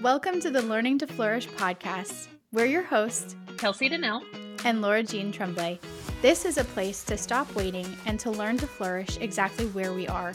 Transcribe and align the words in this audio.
Welcome 0.00 0.40
to 0.40 0.50
the 0.50 0.62
Learning 0.62 0.98
to 0.98 1.06
Flourish 1.06 1.48
podcast. 1.48 2.28
We're 2.52 2.64
your 2.66 2.82
hosts, 2.82 3.36
Kelsey 3.58 3.88
Donnell 3.88 4.22
and 4.64 4.80
Laura 4.80 5.02
Jean 5.02 5.30
Tremblay. 5.32 5.78
This 6.22 6.44
is 6.44 6.56
a 6.58 6.64
place 6.64 7.04
to 7.04 7.18
stop 7.18 7.54
waiting 7.54 7.86
and 8.06 8.18
to 8.20 8.30
learn 8.30 8.56
to 8.58 8.66
flourish 8.66 9.18
exactly 9.18 9.66
where 9.66 9.92
we 9.92 10.08
are, 10.08 10.34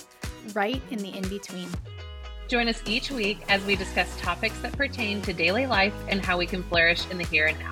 right 0.54 0.82
in 0.92 1.00
the 1.00 1.10
in 1.10 1.28
between. 1.30 1.68
Join 2.48 2.68
us 2.68 2.82
each 2.86 3.10
week 3.10 3.40
as 3.50 3.64
we 3.66 3.76
discuss 3.76 4.16
topics 4.20 4.58
that 4.60 4.74
pertain 4.74 5.22
to 5.24 5.34
daily 5.34 5.66
life 5.66 5.96
and 6.10 6.24
how 6.24 6.38
we 6.38 6.46
can 6.46 6.62
flourish 6.64 7.10
in 7.10 7.18
the 7.18 7.26
here 7.26 7.48
and 7.48 7.58
now. 7.60 7.72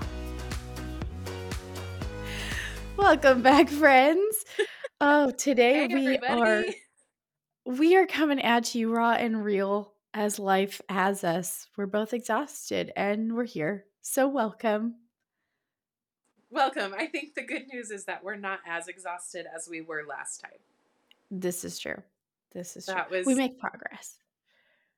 Welcome 2.97 3.41
back, 3.43 3.69
friends. 3.69 4.45
Oh, 4.99 5.31
today 5.31 5.87
Hey, 5.87 5.93
we 5.93 6.05
everybody. 6.17 6.41
are 6.41 6.63
we 7.65 7.95
are 7.95 8.07
coming 8.07 8.41
at 8.41 8.73
you 8.75 8.91
raw 8.93 9.11
and 9.11 9.43
real 9.43 9.92
as 10.13 10.39
life 10.39 10.81
has 10.89 11.23
us. 11.23 11.67
We're 11.75 11.85
both 11.87 12.13
exhausted 12.13 12.91
and 12.95 13.33
we're 13.35 13.45
here. 13.45 13.85
So 14.01 14.27
welcome. 14.27 14.95
Welcome. 16.51 16.93
I 16.97 17.07
think 17.07 17.33
the 17.35 17.41
good 17.43 17.67
news 17.71 17.89
is 17.89 18.05
that 18.05 18.23
we're 18.23 18.35
not 18.35 18.59
as 18.67 18.87
exhausted 18.87 19.45
as 19.55 19.67
we 19.67 19.81
were 19.81 20.03
last 20.07 20.41
time. 20.41 20.59
This 21.31 21.63
is 21.63 21.79
true. 21.79 22.01
This 22.51 22.77
is 22.77 22.85
That 22.85 23.07
true. 23.07 23.17
was- 23.19 23.25
we 23.27 23.33
make 23.35 23.57
progress. 23.59 24.17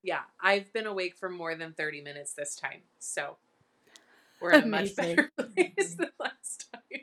Yeah, 0.04 0.22
I've 0.40 0.72
been 0.74 0.86
awake 0.86 1.16
for 1.18 1.30
more 1.30 1.56
than 1.56 1.74
30 1.74 2.02
minutes 2.02 2.34
this 2.34 2.56
time. 2.56 2.82
So 3.00 3.38
we're 4.40 4.52
in 4.54 4.64
a 4.66 4.68
much 4.68 4.96
better 4.96 5.32
place 5.38 5.96
than 5.96 6.10
last 6.20 6.68
time. 6.72 7.02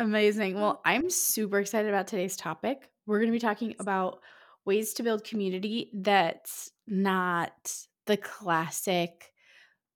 Amazing. 0.00 0.56
Well, 0.56 0.80
I'm 0.84 1.08
super 1.08 1.58
excited 1.58 1.88
about 1.88 2.06
today's 2.06 2.36
topic. 2.36 2.90
We're 3.06 3.18
going 3.18 3.28
to 3.28 3.32
be 3.32 3.38
talking 3.38 3.74
about 3.78 4.20
ways 4.68 4.92
to 4.94 5.02
build 5.02 5.24
community 5.24 5.90
that's 5.94 6.70
not 6.86 7.72
the 8.06 8.16
classic 8.16 9.32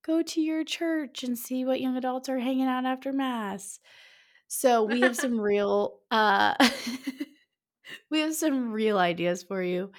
go 0.04 0.22
to 0.22 0.40
your 0.40 0.64
church 0.64 1.22
and 1.22 1.38
see 1.38 1.64
what 1.64 1.80
young 1.80 1.96
adults 1.96 2.28
are 2.28 2.38
hanging 2.38 2.66
out 2.66 2.84
after 2.84 3.12
mass. 3.12 3.78
So, 4.48 4.84
we 4.84 5.00
have 5.00 5.16
some 5.16 5.40
real 5.52 6.00
uh 6.10 6.54
we 8.10 8.20
have 8.20 8.34
some 8.34 8.72
real 8.72 8.98
ideas 8.98 9.42
for 9.42 9.62
you 9.62 9.92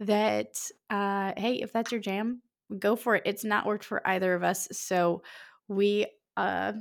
that 0.00 0.58
uh 0.88 1.32
hey, 1.36 1.56
if 1.56 1.72
that's 1.72 1.92
your 1.92 2.00
jam, 2.00 2.42
go 2.78 2.96
for 2.96 3.16
it. 3.16 3.22
It's 3.26 3.44
not 3.44 3.66
worked 3.66 3.84
for 3.84 4.06
either 4.06 4.34
of 4.34 4.42
us. 4.42 4.68
So, 4.72 5.22
we 5.68 6.06
uh 6.36 6.72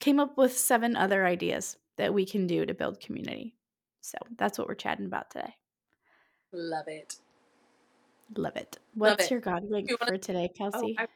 came 0.00 0.20
up 0.20 0.36
with 0.36 0.56
seven 0.56 0.96
other 0.96 1.24
ideas 1.24 1.76
that 1.96 2.14
we 2.14 2.26
can 2.26 2.46
do 2.46 2.66
to 2.66 2.74
build 2.74 3.00
community. 3.00 3.54
So 4.00 4.18
that's 4.36 4.58
what 4.58 4.66
we're 4.66 4.74
chatting 4.74 5.06
about 5.06 5.30
today. 5.30 5.54
Love 6.52 6.88
it. 6.88 7.16
Love 8.36 8.56
it. 8.56 8.78
Love 8.96 9.12
What's 9.12 9.24
it. 9.26 9.30
your 9.30 9.40
God 9.40 9.68
wink 9.68 9.90
You 9.90 9.96
wanna- 10.00 10.12
for 10.12 10.18
today, 10.18 10.48
Oh, 10.52 10.56
Kelsey? 10.56 10.96
I 10.98 11.02
was 11.02 11.10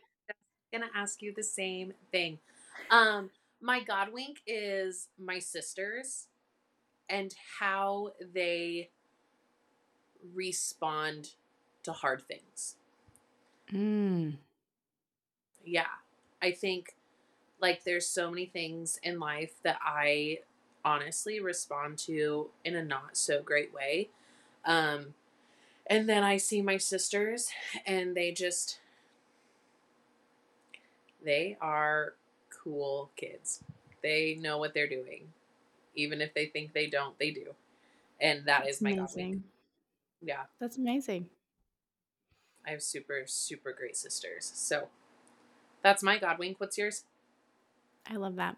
going 0.73 0.89
to 0.89 0.97
ask 0.97 1.23
you 1.23 1.33
the 1.35 1.43
same 1.43 1.93
thing. 2.11 2.39
Um, 2.91 3.31
my 3.61 3.81
God 3.83 4.13
wink 4.13 4.43
is 4.47 5.09
my 5.19 5.39
sisters 5.39 6.29
and 7.09 7.35
how 7.59 8.13
they 8.21 8.91
respond 10.35 11.31
to 11.85 11.93
hard 11.93 12.23
things. 12.27 12.77
Mm. 13.73 14.39
yeah 15.65 15.87
i 16.41 16.53
think 16.53 16.95
like 17.61 17.83
there's 17.83 18.07
so 18.07 18.31
many 18.31 18.47
things 18.47 19.01
in 19.03 19.19
life 19.19 19.55
that 19.65 19.77
i 19.85 20.39
honestly 20.85 21.41
respond 21.41 21.99
to 21.99 22.49
in 22.65 22.77
a 22.77 22.85
not 22.85 23.17
so 23.17 23.43
great 23.43 23.75
way 23.75 24.09
um 24.65 25.15
and 25.89 26.09
then 26.09 26.23
i 26.25 26.37
see 26.37 26.63
my 26.63 26.77
sisters 26.77 27.49
and 27.87 28.17
they 28.17 28.33
just 28.33 28.79
they 31.25 31.57
are 31.61 32.15
cool 32.51 33.11
kids 33.17 33.63
they 34.03 34.37
know 34.41 34.59
what 34.59 34.75
they're 34.75 34.89
doing 34.89 35.23
even 35.95 36.21
if 36.21 36.33
they 36.35 36.47
think 36.47 36.73
they 36.73 36.87
don't 36.87 37.19
they 37.19 37.31
do 37.31 37.55
and 38.21 38.45
that 38.47 38.63
is 38.69 38.79
That's 38.79 38.83
my 38.83 38.91
God 38.93 38.99
wink. 39.01 39.09
amazing. 39.15 39.45
yeah 40.23 40.43
That's 40.61 40.79
amazing. 40.79 41.27
i 42.67 42.71
have 42.71 42.83
super 42.83 43.23
super 43.27 43.73
great 43.73 43.97
sisters 43.97 44.51
so 44.55 44.89
that's 45.83 46.03
my 46.03 46.19
god 46.19 46.39
wink 46.39 46.59
what's 46.61 46.77
yours 46.79 47.05
I 48.09 48.17
love 48.17 48.37
that. 48.37 48.57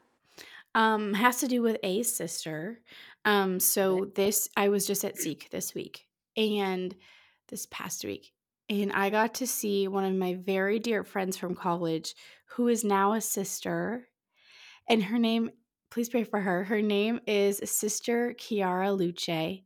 Um, 0.75 1.15
has 1.15 1.41
to 1.41 1.49
do 1.49 1.63
with 1.63 1.79
a 1.83 2.03
sister. 2.03 2.81
Um, 3.25 3.59
so 3.59 4.11
this 4.15 4.49
I 4.57 4.69
was 4.69 4.87
just 4.87 5.05
at 5.07 5.17
Seek 5.19 5.49
this 5.51 5.75
week 5.75 6.07
and 6.37 6.95
this 7.49 7.67
past 7.67 8.05
week, 8.05 8.33
and 8.69 8.93
I 8.93 9.11
got 9.11 9.35
to 9.35 9.47
see 9.47 9.89
one 9.89 10.05
of 10.05 10.15
my 10.15 10.35
very 10.35 10.79
dear 10.79 11.05
friends 11.05 11.37
from 11.37 11.55
college 11.55 12.15
who 12.57 12.69
is 12.69 12.85
now 12.85 13.13
a 13.13 13.21
sister, 13.21 14.09
and 14.89 15.03
her 15.05 15.19
name. 15.19 15.51
Please 15.91 16.11
pray 16.11 16.23
for 16.23 16.39
her. 16.39 16.65
Her 16.65 16.83
name 16.83 17.19
is 17.27 17.63
Sister 17.65 18.35
Chiara 18.35 18.93
Luce, 18.93 19.63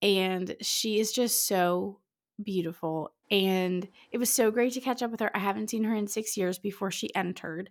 and 0.00 0.54
she 0.62 1.00
is 1.00 1.12
just 1.12 1.48
so 1.48 1.98
beautiful. 2.42 3.12
And 3.28 3.88
it 4.12 4.18
was 4.18 4.30
so 4.30 4.52
great 4.52 4.74
to 4.74 4.80
catch 4.80 5.02
up 5.02 5.10
with 5.10 5.18
her. 5.18 5.36
I 5.36 5.40
haven't 5.40 5.70
seen 5.70 5.82
her 5.82 5.96
in 5.96 6.06
six 6.06 6.36
years 6.36 6.60
before 6.60 6.92
she 6.92 7.12
entered 7.14 7.70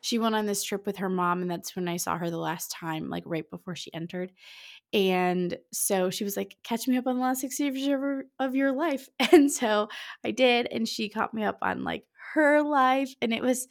she 0.00 0.18
went 0.18 0.34
on 0.34 0.46
this 0.46 0.62
trip 0.62 0.86
with 0.86 0.98
her 0.98 1.08
mom 1.08 1.42
and 1.42 1.50
that's 1.50 1.74
when 1.74 1.88
i 1.88 1.96
saw 1.96 2.16
her 2.16 2.30
the 2.30 2.38
last 2.38 2.70
time 2.70 3.08
like 3.08 3.24
right 3.26 3.50
before 3.50 3.74
she 3.74 3.92
entered 3.92 4.32
and 4.92 5.58
so 5.72 6.10
she 6.10 6.24
was 6.24 6.36
like 6.36 6.56
catch 6.62 6.88
me 6.88 6.96
up 6.96 7.06
on 7.06 7.16
the 7.16 7.22
last 7.22 7.40
six 7.40 7.60
years 7.60 7.76
of 7.76 7.82
your- 7.82 8.24
of 8.38 8.54
your 8.54 8.72
life. 8.72 9.08
And 9.32 9.50
so 9.52 9.88
i 10.24 10.30
did 10.30 10.66
and 10.70 10.88
she 10.88 11.08
caught 11.08 11.34
me 11.34 11.44
up 11.44 11.58
on 11.62 11.84
like 11.84 12.04
her 12.34 12.62
life 12.62 13.14
and 13.20 13.32
it 13.32 13.42
was 13.42 13.68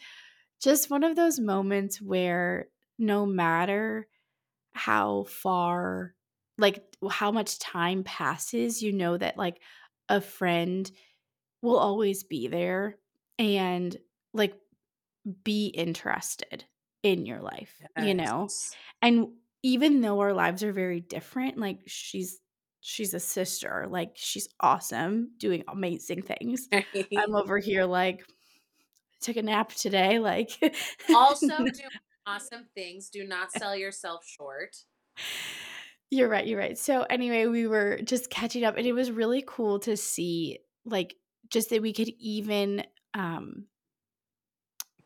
just 0.62 0.90
one 0.90 1.04
of 1.04 1.16
those 1.16 1.40
moments 1.40 2.02
where 2.02 2.68
no 3.00 3.26
matter 3.26 4.08
how 4.74 5.24
far 5.24 6.14
like 6.58 6.84
how 7.10 7.32
much 7.32 7.60
time 7.60 8.04
passes 8.04 8.82
you 8.82 8.92
know 8.92 9.18
that 9.18 9.38
like 9.38 9.60
a 10.10 10.22
friend 10.22 10.92
will 11.62 11.78
always 11.78 12.24
be 12.24 12.48
there 12.48 12.98
and 13.40 13.98
like 14.34 14.54
be 15.44 15.68
interested 15.68 16.64
in 17.04 17.26
your 17.26 17.42
life 17.42 17.74
you 18.06 18.14
know? 18.14 18.48
And 19.02 19.28
even 19.64 20.02
though 20.02 20.20
our 20.20 20.34
lives 20.34 20.64
are 20.64 20.74
very 20.74 21.00
different 21.00 21.58
like 21.58 21.80
she's 21.88 22.40
she's 22.82 23.14
a 23.14 23.20
sister 23.20 23.86
like 23.90 24.12
she's 24.16 24.48
awesome 24.60 25.32
doing 25.38 25.64
amazing 25.68 26.22
things 26.22 26.70
i'm 26.72 27.36
over 27.36 27.58
here 27.58 27.86
like 27.86 28.24
took 29.20 29.36
a 29.36 29.42
nap 29.42 29.74
today 29.74 30.20
like 30.20 30.52
also 31.10 31.48
do 31.66 31.82
awesome 32.28 32.66
things. 32.76 33.10
Do 33.10 33.26
not 33.26 33.52
sell 33.52 33.76
yourself 33.76 34.26
short. 34.28 34.76
You're 36.10 36.30
right, 36.30 36.46
you're 36.46 36.60
right. 36.60 36.78
So 36.78 37.04
anyway, 37.04 37.48
we 37.48 37.68
were 37.68 38.00
just 38.04 38.30
catching 38.30 38.64
up 38.64 38.78
and 38.78 38.86
it 38.86 38.94
was 38.94 39.10
really 39.12 39.44
cool 39.48 39.80
to 39.80 39.98
see 39.98 40.60
like 40.86 41.16
just 41.50 41.70
that 41.70 41.82
we 41.82 41.94
could 41.94 42.10
even 42.20 42.84
um 43.14 43.66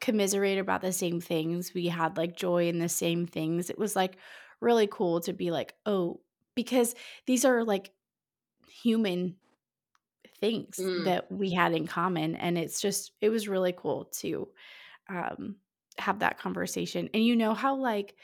commiserate 0.02 0.58
about 0.60 0.82
the 0.82 0.94
same 0.94 1.22
things. 1.22 1.74
We 1.74 1.88
had 1.88 2.18
like 2.18 2.36
joy 2.36 2.68
in 2.68 2.80
the 2.80 2.90
same 2.90 3.28
things. 3.28 3.70
It 3.70 3.80
was 3.80 3.96
like 3.96 4.18
really 4.62 4.88
cool 4.88 5.22
to 5.22 5.34
be 5.34 5.52
like, 5.52 5.76
"Oh, 5.86 6.22
because 6.56 6.96
these 7.28 7.46
are 7.46 7.64
like 7.64 7.94
human 8.68 9.38
things 10.40 10.88
Mm. 10.88 11.04
that 11.04 11.32
we 11.32 11.52
had 11.52 11.74
in 11.74 11.88
common 11.88 12.36
and 12.36 12.58
it's 12.58 12.82
just 12.82 13.12
it 13.22 13.30
was 13.30 13.48
really 13.48 13.74
cool 13.74 14.06
to 14.06 14.50
um 15.10 15.58
have 16.00 16.20
that 16.20 16.40
conversation. 16.40 17.10
And 17.14 17.26
you 17.26 17.36
know 17.36 17.54
how 17.54 17.76
like 17.76 18.16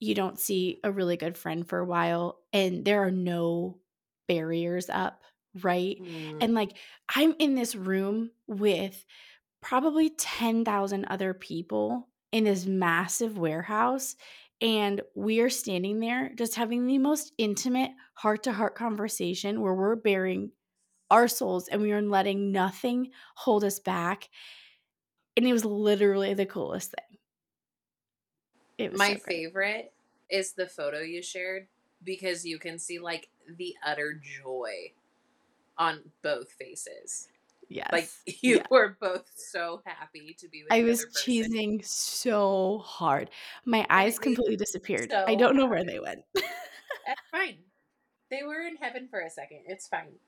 you 0.00 0.14
don't 0.14 0.38
see 0.38 0.80
a 0.84 0.92
really 0.92 1.16
good 1.16 1.36
friend 1.36 1.68
for 1.68 1.78
a 1.78 1.84
while 1.84 2.40
and 2.52 2.84
there 2.84 3.02
are 3.04 3.10
no 3.10 3.80
barriers 4.28 4.88
up, 4.90 5.22
right? 5.62 5.98
Mm. 5.98 6.40
And 6.40 6.54
like 6.54 6.76
I'm 7.14 7.34
in 7.38 7.54
this 7.54 7.74
room 7.74 8.30
with 8.46 9.04
probably 9.60 10.10
10,000 10.10 11.04
other 11.06 11.34
people 11.34 12.08
in 12.32 12.44
this 12.44 12.66
massive 12.66 13.38
warehouse 13.38 14.16
and 14.60 15.00
we 15.14 15.40
are 15.40 15.50
standing 15.50 16.00
there 16.00 16.32
just 16.36 16.54
having 16.54 16.86
the 16.86 16.98
most 16.98 17.32
intimate 17.38 17.92
heart-to-heart 18.14 18.74
conversation 18.74 19.60
where 19.60 19.74
we're 19.74 19.96
baring 19.96 20.50
our 21.10 21.28
souls 21.28 21.68
and 21.68 21.80
we 21.80 21.92
are 21.92 22.02
letting 22.02 22.52
nothing 22.52 23.10
hold 23.34 23.64
us 23.64 23.80
back. 23.80 24.28
And 25.36 25.46
it 25.46 25.52
was 25.52 25.64
literally 25.64 26.34
the 26.34 26.46
coolest 26.46 26.90
thing. 26.92 27.18
It 28.78 28.92
was 28.92 28.98
My 28.98 29.14
so 29.14 29.20
favorite 29.20 29.92
is 30.28 30.52
the 30.52 30.68
photo 30.68 31.00
you 31.00 31.22
shared 31.22 31.66
because 32.04 32.44
you 32.44 32.58
can 32.58 32.78
see 32.78 32.98
like 32.98 33.28
the 33.56 33.74
utter 33.84 34.14
joy 34.14 34.92
on 35.76 36.00
both 36.22 36.52
faces. 36.52 37.28
Yes. 37.70 37.88
Like 37.92 38.08
you 38.42 38.56
Yeah. 38.56 38.66
were 38.70 38.96
both 39.00 39.24
so 39.36 39.80
happy 39.86 40.36
to 40.40 40.48
be 40.48 40.64
with 40.64 40.72
I 40.72 40.82
was 40.82 41.06
cheesing 41.06 41.84
so 41.84 42.78
hard. 42.84 43.30
My 43.64 43.86
eyes 43.88 44.18
completely 44.18 44.56
disappeared. 44.56 45.12
I 45.12 45.36
don't 45.36 45.56
know 45.56 45.66
where 45.66 45.84
they 45.84 46.00
went. 46.00 46.24
That's 46.34 47.20
fine. 47.30 47.58
They 48.30 48.42
were 48.42 48.60
in 48.60 48.76
heaven 48.76 49.08
for 49.08 49.20
a 49.20 49.30
second. 49.30 49.64
It's 49.66 49.86
fine. 49.88 50.18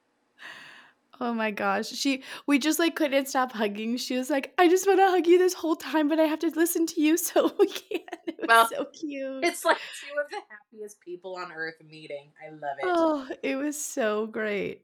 Oh 1.21 1.33
my 1.35 1.51
gosh. 1.51 1.89
She 1.91 2.23
we 2.47 2.59
just 2.59 2.79
like 2.79 2.97
couldn't 2.97 3.27
stop 3.27 3.53
hugging. 3.53 3.97
She 3.97 4.17
was 4.17 4.31
like, 4.31 4.53
I 4.59 4.69
just 4.69 4.87
want 4.87 4.99
to 4.99 5.09
hug 5.11 5.27
you 5.27 5.39
this 5.39 5.55
whole 5.55 5.77
time, 5.77 6.09
but 6.09 6.19
I 6.19 6.25
have 6.25 6.39
to 6.41 6.49
listen 6.51 6.87
to 6.87 7.01
you, 7.01 7.17
so 7.29 7.53
we 7.59 7.67
can't. 7.67 8.03
It 8.27 8.37
was 8.41 8.49
Well, 8.49 8.69
so 8.69 8.85
cute. 8.87 9.45
It's 9.45 9.65
like 9.65 9.77
two 9.79 10.21
of 10.21 10.31
the 10.31 10.41
happiest 10.49 11.01
people 11.01 11.37
on 11.37 11.53
earth 11.53 11.77
meeting. 11.85 12.33
I 12.45 12.51
love 12.51 12.77
it. 12.79 12.85
Oh, 12.85 13.29
it 13.43 13.57
was 13.57 13.81
so 13.83 14.27
great. 14.27 14.83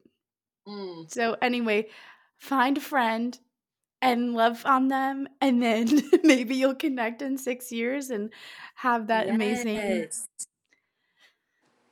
Mm, 0.67 1.11
So 1.11 1.35
anyway, 1.41 1.87
find 2.39 2.77
a 2.77 2.81
friend 2.81 3.37
and 4.01 4.33
love 4.33 4.65
on 4.65 4.87
them, 4.87 5.27
and 5.41 5.61
then 5.61 6.01
maybe 6.23 6.55
you'll 6.55 6.75
connect 6.75 7.21
in 7.21 7.37
six 7.37 7.71
years 7.71 8.09
and 8.09 8.31
have 8.75 9.07
that 9.07 9.29
amazing. 9.29 10.07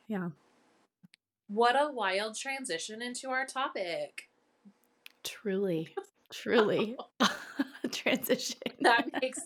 Yeah, 0.07 0.29
What 1.49 1.75
a 1.75 1.91
wild 1.91 2.38
transition 2.38 3.01
into 3.01 3.29
our 3.29 3.45
topic. 3.45 4.29
truly, 5.23 5.94
truly 6.31 6.95
transition. 7.91 8.57
That 8.81 9.09
makes 9.21 9.41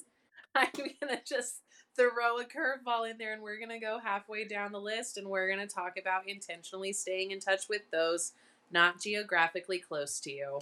I'm 0.53 0.69
gonna 1.01 1.21
just 1.25 1.61
throw 1.95 2.37
a 2.39 2.45
curveball 2.45 3.09
in 3.09 3.17
there 3.17 3.33
and 3.33 3.41
we're 3.41 3.59
gonna 3.59 3.79
go 3.79 3.99
halfway 4.03 4.47
down 4.47 4.71
the 4.71 4.79
list 4.79 5.17
and 5.17 5.27
we're 5.27 5.49
gonna 5.49 5.67
talk 5.67 5.97
about 5.99 6.27
intentionally 6.29 6.93
staying 6.93 7.31
in 7.31 7.39
touch 7.39 7.67
with 7.67 7.81
those 7.91 8.33
not 8.71 9.01
geographically 9.01 9.79
close 9.79 10.19
to 10.21 10.31
you. 10.31 10.59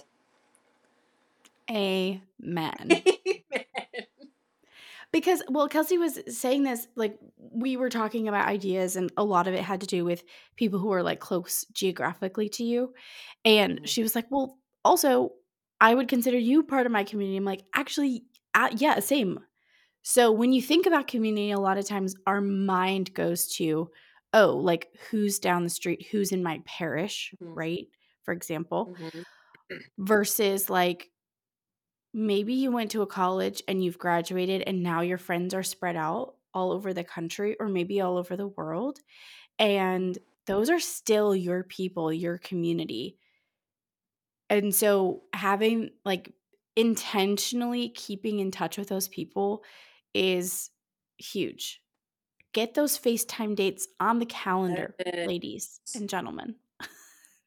Amen. 1.70 3.04
Amen. 3.52 3.64
Because, 5.12 5.42
well, 5.48 5.68
Kelsey 5.68 5.98
was 5.98 6.18
saying 6.28 6.62
this, 6.62 6.86
like, 6.94 7.18
we 7.36 7.76
were 7.76 7.88
talking 7.90 8.28
about 8.28 8.48
ideas, 8.48 8.96
and 8.96 9.10
a 9.16 9.24
lot 9.24 9.48
of 9.48 9.54
it 9.54 9.62
had 9.62 9.80
to 9.80 9.86
do 9.86 10.04
with 10.04 10.24
people 10.56 10.78
who 10.78 10.92
are 10.92 11.02
like 11.02 11.20
close 11.20 11.64
geographically 11.72 12.48
to 12.50 12.64
you. 12.64 12.94
And 13.44 13.80
Mhm. 13.80 13.88
she 13.88 14.02
was 14.02 14.14
like, 14.14 14.26
well, 14.30 14.58
also, 14.84 15.32
I 15.80 15.94
would 15.94 16.08
consider 16.08 16.38
you 16.38 16.62
part 16.62 16.86
of 16.86 16.92
my 16.92 17.04
community. 17.04 17.36
I'm 17.36 17.44
like, 17.44 17.64
actually, 17.74 18.24
uh, 18.54 18.68
yeah, 18.76 19.00
same. 19.00 19.40
So 20.02 20.32
when 20.32 20.52
you 20.52 20.62
think 20.62 20.86
about 20.86 21.08
community, 21.08 21.50
a 21.52 21.60
lot 21.60 21.78
of 21.78 21.86
times 21.86 22.14
our 22.26 22.40
mind 22.40 23.14
goes 23.14 23.48
to, 23.56 23.90
oh, 24.34 24.56
like 24.56 24.88
who's 25.10 25.38
down 25.38 25.64
the 25.64 25.70
street, 25.70 26.06
who's 26.10 26.32
in 26.32 26.42
my 26.42 26.62
parish, 26.66 27.34
Mhm. 27.40 27.56
right? 27.56 27.86
For 28.24 28.32
example, 28.34 28.94
Mhm. 28.94 29.24
versus 29.98 30.70
like 30.70 31.10
maybe 32.12 32.54
you 32.54 32.72
went 32.72 32.90
to 32.92 33.02
a 33.02 33.06
college 33.06 33.62
and 33.68 33.82
you've 33.84 33.98
graduated 33.98 34.62
and 34.62 34.82
now 34.82 35.00
your 35.00 35.18
friends 35.18 35.54
are 35.54 35.62
spread 35.62 35.96
out 35.96 36.34
all 36.52 36.72
over 36.72 36.92
the 36.92 37.04
country 37.04 37.56
or 37.60 37.68
maybe 37.68 38.00
all 38.00 38.16
over 38.16 38.36
the 38.36 38.48
world. 38.48 38.98
And 39.58 40.18
those 40.46 40.70
are 40.70 40.80
still 40.80 41.36
your 41.36 41.62
people, 41.64 42.12
your 42.12 42.38
community. 42.38 43.18
And 44.48 44.74
so 44.74 45.22
having 45.32 45.90
like 46.04 46.32
intentionally 46.76 47.90
keeping 47.90 48.40
in 48.40 48.50
touch 48.50 48.78
with 48.78 48.88
those 48.88 49.08
people 49.08 49.62
is 50.14 50.70
huge. 51.18 51.80
Get 52.52 52.74
those 52.74 52.98
FaceTime 52.98 53.54
dates 53.54 53.86
on 54.00 54.18
the 54.18 54.26
calendar, 54.26 54.96
Yes. 55.04 55.26
ladies 55.26 55.80
and 55.94 56.08
gentlemen. 56.08 56.56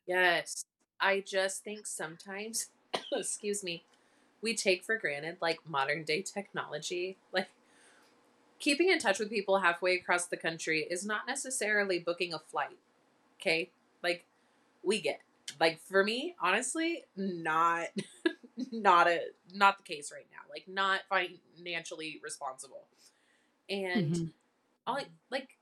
Yes. 0.06 0.66
I 1.00 1.22
just 1.26 1.64
think 1.64 1.86
sometimes, 1.88 2.70
excuse 3.14 3.64
me, 3.64 3.84
we 4.44 4.54
take 4.54 4.84
for 4.84 4.98
granted 4.98 5.38
like 5.42 5.60
modern 5.68 6.04
day 6.04 6.22
technology. 6.22 7.18
Like 7.32 7.48
keeping 8.60 8.90
in 8.90 9.00
touch 9.00 9.18
with 9.18 9.30
people 9.30 9.60
halfway 9.60 9.96
across 9.96 10.26
the 10.28 10.38
country 10.38 10.82
is 10.90 11.06
not 11.06 11.26
necessarily 11.28 11.98
booking 11.98 12.34
a 12.34 12.40
flight. 12.40 12.78
Okay? 13.40 13.72
Like 14.04 14.26
we 14.84 15.02
get. 15.02 15.22
Like 15.60 15.80
for 15.82 16.04
me, 16.04 16.36
honestly, 16.42 17.06
not 17.16 17.88
not 18.72 19.08
a 19.08 19.20
not 19.54 19.78
the 19.78 19.84
case 19.84 20.12
right 20.12 20.28
now. 20.32 20.42
Like 20.50 20.68
not 20.68 21.02
financially 21.10 22.20
responsible. 22.24 22.84
And 23.70 24.12
Mhm. 24.14 24.30
all 24.86 25.00
like 25.32 25.58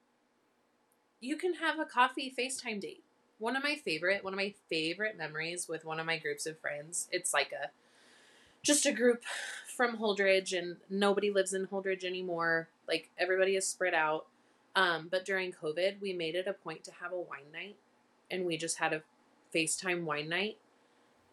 you 1.20 1.38
can 1.38 1.56
have 1.56 1.80
a 1.80 1.86
coffee 1.86 2.34
FaceTime 2.38 2.82
date. 2.82 3.04
One 3.38 3.56
of 3.56 3.64
my 3.64 3.76
favorite, 3.76 4.24
one 4.24 4.34
of 4.34 4.38
my 4.38 4.54
favorite 4.70 5.18
memories 5.18 5.68
with 5.68 5.86
one 5.86 6.00
of 6.00 6.06
my 6.06 6.18
groups 6.18 6.46
of 6.46 6.60
friends. 6.60 7.08
It's 7.12 7.34
like 7.34 7.52
a 7.52 7.70
just 8.64 8.86
a 8.86 8.92
group 8.92 9.24
from 9.76 9.98
Holdridge 9.98 10.58
and 10.58 10.78
nobody 10.90 11.32
lives 11.32 11.54
in 11.54 11.68
Holdridge 11.68 12.04
anymore. 12.04 12.70
Like 12.88 13.10
everybody 13.18 13.56
is 13.56 13.68
spread 13.68 13.94
out. 13.94 14.28
Um, 14.76 15.08
but 15.10 15.26
during 15.26 15.52
COVID, 15.52 16.00
we 16.02 16.14
made 16.14 16.36
it 16.36 16.48
a 16.48 16.54
point 16.54 16.84
to 16.86 16.92
have 17.02 17.12
a 17.12 17.20
wine 17.20 17.52
night 17.52 17.76
and 18.30 18.46
we 18.46 18.58
just 18.58 18.78
had 18.78 18.94
a 18.94 19.04
FaceTime 19.54 20.04
wine 20.04 20.30
night 20.30 20.58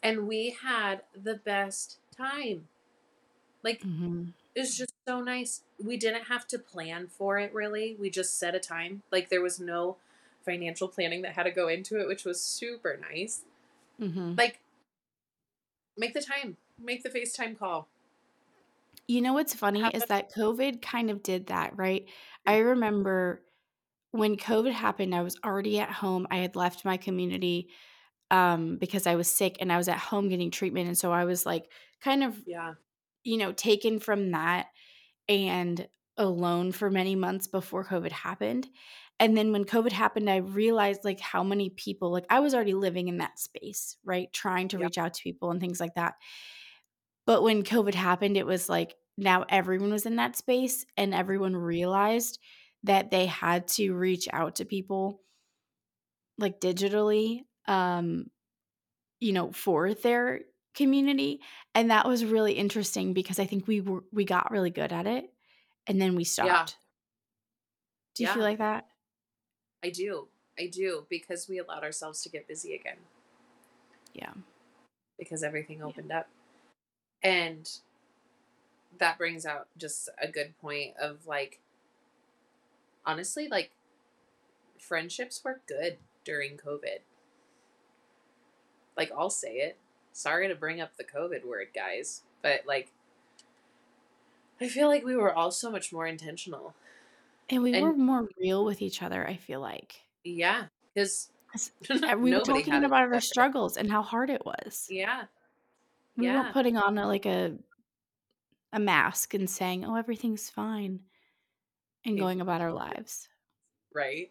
and 0.02 0.26
we 0.26 0.56
had 0.62 1.02
the 1.20 1.34
best 1.36 1.98
time. 2.16 2.69
Like 3.62 3.82
Mhm. 3.82 4.32
it 4.54 4.60
was 4.60 4.76
just 4.76 4.92
so 5.06 5.20
nice. 5.20 5.62
We 5.82 5.96
didn't 5.96 6.24
have 6.24 6.46
to 6.48 6.58
plan 6.58 7.08
for 7.08 7.38
it 7.38 7.52
really. 7.52 7.94
We 7.94 8.10
just 8.10 8.36
set 8.38 8.54
a 8.54 8.60
time. 8.60 9.02
Like 9.12 9.28
there 9.28 9.42
was 9.42 9.60
no 9.60 9.98
financial 10.44 10.88
planning 10.88 11.22
that 11.22 11.34
had 11.34 11.42
to 11.44 11.50
go 11.50 11.69
into 11.69 12.00
it, 12.00 12.08
which 12.08 12.24
was 12.24 12.40
super 12.40 12.96
nice. 12.96 13.44
Mhm. 14.00 14.36
Like 14.38 14.60
make 15.96 16.14
the 16.14 16.22
time. 16.22 16.56
Make 16.78 17.02
the 17.02 17.10
FaceTime 17.10 17.58
call. 17.58 17.88
You 19.06 19.22
know 19.22 19.32
what's 19.32 19.54
funny 19.54 19.82
is 19.94 20.04
that 20.06 20.32
COVID 20.34 20.82
kind 20.82 21.10
of 21.10 21.22
did 21.22 21.46
that, 21.46 21.76
right? 21.76 22.08
I 22.46 22.58
remember 22.58 23.42
when 24.10 24.36
COVID 24.36 24.72
happened, 24.72 25.14
I 25.14 25.22
was 25.22 25.36
already 25.44 25.80
at 25.80 25.90
home. 25.90 26.26
I 26.30 26.38
had 26.38 26.56
left 26.56 26.84
my 26.84 26.96
community 26.96 27.70
um, 28.30 28.76
because 28.76 29.06
I 29.06 29.16
was 29.16 29.30
sick 29.30 29.56
and 29.60 29.72
I 29.72 29.78
was 29.78 29.88
at 29.88 29.98
home 29.98 30.28
getting 30.28 30.50
treatment. 30.50 30.88
And 30.88 30.98
so 30.98 31.12
I 31.12 31.25
was 31.25 31.46
like 31.46 31.70
kind 32.02 32.22
of, 32.25 32.42
Yeah. 32.44 32.75
you 33.24 33.38
know, 33.38 33.52
taken 33.52 34.00
from 34.00 34.32
that 34.32 34.69
and 35.28 35.88
alone 36.16 36.72
for 36.72 36.90
many 36.90 37.16
months 37.16 37.46
before 37.46 37.84
COVID 37.84 38.12
happened. 38.12 38.69
And 39.20 39.36
then 39.36 39.52
when 39.52 39.64
COVID 39.64 39.92
happened, 39.92 40.31
I 40.31 40.36
realized 40.38 41.04
like 41.04 41.20
how 41.20 41.42
many 41.42 41.70
people, 41.70 42.10
like 42.12 42.26
I 42.31 42.40
was 42.40 42.54
already 42.54 42.74
living 42.74 43.08
in 43.08 43.19
that 43.19 43.38
space, 43.38 43.96
right? 44.04 44.32
Trying 44.32 44.69
to 44.69 44.78
Yep. 44.78 44.86
reach 44.86 44.98
out 44.98 45.14
to 45.14 45.22
people 45.22 45.50
and 45.50 45.60
things 45.60 45.81
like 45.81 45.94
that. 45.94 46.14
But 47.28 47.42
when 47.42 47.62
COVID 47.62 47.92
happened, 47.92 48.38
it 48.38 48.46
was 48.46 48.70
like 48.70 48.94
now 49.19 49.44
everyone 49.50 49.90
was 49.90 50.06
in 50.06 50.16
that 50.16 50.34
space 50.34 50.86
and 50.96 51.12
everyone 51.12 51.54
realized 51.54 52.38
that 52.84 53.10
they 53.10 53.26
had 53.26 53.69
to 53.69 53.92
reach 53.92 54.28
out 54.32 54.54
to 54.56 54.64
people 54.64 55.20
like 56.38 56.58
digitally 56.58 57.40
um 57.66 58.30
you 59.20 59.32
know 59.32 59.52
for 59.52 59.92
their 59.92 60.40
community 60.75 61.40
and 61.75 61.90
that 61.90 62.06
was 62.08 62.24
really 62.24 62.53
interesting 62.53 63.12
because 63.12 63.38
I 63.38 63.44
think 63.44 63.67
we 63.67 63.82
were 63.82 64.05
we 64.10 64.24
got 64.24 64.50
really 64.50 64.70
good 64.70 64.93
at 64.93 65.06
it 65.06 65.26
and 65.86 66.00
then 66.00 66.17
we 66.17 66.24
stopped. 66.24 66.79
Do 68.14 68.22
you 68.22 68.29
Yeah. 68.29 68.34
feel 68.34 68.43
like 68.43 68.58
that? 68.58 68.86
I 69.84 69.91
do. 69.91 70.29
I 70.58 70.69
do 70.69 71.05
because 71.10 71.46
we 71.46 71.58
allowed 71.58 71.82
ourselves 71.82 72.22
to 72.22 72.31
get 72.31 72.48
busy 72.48 72.74
again 72.74 72.96
Yeah. 74.14 74.32
because 75.19 75.43
everything 75.43 75.82
opened 75.82 76.10
up. 76.10 76.29
And 77.22 77.69
that 78.98 79.19
brings 79.19 79.44
out 79.46 79.69
just 79.77 80.08
a 80.20 80.29
good 80.29 80.58
point 80.60 80.94
of 81.01 81.27
like 81.27 81.60
honestly 83.06 83.48
like 83.48 83.70
friendships 84.79 85.43
were 85.44 85.60
good 85.67 85.98
during 86.25 86.56
COVID. 86.56 86.98
Like 88.96 89.10
I'll 89.17 89.31
say 89.31 89.55
it. 89.56 89.77
Sorry 90.13 90.48
to 90.48 90.55
bring 90.55 90.81
up 90.81 90.96
the 90.96 91.05
COVID 91.05 91.44
word, 91.44 91.69
guys, 91.75 92.22
but 92.43 92.63
like 92.67 92.91
I 94.60 94.69
feel 94.69 94.89
like 94.89 95.05
we 95.05 95.15
were 95.15 95.32
all 95.32 95.53
so 95.53 95.70
much 95.70 95.93
more 95.93 96.06
intentional. 96.06 96.75
And 97.48 97.63
we 97.63 97.75
And- 97.75 97.82
were 97.82 97.93
more 97.93 98.29
real 98.41 98.65
with 98.65 98.82
each 98.82 99.03
other, 99.03 99.27
I 99.27 99.37
feel 99.37 99.60
like. 99.60 100.03
Yeah, 100.25 100.67
because 100.94 101.31
'Cause, 101.53 101.70
we 102.19 102.32
were 102.34 102.41
talking 102.41 102.84
about 102.84 103.13
our 103.13 103.20
struggles 103.20 103.77
and 103.77 103.91
how 103.91 104.03
hard 104.03 104.29
it 104.31 104.44
was. 104.44 104.87
Yeah, 104.91 105.25
We 106.19 106.27
yeah. 106.27 106.41
weren't 106.43 106.53
putting 106.53 106.77
on 106.77 106.98
a, 106.98 107.06
like 107.06 107.25
a 107.25 107.56
a 108.72 108.79
mask 108.81 109.32
and 109.32 109.48
saying, 109.48 109.84
"Oh, 109.87 109.94
everything's 109.94 110.51
fine," 110.51 111.01
and 112.05 112.19
going 112.19 112.41
about 112.43 112.60
our 112.60 112.72
lives. 112.72 113.29
right. 113.94 114.31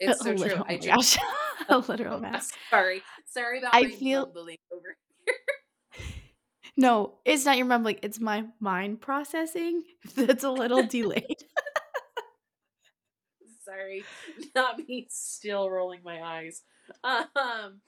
It's 0.00 0.20
so 0.20 0.30
a 0.30 0.34
true. 0.34 0.44
literal, 0.44 0.64
I 0.68 0.74
oh 0.74 0.78
just 0.78 1.18
a 1.68 1.78
literal 1.78 2.18
mask. 2.28 2.54
sorry, 2.70 3.02
sorry 3.26 3.58
about 3.58 3.74
I 3.74 3.82
my 3.82 3.90
feel- 3.90 4.26
mumbling 4.26 4.58
over. 4.72 4.96
here. 5.26 6.04
No, 6.76 7.18
it's 7.24 7.44
not 7.44 7.56
your 7.56 7.66
mumbling. 7.66 7.98
It's 8.02 8.18
my 8.18 8.44
mind 8.58 9.00
processing 9.00 9.84
that's 10.16 10.42
a 10.44 10.50
little 10.50 10.82
delayed. 10.86 11.36
Sorry, 13.64 14.04
not 14.54 14.78
me 14.78 15.06
still 15.10 15.70
rolling 15.70 16.00
my 16.04 16.20
eyes. 16.22 16.62
Um, 17.02 17.80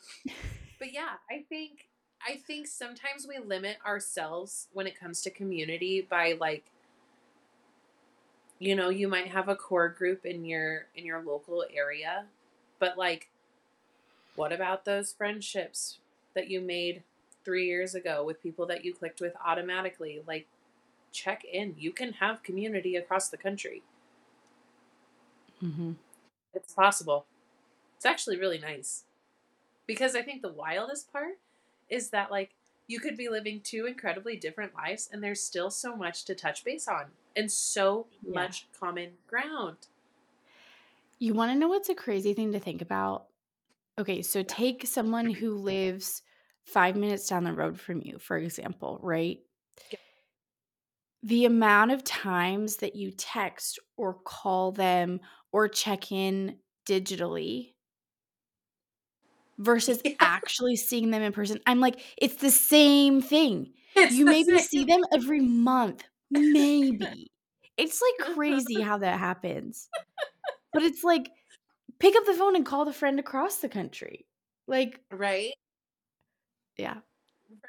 but 0.79 0.93
yeah, 0.93 1.15
I 1.31 1.45
think 1.49 1.81
I 2.27 2.37
think 2.37 2.67
sometimes 2.67 3.27
we 3.29 3.39
limit 3.39 3.77
ourselves 3.87 4.69
when 4.73 4.87
it 4.87 4.99
comes 4.99 5.23
to 5.23 5.31
community 5.31 6.07
by 6.09 6.37
like 6.41 6.65
you 8.59 8.75
know, 8.75 8.89
you 8.89 9.07
might 9.07 9.27
have 9.29 9.51
a 9.51 9.55
core 9.55 9.91
group 9.91 10.25
in 10.25 10.45
your 10.45 10.87
in 10.95 11.05
your 11.05 11.23
local 11.23 11.65
area, 11.75 12.25
but 12.79 12.97
like 12.97 13.29
what 14.35 14.53
about 14.53 14.85
those 14.85 15.13
friendships 15.13 15.99
that 16.35 16.49
you 16.49 16.61
made 16.61 17.03
three 17.47 17.67
years 17.67 17.95
ago 17.95 18.25
with 18.25 18.43
people 18.43 18.67
that 18.67 18.85
you 18.85 18.93
clicked 18.93 19.21
with 19.21 19.33
automatically. 19.43 20.21
Like, 20.27 20.49
check 21.13 21.45
in. 21.45 21.77
You 21.79 21.93
can 21.93 22.15
have 22.15 22.43
community 22.43 22.97
across 22.97 23.29
the 23.29 23.37
country. 23.37 23.83
Mm-hmm. 25.63 25.93
It's 26.53 26.73
possible. 26.75 27.25
It's 27.97 28.05
actually 28.05 28.39
really 28.39 28.59
nice. 28.59 29.05
Because 29.87 30.17
I 30.17 30.23
think 30.23 30.43
the 30.43 30.53
wildest 30.53 31.13
part 31.13 31.39
is 31.89 32.11
that, 32.11 32.31
like, 32.31 32.55
you 32.87 33.01
could 33.01 33.17
be 33.17 33.29
living 33.29 33.61
two 33.61 33.87
incredibly 33.87 34.37
different 34.37 34.75
lives 34.75 35.09
and 35.13 35.23
there's 35.23 35.43
still 35.43 35.71
so 35.71 35.97
much 35.97 36.25
to 36.25 36.35
touch 36.35 36.65
base 36.65 36.87
on 36.89 37.13
and 37.35 37.51
so 37.51 38.07
Yeah. 38.21 38.47
much 38.47 38.69
common 38.73 39.19
ground. 39.27 39.89
You 41.19 41.35
want 41.35 41.53
to 41.53 41.59
know 41.59 41.69
what's 41.69 41.89
a 41.89 41.95
crazy 41.95 42.35
thing 42.35 42.53
to 42.53 42.61
think 42.61 42.83
about? 42.83 43.29
Okay, 43.99 44.23
so 44.23 44.43
take 44.43 44.87
someone 44.87 45.31
who 45.31 45.55
lives 45.57 46.23
five 46.65 46.97
minutes 46.97 47.29
down 47.29 47.45
the 47.45 47.55
road 47.55 47.81
from 47.81 48.03
you, 48.03 48.19
for 48.19 48.39
example, 48.39 49.01
right? 49.03 49.41
Yeah. 49.91 49.99
The 51.23 51.45
amount 51.45 51.91
of 51.91 52.05
times 52.05 52.77
that 52.79 52.95
you 52.97 53.11
text 53.11 53.79
or 53.97 54.15
call 54.15 54.73
them 54.73 55.21
or 55.53 55.69
check 55.69 56.13
in 56.13 56.61
digitally 56.87 57.75
versus 59.59 60.01
Yeah. 60.05 60.13
actually 60.21 60.77
seeing 60.77 61.11
them 61.11 61.23
in 61.23 61.33
person. 61.33 61.59
I'm 61.67 61.81
like, 61.81 62.01
it's 62.17 62.37
the 62.37 62.51
same 62.51 63.21
thing. 63.23 63.73
It's 63.95 64.15
You 64.15 64.25
maybe 64.25 64.57
same. 64.59 64.67
see 64.67 64.85
them 64.85 65.01
every 65.15 65.41
month, 65.41 66.05
maybe. 66.31 67.31
It's 67.77 68.01
like 68.03 68.35
crazy 68.35 68.81
how 68.81 68.99
that 68.99 69.19
happens. 69.19 69.89
But 70.73 70.83
it's 70.83 71.03
like, 71.05 71.31
pick 71.99 72.15
up 72.17 72.27
the 72.27 72.35
phone 72.35 72.57
and 72.57 72.67
call 72.67 72.85
the 72.85 72.93
friend 72.93 73.19
across 73.19 73.57
the 73.57 73.69
country. 73.69 74.27
Like, 74.67 75.01
Right? 75.11 75.53
yeah. 76.77 76.97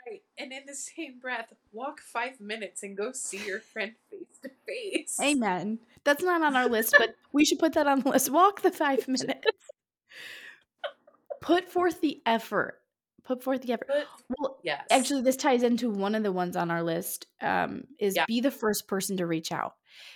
Right. 0.07 0.21
And 0.37 0.51
in 0.51 0.65
the 0.65 0.73
same 0.75 1.19
breath, 1.21 1.53
walk 1.71 2.01
five 2.01 2.39
minutes 2.41 2.83
and 2.83 2.97
go 2.97 3.11
see 3.13 3.45
your 3.45 3.59
friend 3.59 3.93
face 4.09 4.39
to 4.41 4.49
face. 4.67 5.17
Amen. 5.21 5.79
That's 6.03 6.23
not 6.23 6.41
on 6.41 6.55
our 6.55 6.67
list, 6.67 6.95
but 6.97 7.15
we 7.31 7.45
should 7.45 7.59
put 7.59 7.73
that 7.73 7.87
on 7.87 8.01
the 8.01 8.09
list. 8.09 8.29
Walk 8.31 8.61
the 8.61 8.71
five 8.71 9.07
minutes. 9.07 9.47
Put 11.41 11.69
forth 11.69 12.01
the 12.01 12.21
effort. 12.25 12.79
Put 13.23 13.43
forth 13.43 13.61
the 13.61 13.73
effort. 13.73 13.87
Well, 14.37 14.59
yes. 14.63 14.85
actually, 14.89 15.21
this 15.21 15.35
ties 15.35 15.63
into 15.63 15.89
one 15.89 16.15
of 16.15 16.23
the 16.23 16.31
ones 16.31 16.55
on 16.55 16.71
our 16.71 16.83
list. 16.83 17.27
Um, 17.41 17.83
is 17.99 18.15
Yeah. 18.15 18.25
be 18.27 18.39
the 18.41 18.51
first 18.51 18.87
person 18.87 19.17
to 19.17 19.25
reach 19.25 19.51
out 19.51 19.73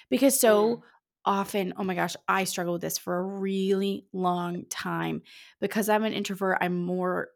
because 0.10 0.40
so 0.40 0.84
often, 1.26 1.74
oh 1.78 1.84
my 1.84 1.94
gosh, 1.96 2.16
I 2.28 2.46
struggle 2.46 2.74
with 2.74 2.82
this 2.82 2.98
for 2.98 3.18
a 3.18 3.24
really 3.24 4.06
long 4.14 4.66
time 4.70 5.24
because 5.60 5.90
I'm 5.90 6.04
an 6.04 6.14
introvert. 6.14 6.58
I'm 6.62 6.86
more 6.86 7.30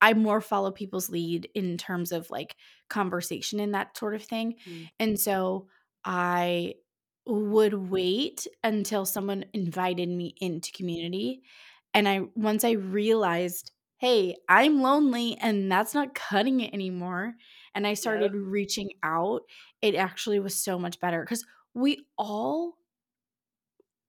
I 0.00 0.14
more 0.14 0.40
follow 0.40 0.70
people's 0.70 1.10
lead 1.10 1.48
in 1.54 1.76
terms 1.76 2.12
of 2.12 2.30
like 2.30 2.56
conversation 2.88 3.58
and 3.58 3.74
that 3.74 3.96
sort 3.96 4.14
of 4.14 4.22
thing. 4.22 4.54
Mm. 4.68 4.88
And 5.00 5.20
so 5.20 5.66
I 6.04 6.74
would 7.26 7.74
wait 7.74 8.46
until 8.62 9.04
someone 9.04 9.44
invited 9.52 10.08
me 10.08 10.34
into 10.40 10.70
community. 10.70 11.42
And 11.96 12.08
I 12.08 12.20
once 12.34 12.62
I 12.62 12.72
realized, 12.72 13.72
hey, 13.96 14.36
I'm 14.48 14.82
lonely 14.82 15.38
and 15.40 15.72
that's 15.72 15.94
not 15.94 16.14
cutting 16.14 16.60
it 16.60 16.74
anymore. 16.74 17.34
And 17.74 17.86
I 17.86 17.94
started 17.94 18.34
reaching 18.34 18.90
out, 19.02 19.42
it 19.80 19.94
actually 19.94 20.38
was 20.38 20.54
so 20.54 20.78
much 20.78 21.00
better 21.00 21.22
because 21.22 21.44
we 21.74 22.06
all 22.18 22.74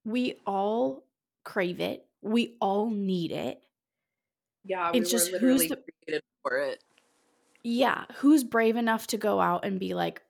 we 0.04 0.36
all 0.46 1.06
crave 1.44 1.80
it. 1.80 2.06
We 2.22 2.56
all 2.60 2.90
need 2.90 3.32
it. 3.32 3.62
Yeah, 4.66 4.92
we 4.92 5.00
It's 5.00 5.10
just 5.10 5.32
who's 5.32 5.68
the 5.68 5.78
created 6.06 6.24
for 6.44 6.58
it. 6.58 6.84
Yeah, 7.64 8.04
who's 8.16 8.44
brave 8.44 8.76
enough 8.76 9.08
to 9.08 9.18
go 9.18 9.40
out 9.40 9.64
and 9.64 9.80
be 9.80 9.94
like, 9.94 10.22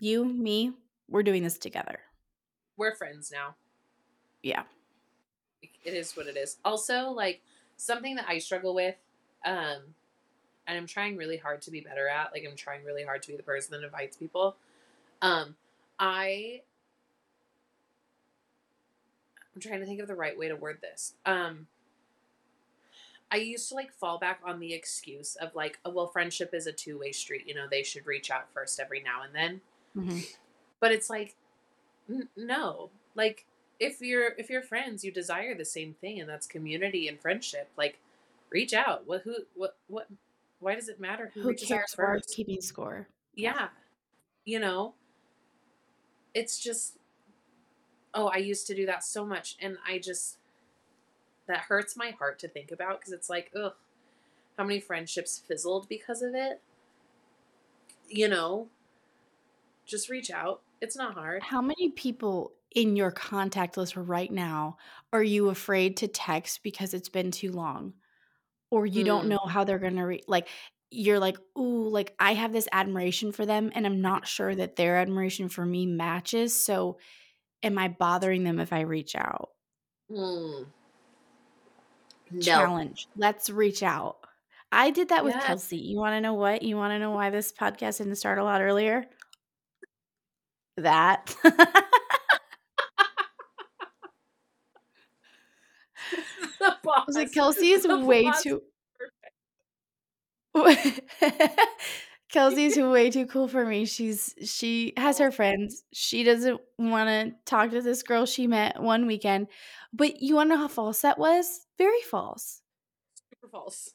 "You, 0.00 0.24
me, 0.24 0.72
we're 1.08 1.22
doing 1.22 1.42
this 1.42 1.58
together." 1.58 2.00
We're 2.78 2.94
friends 2.94 3.30
now. 3.30 3.56
Yeah. 4.42 4.64
It 5.84 5.94
is 5.94 6.16
what 6.16 6.26
it 6.26 6.36
is. 6.36 6.56
Also, 6.64 7.10
like 7.10 7.40
something 7.76 8.16
that 8.16 8.26
I 8.28 8.38
struggle 8.38 8.74
with, 8.74 8.96
um, 9.44 9.78
and 10.66 10.78
I'm 10.78 10.86
trying 10.86 11.16
really 11.16 11.36
hard 11.36 11.62
to 11.62 11.70
be 11.70 11.80
better 11.80 12.08
at. 12.08 12.32
Like 12.32 12.44
I'm 12.48 12.56
trying 12.56 12.84
really 12.84 13.02
hard 13.04 13.22
to 13.22 13.28
be 13.28 13.36
the 13.36 13.42
person 13.42 13.72
that 13.72 13.84
invites 13.84 14.16
people. 14.16 14.56
Um, 15.20 15.56
I 15.98 16.62
I'm 19.54 19.60
trying 19.60 19.80
to 19.80 19.86
think 19.86 20.00
of 20.00 20.08
the 20.08 20.14
right 20.14 20.38
way 20.38 20.48
to 20.48 20.56
word 20.56 20.78
this. 20.80 21.14
Um, 21.26 21.66
I 23.30 23.36
used 23.36 23.68
to 23.70 23.74
like 23.74 23.92
fall 23.92 24.18
back 24.18 24.40
on 24.44 24.60
the 24.60 24.72
excuse 24.74 25.36
of 25.36 25.54
like, 25.54 25.78
oh 25.84 25.90
well, 25.90 26.06
friendship 26.06 26.52
is 26.54 26.66
a 26.66 26.72
two 26.72 26.98
way 26.98 27.12
street. 27.12 27.44
You 27.46 27.54
know, 27.54 27.66
they 27.70 27.82
should 27.82 28.06
reach 28.06 28.30
out 28.30 28.46
first 28.52 28.78
every 28.78 29.02
now 29.02 29.22
and 29.22 29.34
then. 29.34 29.60
Mhm. 29.96 30.26
But 30.80 30.92
it's 30.92 31.08
like, 31.10 31.34
n- 32.08 32.28
no, 32.36 32.90
like 33.14 33.46
if 33.82 34.00
you're 34.00 34.34
if 34.38 34.48
you're 34.48 34.62
friends, 34.62 35.04
you 35.04 35.10
desire 35.10 35.56
the 35.56 35.64
same 35.64 35.94
thing, 36.00 36.20
and 36.20 36.28
that's 36.28 36.46
community 36.46 37.08
and 37.08 37.20
friendship. 37.20 37.68
Like, 37.76 37.98
reach 38.48 38.72
out. 38.72 39.06
What 39.06 39.22
who 39.22 39.34
what 39.56 39.76
what? 39.88 40.06
Why 40.60 40.76
does 40.76 40.88
it 40.88 41.00
matter 41.00 41.32
who, 41.34 41.42
Who 41.42 41.54
cares? 41.54 41.96
We're 41.98 42.20
keeping 42.20 42.60
score. 42.60 43.08
yeah, 43.34 43.68
you 44.44 44.60
know, 44.60 44.94
it's 46.32 46.58
just. 46.60 46.96
Oh, 48.14 48.28
I 48.28 48.36
used 48.36 48.66
to 48.68 48.74
do 48.74 48.86
that 48.86 49.02
so 49.02 49.26
much, 49.26 49.56
and 49.60 49.78
I 49.88 49.98
just 49.98 50.36
that 51.48 51.58
hurts 51.58 51.96
my 51.96 52.10
heart 52.10 52.38
to 52.40 52.48
think 52.48 52.70
about 52.70 53.00
because 53.00 53.12
it's 53.12 53.28
like, 53.28 53.50
ugh, 53.60 53.72
how 54.56 54.64
many 54.64 54.78
friendships 54.78 55.42
fizzled 55.48 55.88
because 55.88 56.22
of 56.22 56.34
it. 56.34 56.60
You 58.08 58.28
know, 58.28 58.68
just 59.86 60.08
reach 60.08 60.30
out. 60.30 60.60
It's 60.80 60.96
not 60.96 61.14
hard. 61.14 61.42
How 61.42 61.62
many 61.62 61.88
people 61.88 62.52
in 62.74 62.96
your 62.96 63.10
contact 63.10 63.76
list 63.76 63.96
right 63.96 64.30
now 64.32 64.76
are 65.12 65.22
you 65.22 65.48
afraid 65.50 65.96
to 65.98 66.08
text 66.08 66.62
because 66.62 66.94
it's 66.94 67.08
been 67.08 67.30
too 67.30 67.52
long? 67.52 67.94
Or 68.70 68.86
you 68.86 69.04
don't 69.04 69.26
Mm. 69.26 69.28
know 69.28 69.38
how 69.48 69.64
they're 69.64 69.78
going 69.78 69.96
to 69.96 70.02
re- 70.06 70.24
like 70.28 70.48
you're 70.90 71.18
like, 71.20 71.36
"Ooh, 71.58 71.88
like 71.88 72.14
I 72.18 72.34
have 72.34 72.52
this 72.52 72.68
admiration 72.72 73.32
for 73.32 73.46
them 73.46 73.70
and 73.74 73.86
I'm 73.86 74.00
not 74.00 74.26
sure 74.28 74.54
that 74.54 74.76
their 74.76 74.96
admiration 74.98 75.48
for 75.48 75.64
me 75.66 75.86
matches, 75.86 76.54
so 76.64 76.98
am 77.62 77.78
I 77.78 77.88
bothering 77.88 78.44
them 78.44 78.58
if 78.60 78.72
I 78.72 78.80
reach 78.82 79.14
out?" 79.16 79.50
Mm. 80.10 80.66
No. 82.30 82.42
Challenge. 82.44 83.08
Let's 83.16 83.50
reach 83.50 83.82
out. 83.82 84.18
I 84.72 84.90
did 84.90 85.08
that 85.10 85.24
with 85.24 85.34
Yes. 85.34 85.46
Kelsey. 85.46 85.78
You 85.78 85.98
want 85.98 86.14
to 86.14 86.20
know 86.20 86.34
what? 86.34 86.62
You 86.62 86.76
want 86.76 86.92
to 86.92 86.98
know 86.98 87.10
why 87.10 87.30
this 87.30 87.52
podcast 87.52 87.98
didn't 87.98 88.16
start 88.16 88.38
a 88.38 88.44
lot 88.44 88.60
earlier? 88.62 89.06
That. 90.76 91.34
the 96.60 96.76
I 97.02 97.04
was 97.06 97.16
like, 97.16 97.32
Kelsey 97.32 97.70
is 97.72 97.86
way 97.88 98.30
too. 98.42 98.62
perfect. 100.54 101.00
Kelsey's 102.30 102.76
way 102.78 103.10
too 103.10 103.26
cool 103.26 103.48
for 103.48 103.64
me. 103.64 103.84
She's 103.84 104.34
she 104.44 104.92
has 104.96 105.18
her 105.18 105.30
friends. 105.30 105.84
She 105.92 106.24
doesn't 106.24 106.60
want 106.78 107.08
to 107.08 107.32
talk 107.44 107.70
to 107.70 107.82
this 107.82 108.02
girl 108.02 108.26
she 108.26 108.46
met 108.46 108.80
one 108.82 109.06
weekend. 109.06 109.48
But 109.92 110.22
you 110.22 110.34
want 110.36 110.50
to 110.50 110.54
know 110.56 110.60
how 110.62 110.68
false 110.68 111.02
that 111.02 111.18
was? 111.18 111.66
Very 111.78 112.00
false. 112.10 112.62
Super 113.30 113.48
false. 113.50 113.90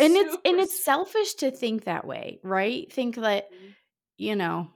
And 0.00 0.14
it's 0.16 0.36
and 0.44 0.58
it's 0.58 0.82
selfish 0.82 1.34
to 1.34 1.50
think 1.50 1.84
that 1.84 2.06
way, 2.06 2.40
right? 2.42 2.90
Think 2.92 3.16
that 3.16 3.52
Mhm. 3.52 3.74
you 4.16 4.36
know. 4.36 4.70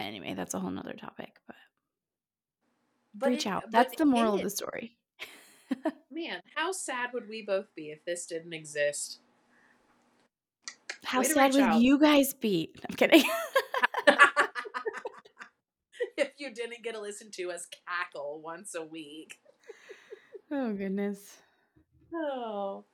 Anyway, 0.00 0.34
that's 0.34 0.54
a 0.54 0.58
whole 0.58 0.70
nother 0.70 0.94
topic. 0.94 1.36
But, 1.46 1.56
But 3.14 3.28
reach 3.30 3.46
it- 3.46 3.50
out. 3.50 3.70
That's 3.70 3.94
the 3.96 4.02
it 4.02 4.06
moral 4.06 4.34
of 4.34 4.42
the 4.42 4.50
story. 4.50 4.98
Man, 6.10 6.40
how 6.54 6.72
sad 6.72 7.10
would 7.12 7.28
we 7.28 7.42
both 7.42 7.74
be 7.74 7.90
if 7.90 8.04
this 8.04 8.26
didn't 8.26 8.52
exist? 8.52 9.20
How 11.04 11.20
Way 11.20 11.26
sad 11.26 11.54
would 11.54 11.62
out. 11.62 11.80
you 11.80 11.98
guys 11.98 12.32
be? 12.34 12.70
I'm 12.88 12.94
kidding. 12.96 13.24
if 16.16 16.30
you 16.38 16.52
didn't 16.54 16.82
get 16.82 16.94
to 16.94 17.00
listen 17.00 17.30
to 17.32 17.50
us 17.50 17.66
cackle 17.86 18.40
once 18.42 18.74
a 18.74 18.84
week. 18.84 19.38
oh 20.50 20.72
goodness. 20.72 21.38
Oh. 22.14 22.84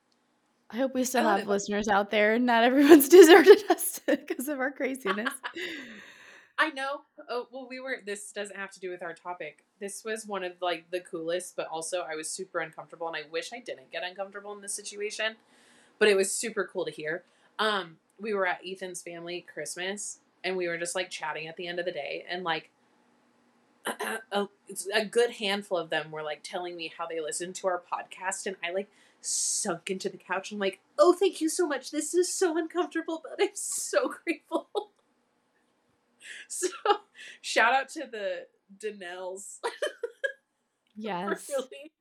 I 0.71 0.77
hope 0.77 0.93
we 0.93 1.03
still 1.03 1.23
have 1.23 1.47
listeners 1.47 1.87
out 1.87 2.11
there. 2.11 2.33
And 2.33 2.45
not 2.45 2.63
everyone's 2.63 3.09
deserted 3.19 3.63
us 3.69 3.99
because 4.05 4.47
of 4.47 4.59
our 4.59 4.71
craziness. 4.71 5.33
I 6.61 6.71
know. 6.71 7.01
Oh, 7.29 7.47
well, 7.51 7.67
we 7.69 7.79
were. 7.79 8.01
This 8.05 8.33
doesn't 8.33 8.57
have 8.57 8.69
to 8.71 8.81
do 8.81 8.89
with 8.89 9.01
our 9.01 9.13
topic. 9.13 9.63
This 9.79 10.03
was 10.03 10.27
one 10.27 10.43
of 10.43 10.53
like 10.61 10.91
the 10.91 10.99
coolest, 10.99 11.55
but 11.55 11.67
also 11.67 12.01
I 12.01 12.15
was 12.15 12.29
super 12.29 12.59
uncomfortable, 12.59 13.07
and 13.07 13.15
I 13.15 13.21
wish 13.31 13.51
I 13.53 13.59
didn't 13.59 13.91
get 13.93 14.03
uncomfortable 14.03 14.51
in 14.53 14.61
this 14.61 14.73
situation. 14.73 15.37
But 15.99 16.09
it 16.09 16.17
was 16.17 16.31
super 16.31 16.69
cool 16.71 16.83
to 16.83 16.91
hear. 16.91 17.23
Um, 17.59 17.95
we 18.19 18.33
were 18.33 18.45
at 18.45 18.59
Ethan's 18.65 19.01
family 19.01 19.45
Christmas, 19.51 20.19
and 20.43 20.57
we 20.57 20.67
were 20.67 20.77
just 20.77 20.95
like 20.95 21.09
chatting 21.09 21.47
at 21.47 21.55
the 21.55 21.65
end 21.65 21.79
of 21.79 21.85
the 21.85 21.93
day, 21.93 22.25
and 22.29 22.43
like 22.43 22.71
a, 24.31 24.47
a 24.93 25.05
good 25.05 25.31
handful 25.31 25.77
of 25.77 25.89
them 25.89 26.11
were 26.11 26.23
like 26.23 26.41
telling 26.43 26.75
me 26.75 26.91
how 26.97 27.07
they 27.07 27.21
listened 27.21 27.55
to 27.55 27.67
our 27.67 27.81
podcast, 27.81 28.45
and 28.45 28.57
I 28.61 28.71
like 28.71 28.89
sunk 29.21 29.89
into 29.89 30.09
the 30.09 30.17
couch. 30.17 30.51
I'm 30.51 30.59
like, 30.59 30.81
oh, 30.97 31.13
thank 31.13 31.39
you 31.39 31.47
so 31.47 31.65
much. 31.65 31.91
This 31.91 32.13
is 32.13 32.33
so 32.33 32.57
uncomfortable, 32.57 33.23
but 33.23 33.41
I'm 33.41 33.49
so 33.53 34.13
grateful. 34.25 34.69
so, 36.47 36.67
shout 37.41 37.73
out 37.73 37.89
to 37.89 38.05
the 38.11 38.45
Danelles. 38.77 39.57
Yes. 41.01 41.49
really. 41.49 41.91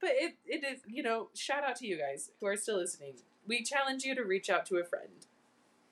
But 0.00 0.10
it, 0.14 0.34
it 0.44 0.64
is, 0.64 0.80
you 0.88 1.04
know, 1.04 1.28
shout 1.34 1.62
out 1.62 1.76
to 1.76 1.86
you 1.86 1.96
guys 1.96 2.30
who 2.40 2.46
are 2.46 2.56
still 2.56 2.78
listening. 2.78 3.12
We 3.46 3.62
challenge 3.62 4.02
you 4.02 4.16
to 4.16 4.24
reach 4.24 4.50
out 4.50 4.66
to 4.66 4.78
a 4.78 4.84
friend 4.84 5.26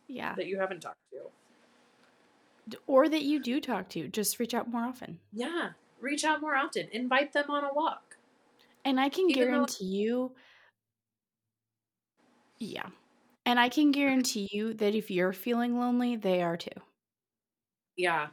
Yeah. 0.08 0.34
that 0.34 0.46
you 0.48 0.58
haven't 0.58 0.80
talked 0.80 0.98
to. 1.12 2.76
Or 2.88 3.08
that 3.08 3.22
you 3.22 3.40
do 3.40 3.60
talk 3.60 3.88
to. 3.90 4.08
Just 4.08 4.40
reach 4.40 4.52
out 4.52 4.68
more 4.68 4.82
often. 4.82 5.20
Yeah. 5.32 5.70
Reach 6.00 6.24
out 6.24 6.40
more 6.40 6.56
often. 6.56 6.88
Invite 6.90 7.32
them 7.34 7.48
on 7.50 7.62
a 7.62 7.72
walk. 7.72 8.16
And 8.84 8.98
I 8.98 9.08
can 9.08 9.30
Even 9.30 9.42
though- 9.42 9.46
guarantee 9.50 9.84
you, 9.84 10.32
yeah. 12.58 12.88
And 13.46 13.60
I 13.60 13.68
can 13.68 13.92
guarantee 13.92 14.48
you 14.50 14.74
that 14.74 14.96
if 14.96 15.08
you're 15.10 15.32
feeling 15.32 15.78
lonely, 15.78 16.16
they 16.16 16.42
are 16.42 16.56
too. 16.56 16.70
Yeah. 17.96 18.28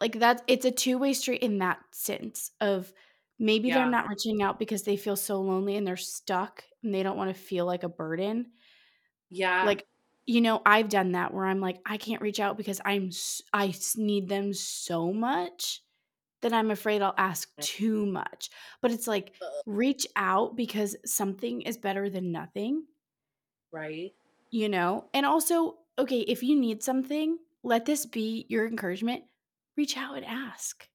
Like 0.00 0.18
that, 0.20 0.42
it's 0.46 0.64
a 0.64 0.70
two 0.70 0.98
way 0.98 1.12
street 1.12 1.42
in 1.42 1.58
that 1.58 1.80
sense 1.92 2.50
of 2.60 2.92
maybe 3.38 3.68
Yeah. 3.68 3.76
they're 3.78 3.90
not 3.90 4.08
reaching 4.08 4.42
out 4.42 4.58
because 4.58 4.82
they 4.82 4.96
feel 4.96 5.16
so 5.16 5.40
lonely 5.40 5.76
and 5.76 5.86
they're 5.86 5.96
stuck 5.96 6.64
and 6.82 6.94
they 6.94 7.02
don't 7.02 7.16
want 7.16 7.34
to 7.34 7.40
feel 7.40 7.66
like 7.66 7.82
a 7.84 7.88
burden. 7.88 8.52
Yeah. 9.30 9.64
like, 9.64 9.86
you 10.26 10.40
know, 10.40 10.62
I've 10.64 10.88
done 10.88 11.12
that 11.12 11.34
where 11.34 11.46
I'm 11.46 11.60
like, 11.60 11.80
I 11.86 11.96
can't 11.98 12.22
reach 12.22 12.40
out 12.40 12.56
because 12.56 12.80
I'm, 12.84 13.10
I 13.52 13.74
need 13.96 14.28
them 14.28 14.52
so 14.54 15.12
much 15.12 15.82
that 16.42 16.52
I'm 16.52 16.70
afraid 16.70 17.02
I'll 17.02 17.14
ask 17.18 17.50
too 17.60 18.06
much. 18.06 18.50
But 18.82 18.90
it's 18.92 19.06
like, 19.06 19.34
reach 19.66 20.06
out 20.16 20.56
because 20.56 20.96
something 21.06 21.62
is 21.62 21.76
better 21.78 22.08
than 22.10 22.32
nothing. 22.32 22.84
right. 23.72 24.12
you 24.50 24.68
know 24.68 25.08
and 25.12 25.26
also 25.26 25.78
okay 25.98 26.20
if 26.20 26.42
you 26.42 26.54
need 26.58 26.82
something 26.82 27.38
let 27.64 27.86
this 27.86 28.06
be 28.06 28.46
your 28.50 28.66
encouragement 28.68 29.24
reach 29.76 29.96
out 29.96 30.16
and 30.16 30.26
ask 30.26 30.88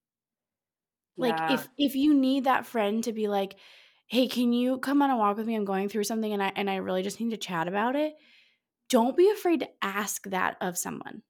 like 1.18 1.44
Yeah. 1.44 1.48
if 1.48 1.68
if 1.78 1.96
you 1.96 2.14
need 2.14 2.44
that 2.46 2.66
friend 2.66 3.04
to 3.04 3.14
be 3.14 3.28
like 3.28 3.60
hey 4.08 4.28
can 4.28 4.54
you 4.54 4.80
come 4.80 5.02
on 5.02 5.10
a 5.10 5.18
walk 5.18 5.38
with 5.38 5.48
me 5.48 5.56
i'm 5.56 5.66
going 5.66 5.90
through 5.90 6.04
something 6.04 6.34
and 6.34 6.42
i 6.44 6.52
and 6.56 6.70
i 6.70 6.76
really 6.78 7.04
just 7.04 7.20
need 7.20 7.30
to 7.32 7.38
chat 7.38 7.68
about 7.68 7.96
it 7.96 8.16
don't 8.90 9.18
be 9.18 9.32
afraid 9.32 9.62
to 9.62 9.70
ask 9.84 10.24
that 10.30 10.58
of 10.62 10.78
someone 10.78 11.24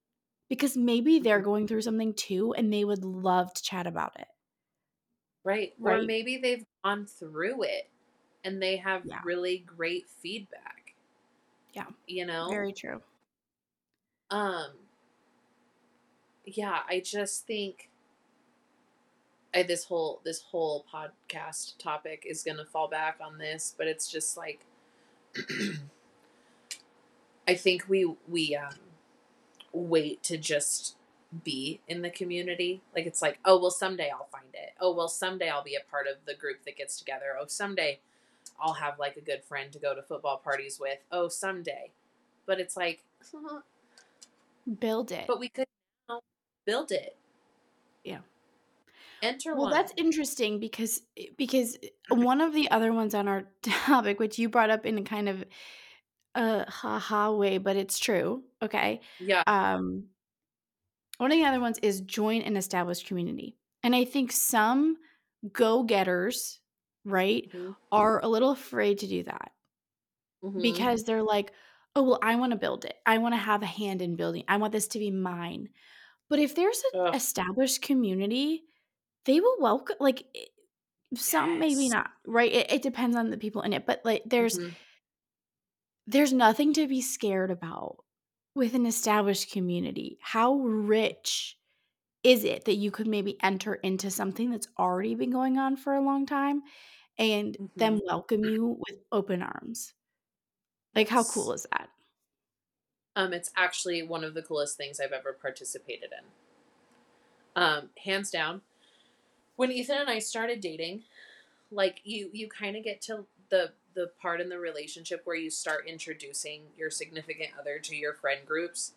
because 0.50 0.78
maybe 0.78 1.20
they're 1.20 1.40
Mhm. 1.40 1.42
going 1.42 1.68
through 1.68 1.82
something 1.84 2.14
too 2.16 2.54
and 2.56 2.74
they 2.74 2.86
would 2.86 3.06
love 3.06 3.54
to 3.54 3.64
chat 3.64 3.88
about 3.88 4.20
it 4.20 4.28
Right. 5.44 5.74
right. 5.80 6.02
Or 6.02 6.02
maybe 6.04 6.38
they've 6.38 6.66
gone 6.84 7.06
through 7.06 7.64
it 7.64 7.90
and 8.44 8.62
they 8.62 8.78
have 8.78 9.04
Yeah. 9.04 9.24
really 9.24 9.60
great 9.60 10.10
feedback. 10.10 10.96
Yeah. 11.74 11.90
You 12.08 12.26
know? 12.26 12.60
very 12.60 12.74
true 12.74 13.02
Um 14.32 14.89
yeah, 16.58 16.80
I 16.88 17.00
just 17.00 17.46
think 17.46 17.90
I, 19.54 19.64
this 19.64 19.86
whole 19.86 20.22
this 20.24 20.42
whole 20.42 20.86
podcast 20.94 21.78
topic 21.78 22.24
is 22.28 22.44
going 22.44 22.58
to 22.58 22.66
fall 22.66 22.88
back 22.88 23.18
on 23.24 23.38
this, 23.38 23.74
but 23.78 23.88
it's 23.88 24.12
just 24.12 24.38
like 24.38 24.66
I 27.48 27.56
think 27.56 27.86
we 27.88 28.14
we 28.28 28.56
um 28.56 28.76
wait 29.74 30.24
to 30.24 30.38
just 30.38 30.96
be 31.44 31.80
in 31.88 32.02
the 32.02 32.10
community. 32.10 32.82
Like 32.96 33.06
it's 33.06 33.22
like, 33.22 33.40
oh 33.44 33.60
well 33.60 33.72
someday 33.72 34.12
I'll 34.14 34.30
find 34.32 34.54
it. 34.54 34.74
Oh 34.80 34.94
well 34.94 35.08
someday 35.08 35.50
I'll 35.50 35.64
be 35.64 35.76
a 35.76 35.90
part 35.90 36.06
of 36.08 36.26
the 36.26 36.36
group 36.36 36.64
that 36.66 36.78
gets 36.78 36.98
together. 37.00 37.38
Oh 37.40 37.46
someday 37.48 38.00
I'll 38.62 38.74
have 38.74 39.00
like 39.00 39.16
a 39.18 39.22
good 39.22 39.44
friend 39.44 39.72
to 39.72 39.80
go 39.80 39.96
to 39.96 40.02
football 40.04 40.38
parties 40.38 40.80
with. 40.80 41.00
Oh 41.12 41.28
someday. 41.28 41.92
But 42.46 42.60
it's 42.60 42.78
like 42.78 43.04
build 44.80 45.12
it 45.12 45.26
but 45.28 45.40
we 45.40 45.50
could 45.50 45.66
now 46.70 46.78
build 46.78 46.92
it. 46.92 47.16
Yeah. 48.04 48.20
Enter 49.22 49.54
Well, 49.54 49.64
one. 49.64 49.72
that's 49.72 49.94
interesting 49.98 50.60
because 50.60 51.02
because 51.38 51.78
one 52.10 52.42
of 52.42 52.54
the 52.54 52.72
other 52.72 52.94
ones 52.94 53.14
on 53.14 53.28
our 53.28 53.44
topic, 53.62 54.20
which 54.20 54.40
you 54.40 54.50
brought 54.50 54.70
up 54.70 54.86
in 54.86 54.98
a 54.98 55.04
kind 55.04 55.28
of 55.30 55.44
a 56.36 56.70
ha-ha 56.70 57.32
way, 57.32 57.58
but 57.58 57.76
it's 57.76 58.00
true. 58.00 58.44
Okay. 58.62 59.02
yeah. 59.20 59.44
Um, 59.48 60.06
one 61.18 61.32
of 61.32 61.38
the 61.38 61.46
other 61.46 61.60
ones 61.60 61.78
is 61.80 62.02
join 62.02 62.42
an 62.44 62.56
established 62.56 63.06
community, 63.08 63.58
and 63.84 63.94
I 63.96 64.06
think 64.06 64.32
some 64.32 64.98
go-getters, 65.52 66.60
right, 67.04 67.50
Mhm. 67.52 67.76
are 67.92 68.20
a 68.24 68.28
little 68.28 68.52
afraid 68.52 69.00
to 69.00 69.08
do 69.08 69.24
that 69.24 69.52
Mhm. 70.44 70.62
because 70.62 71.04
they're 71.04 71.24
like, 71.24 71.52
oh 71.96 72.04
well, 72.04 72.20
I 72.22 72.36
want 72.36 72.52
to 72.52 72.58
build 72.58 72.86
it. 72.86 72.96
I 73.06 73.18
want 73.18 73.34
to 73.34 73.38
have 73.38 73.64
a 73.64 73.66
hand 73.66 74.02
in 74.02 74.16
building. 74.16 74.46
I 74.48 74.58
want 74.58 74.72
this 74.72 74.88
to 74.90 75.00
be 75.00 75.12
mine. 75.12 75.70
But 76.30 76.40
if 76.40 76.56
there's 76.56 76.82
an 76.84 76.92
Ugh. 76.94 77.16
established 77.16 77.82
community, 77.82 78.64
they 79.26 79.40
will 79.42 79.58
welcome 79.60 79.98
like 80.00 80.26
it- 80.36 80.50
some 81.16 81.60
maybe 81.60 81.90
not 81.90 82.12
right? 82.28 82.52
It, 82.54 82.72
it 82.72 82.82
depends 82.84 83.16
on 83.18 83.32
the 83.32 83.38
people 83.38 83.64
in 83.64 83.74
it 83.74 83.86
but 83.88 84.02
like 84.06 84.24
there's 84.26 84.60
Mhm. 84.60 84.76
there's 86.08 86.34
nothing 86.34 86.74
to 86.74 86.88
be 86.88 87.02
scared 87.02 87.52
about 87.52 88.04
with 88.56 88.74
an 88.74 88.86
established 88.86 89.52
community. 89.52 90.18
How 90.22 90.56
rich 90.56 91.58
is 92.24 92.44
it 92.46 92.66
that 92.66 92.76
you 92.76 92.92
could 92.92 93.08
maybe 93.08 93.42
enter 93.44 93.76
into 93.76 94.12
something 94.12 94.52
that's 94.52 94.68
already 94.80 95.16
been 95.16 95.32
going 95.32 95.58
on 95.58 95.78
for 95.78 95.96
a 95.96 96.02
long 96.02 96.26
time 96.26 96.64
and 97.18 97.58
them 97.78 98.02
welcome 98.08 98.46
you 98.46 98.78
with 98.88 99.00
open 99.12 99.42
arms? 99.44 99.94
Like 100.96 101.10
how 101.10 101.24
cool 101.24 101.52
is 101.54 101.66
that 101.72 101.90
Um, 103.16 103.34
it's 103.34 103.52
actually 103.56 104.04
one 104.04 104.24
of 104.24 104.34
the 104.34 104.42
coolest 104.42 104.78
things 104.78 105.00
I've 105.00 105.12
ever 105.12 105.34
participated 105.34 106.10
in. 106.12 107.62
Um, 107.62 107.90
hands 108.04 108.32
down. 108.32 108.62
When 109.56 109.72
Ethan 109.72 109.98
and 109.98 110.10
I 110.10 110.20
started 110.20 110.62
dating, 110.62 111.04
like 111.72 112.02
you 112.04 112.30
you 112.32 112.48
kind 112.48 112.76
of 112.76 112.84
get 112.84 113.02
to 113.04 113.26
the 113.50 113.72
the 113.96 114.12
part 114.22 114.40
in 114.40 114.50
the 114.50 114.60
relationship 114.60 115.22
where 115.26 115.36
you 115.36 115.50
start 115.50 115.88
introducing 115.88 116.62
your 116.78 116.90
significant 116.90 117.50
other 117.60 117.80
to 117.80 117.96
your 117.96 118.14
friend 118.14 118.42
groups. 118.46 118.94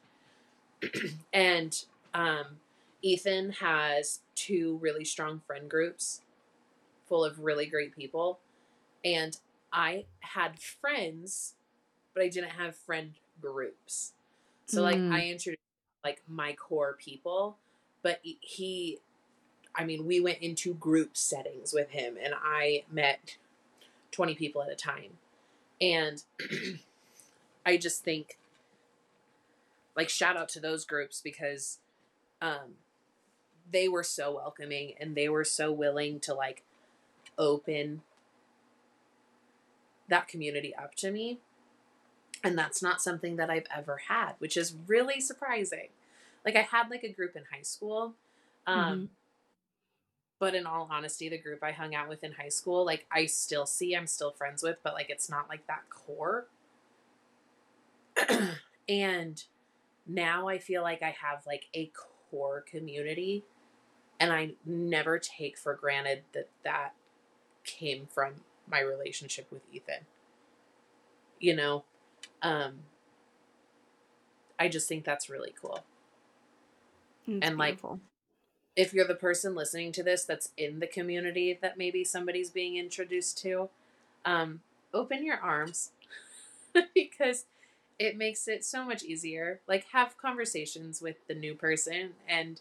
and 1.32 1.84
um 2.14 2.60
Ethan 3.02 3.52
has 3.52 4.20
two 4.36 4.78
really 4.80 5.04
strong 5.04 5.40
friend 5.40 5.68
groups 5.68 6.20
full 7.08 7.24
of 7.24 7.40
really 7.40 7.66
great 7.66 7.94
people. 7.94 8.38
And 9.04 9.36
I 9.72 10.04
had 10.20 10.60
friends, 10.60 11.54
but 12.14 12.22
I 12.22 12.28
didn't 12.28 12.50
have 12.50 12.76
friend 12.76 13.12
groups. 13.42 14.12
So 14.66 14.82
like 14.82 14.96
Mm. 14.96 15.12
I 15.12 15.26
introduced 15.26 15.60
like 16.04 16.22
my 16.28 16.54
core 16.54 16.94
people, 16.98 17.58
but 18.02 18.20
he- 18.22 18.38
he 18.40 19.00
I 19.74 19.84
mean, 19.86 20.04
we 20.06 20.20
went 20.20 20.40
into 20.40 20.74
group 20.74 21.16
settings 21.16 21.72
with 21.72 21.90
him 21.90 22.18
and 22.22 22.34
I 22.36 22.84
met 22.90 23.38
20 24.10 24.34
people 24.34 24.62
at 24.62 24.70
a 24.70 24.74
time. 24.76 25.18
And 25.80 26.22
I 27.66 27.78
just 27.78 28.04
think 28.04 28.38
like 29.96 30.08
shout 30.10 30.36
out 30.36 30.48
to 30.50 30.60
those 30.60 30.84
groups 30.84 31.20
because 31.22 31.78
um 32.42 32.76
they 33.70 33.88
were 33.88 34.02
so 34.02 34.34
welcoming 34.34 34.94
and 35.00 35.14
they 35.14 35.28
were 35.28 35.44
so 35.44 35.72
willing 35.72 36.20
to 36.20 36.34
like 36.34 36.64
open 37.38 38.02
that 40.08 40.28
community 40.28 40.74
up 40.74 40.94
to 40.96 41.10
me. 41.10 41.40
And 42.44 42.58
that's 42.58 42.82
not 42.82 43.00
something 43.00 43.36
that 43.36 43.50
I've 43.50 43.66
ever 43.74 44.02
had, 44.08 44.32
which 44.38 44.56
is 44.56 44.74
really 44.86 45.20
surprising. 45.20 45.88
Like 46.44 46.56
I 46.56 46.62
had 46.62 46.90
like 46.90 47.04
a 47.04 47.12
group 47.12 47.36
in 47.36 47.44
high 47.52 47.62
school. 47.62 48.14
Um 48.66 49.10
but 50.38 50.56
in 50.56 50.66
all 50.66 50.88
honesty, 50.90 51.28
the 51.28 51.38
group 51.38 51.62
I 51.62 51.70
hung 51.70 51.94
out 51.94 52.08
with 52.08 52.24
in 52.24 52.32
high 52.32 52.48
school, 52.48 52.84
like 52.84 53.06
I 53.12 53.26
still 53.26 53.64
see, 53.64 53.94
I'm 53.94 54.08
still 54.08 54.32
friends 54.32 54.60
with, 54.60 54.76
but 54.82 54.94
like 54.94 55.08
it's 55.08 55.30
not 55.30 55.48
like 55.48 55.64
that 55.68 55.88
core. 55.88 56.48
and 58.88 59.44
now 60.04 60.48
I 60.48 60.58
feel 60.58 60.82
like 60.82 61.00
I 61.00 61.14
have 61.22 61.46
like 61.46 61.66
a 61.74 61.92
core 62.28 62.64
community 62.68 63.44
and 64.18 64.32
I 64.32 64.54
never 64.66 65.18
take 65.18 65.56
for 65.56 65.74
granted 65.74 66.22
that 66.32 66.48
that 66.64 66.94
came 67.64 68.06
from 68.06 68.34
my 68.68 68.80
relationship 68.80 69.46
with 69.50 69.62
Ethan. 69.72 70.06
You 71.38 71.54
know, 71.56 71.84
um 72.42 72.80
I 74.58 74.68
just 74.68 74.88
think 74.88 75.04
that's 75.04 75.28
really 75.30 75.54
cool. 75.60 75.84
It's 77.26 77.46
and, 77.46 77.58
like, 77.58 77.80
if 78.76 78.94
you're 78.94 79.06
the 79.06 79.14
person 79.14 79.54
listening 79.54 79.92
to 79.92 80.02
this 80.02 80.24
that's 80.24 80.50
in 80.56 80.80
the 80.80 80.86
community 80.86 81.58
that 81.60 81.78
maybe 81.78 82.04
somebody's 82.04 82.50
being 82.50 82.76
introduced 82.76 83.38
to, 83.42 83.68
um, 84.24 84.62
open 84.94 85.24
your 85.24 85.38
arms 85.38 85.90
because 86.94 87.46
it 87.98 88.16
makes 88.16 88.48
it 88.48 88.64
so 88.64 88.84
much 88.84 89.02
easier. 89.04 89.60
Like, 89.68 89.86
have 89.92 90.18
conversations 90.18 91.00
with 91.02 91.16
the 91.28 91.34
new 91.34 91.54
person 91.54 92.14
and 92.28 92.60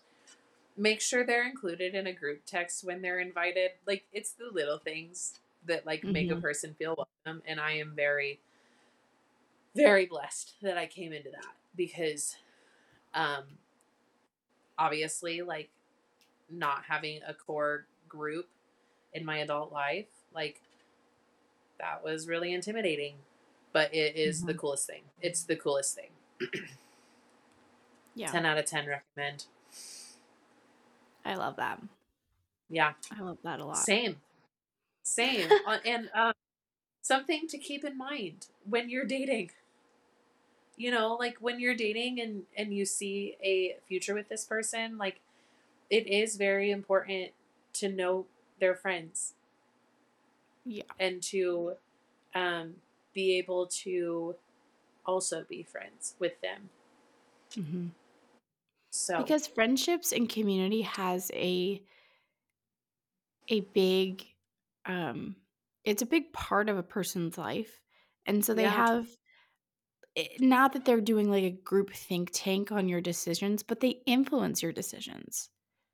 make 0.78 1.02
sure 1.02 1.26
they're 1.26 1.48
included 1.48 1.96
in 1.96 2.08
a 2.08 2.13
group 2.13 2.41
text 2.46 2.84
when 2.84 3.02
they're 3.02 3.20
invited. 3.20 3.72
Like, 3.88 4.06
it's 4.13 4.32
the 4.34 4.50
little 4.52 4.80
things. 4.80 5.36
that 5.67 5.86
like 5.86 6.06
make 6.10 6.30
a 6.32 6.36
Mhm. 6.36 6.41
person 6.41 6.74
feel 6.76 6.96
welcome 6.98 7.41
and 7.46 7.60
I 7.60 7.74
am 7.74 7.94
very 7.96 8.39
very 9.75 10.05
blessed 10.05 10.53
that 10.62 10.77
I 10.77 10.86
came 10.88 11.13
into 11.13 11.29
that 11.31 11.55
because 11.75 12.36
um 13.13 13.43
obviously 14.77 15.41
like 15.41 15.69
not 16.49 16.84
having 16.88 17.21
a 17.27 17.34
core 17.34 17.86
group 18.10 18.47
in 19.13 19.23
my 19.25 19.38
adult 19.38 19.71
life 19.71 20.07
like 20.34 20.62
that 21.79 22.03
was 22.03 22.27
really 22.27 22.53
intimidating 22.53 23.15
but 23.73 23.93
it 23.93 24.15
is 24.15 24.43
the 24.43 24.53
Mhm. 24.53 24.57
coolest 24.60 24.88
thing 24.88 25.03
it's 25.21 25.43
the 25.43 25.55
coolest 25.55 25.95
thing 25.95 26.12
Yeah. 28.15 28.31
10 28.31 28.45
out 28.45 28.57
of 28.57 28.65
10 28.65 28.88
recommend 28.88 29.45
I 31.23 31.36
love 31.36 31.55
that. 31.57 31.79
yeah 32.69 32.93
I 33.17 33.21
love 33.21 33.38
that 33.43 33.60
a 33.60 33.65
lot. 33.65 33.77
same 33.77 34.21
same 35.03 35.49
Uh, 35.67 35.77
and 35.86 36.10
um 36.13 36.34
something 37.01 37.47
to 37.47 37.57
keep 37.57 37.84
in 37.86 37.97
mind 37.97 38.47
when 38.69 38.89
you're 38.89 39.05
dating 39.05 39.51
you 40.82 40.91
know 40.91 41.15
like 41.15 41.38
when 41.39 41.60
you're 41.60 41.76
dating 41.76 42.20
and 42.22 42.44
and 42.58 42.74
you 42.74 42.86
see 42.86 43.38
a 43.44 43.78
future 43.88 44.15
with 44.15 44.30
this 44.30 44.46
person 44.46 44.98
like 44.98 45.22
it 45.89 46.08
is 46.08 46.36
very 46.38 46.72
important 46.72 47.32
to 47.74 47.89
know 47.89 48.26
their 48.60 48.76
friends 48.76 49.34
Yeah. 50.65 50.84
and 51.00 51.22
to 51.24 51.76
um 52.36 52.76
be 53.13 53.38
able 53.38 53.67
to 53.67 54.36
also 55.06 55.44
be 55.50 55.63
friends 55.63 56.15
with 56.20 56.39
them 56.41 56.70
hmm 57.56 57.89
so 58.91 59.32
Because 59.32 59.48
friendships 59.48 60.12
and 60.12 60.30
community 60.30 60.82
has 60.82 61.32
a 61.34 61.84
a 63.50 63.62
big 63.62 64.26
um 64.86 65.36
it's 65.84 66.02
a 66.02 66.06
big 66.08 66.32
part 66.34 66.70
of 66.70 66.78
a 66.78 66.84
person's 66.84 67.38
life. 67.38 67.82
And 68.26 68.46
so 68.46 68.54
they 68.54 68.67
Yeah. 68.67 68.70
have 68.70 69.08
not 70.39 70.74
that 70.74 70.86
they're 70.86 71.02
doing 71.02 71.30
like 71.30 71.43
a 71.43 71.50
group 71.52 71.91
think 71.91 72.30
tank 72.34 72.71
on 72.71 72.88
your 72.89 73.02
decisions, 73.02 73.63
but 73.63 73.80
they 73.80 74.02
influence 74.06 74.62
your 74.62 74.74
decisions 74.74 75.50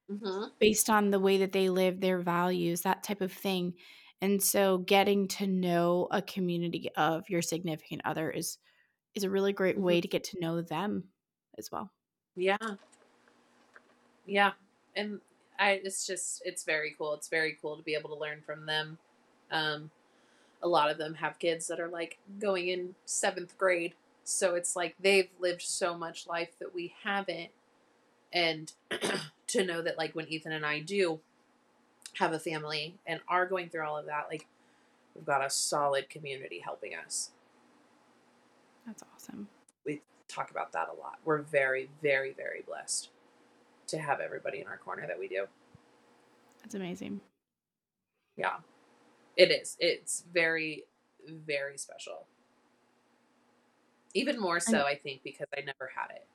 mhm, 0.09 0.51
based 0.59 0.89
on 0.89 1.11
the 1.11 1.19
way 1.19 1.37
that 1.37 1.51
they 1.51 1.69
live, 1.69 1.99
their 2.01 2.19
values, 2.19 2.81
that 2.81 3.03
type 3.03 3.21
of 3.21 3.31
thing. 3.31 3.75
And 4.21 4.41
so 4.41 4.79
getting 4.79 5.27
to 5.29 5.45
know 5.47 6.07
a 6.11 6.21
community 6.21 6.89
of 6.95 7.29
your 7.29 7.41
significant 7.41 8.01
other 8.05 8.31
is 8.31 8.57
is 9.15 9.25
a 9.25 9.29
really 9.31 9.53
great 9.53 9.79
Mhm. 9.79 9.81
way 9.81 10.01
to 10.01 10.07
get 10.07 10.23
to 10.25 10.39
know 10.39 10.61
them 10.61 11.11
as 11.57 11.71
well. 11.71 11.91
yeah 12.35 12.77
yeah 14.25 14.53
and 14.95 15.21
i 15.59 15.71
it's 15.71 16.05
just 16.05 16.41
it's 16.45 16.63
very 16.63 16.93
cool 16.97 17.13
it's 17.13 17.29
very 17.29 17.53
cool 17.61 17.77
to 17.77 17.83
be 17.83 17.93
able 17.95 18.09
to 18.09 18.15
learn 18.15 18.41
from 18.41 18.65
them 18.65 18.97
um 19.51 19.91
a 20.63 20.67
lot 20.67 20.91
of 20.91 20.97
them 20.97 21.15
have 21.15 21.39
kids 21.39 21.67
that 21.67 21.79
are 21.79 21.89
like 21.89 22.19
going 22.39 22.69
in 22.69 22.95
seventh 23.05 23.57
grade 23.57 23.95
so 24.27 24.55
it's 24.55 24.75
like 24.75 24.95
they've 25.01 25.29
lived 25.39 25.61
so 25.61 25.97
much 25.97 26.27
life 26.27 26.49
that 26.59 26.73
we 26.75 26.93
haven't 27.03 27.49
and 28.33 28.73
to 29.47 29.63
know 29.63 29.81
that 29.81 29.97
like 29.97 30.13
when 30.15 30.27
ethan 30.27 30.51
and 30.51 30.65
i 30.65 30.79
do 30.79 31.19
have 32.15 32.33
a 32.33 32.39
family 32.39 32.95
and 33.05 33.19
are 33.27 33.45
going 33.45 33.69
through 33.69 33.85
all 33.85 33.97
of 33.97 34.05
that 34.05 34.25
like 34.29 34.47
we've 35.15 35.25
got 35.25 35.45
a 35.45 35.49
solid 35.49 36.09
community 36.09 36.59
helping 36.63 36.93
us 36.95 37.31
That's 38.85 39.03
awesome. 39.15 39.47
we 39.85 40.01
talk 40.27 40.51
about 40.51 40.71
that 40.73 40.87
a 40.89 40.99
lot 40.99 41.19
we're 41.23 41.41
very 41.41 41.89
very 42.01 42.33
very 42.33 42.61
blessed 42.67 43.09
to 43.87 43.97
have 43.99 44.19
everybody 44.19 44.59
in 44.59 44.67
our 44.67 44.77
corner 44.77 45.05
that 45.07 45.17
we 45.19 45.27
do 45.29 45.45
That's 46.61 46.75
amazing. 46.75 47.21
Yeah. 48.35 48.57
It 49.37 49.51
is. 49.51 49.77
It's 49.79 50.23
very, 50.33 50.83
very 51.27 51.77
special. 51.77 52.25
Even 54.17 54.39
more 54.39 54.59
so, 54.59 54.83
I 54.83 54.95
think, 54.95 55.21
because 55.21 55.45
I 55.55 55.61
never 55.61 55.91
had 55.95 56.09
it. 56.09 56.25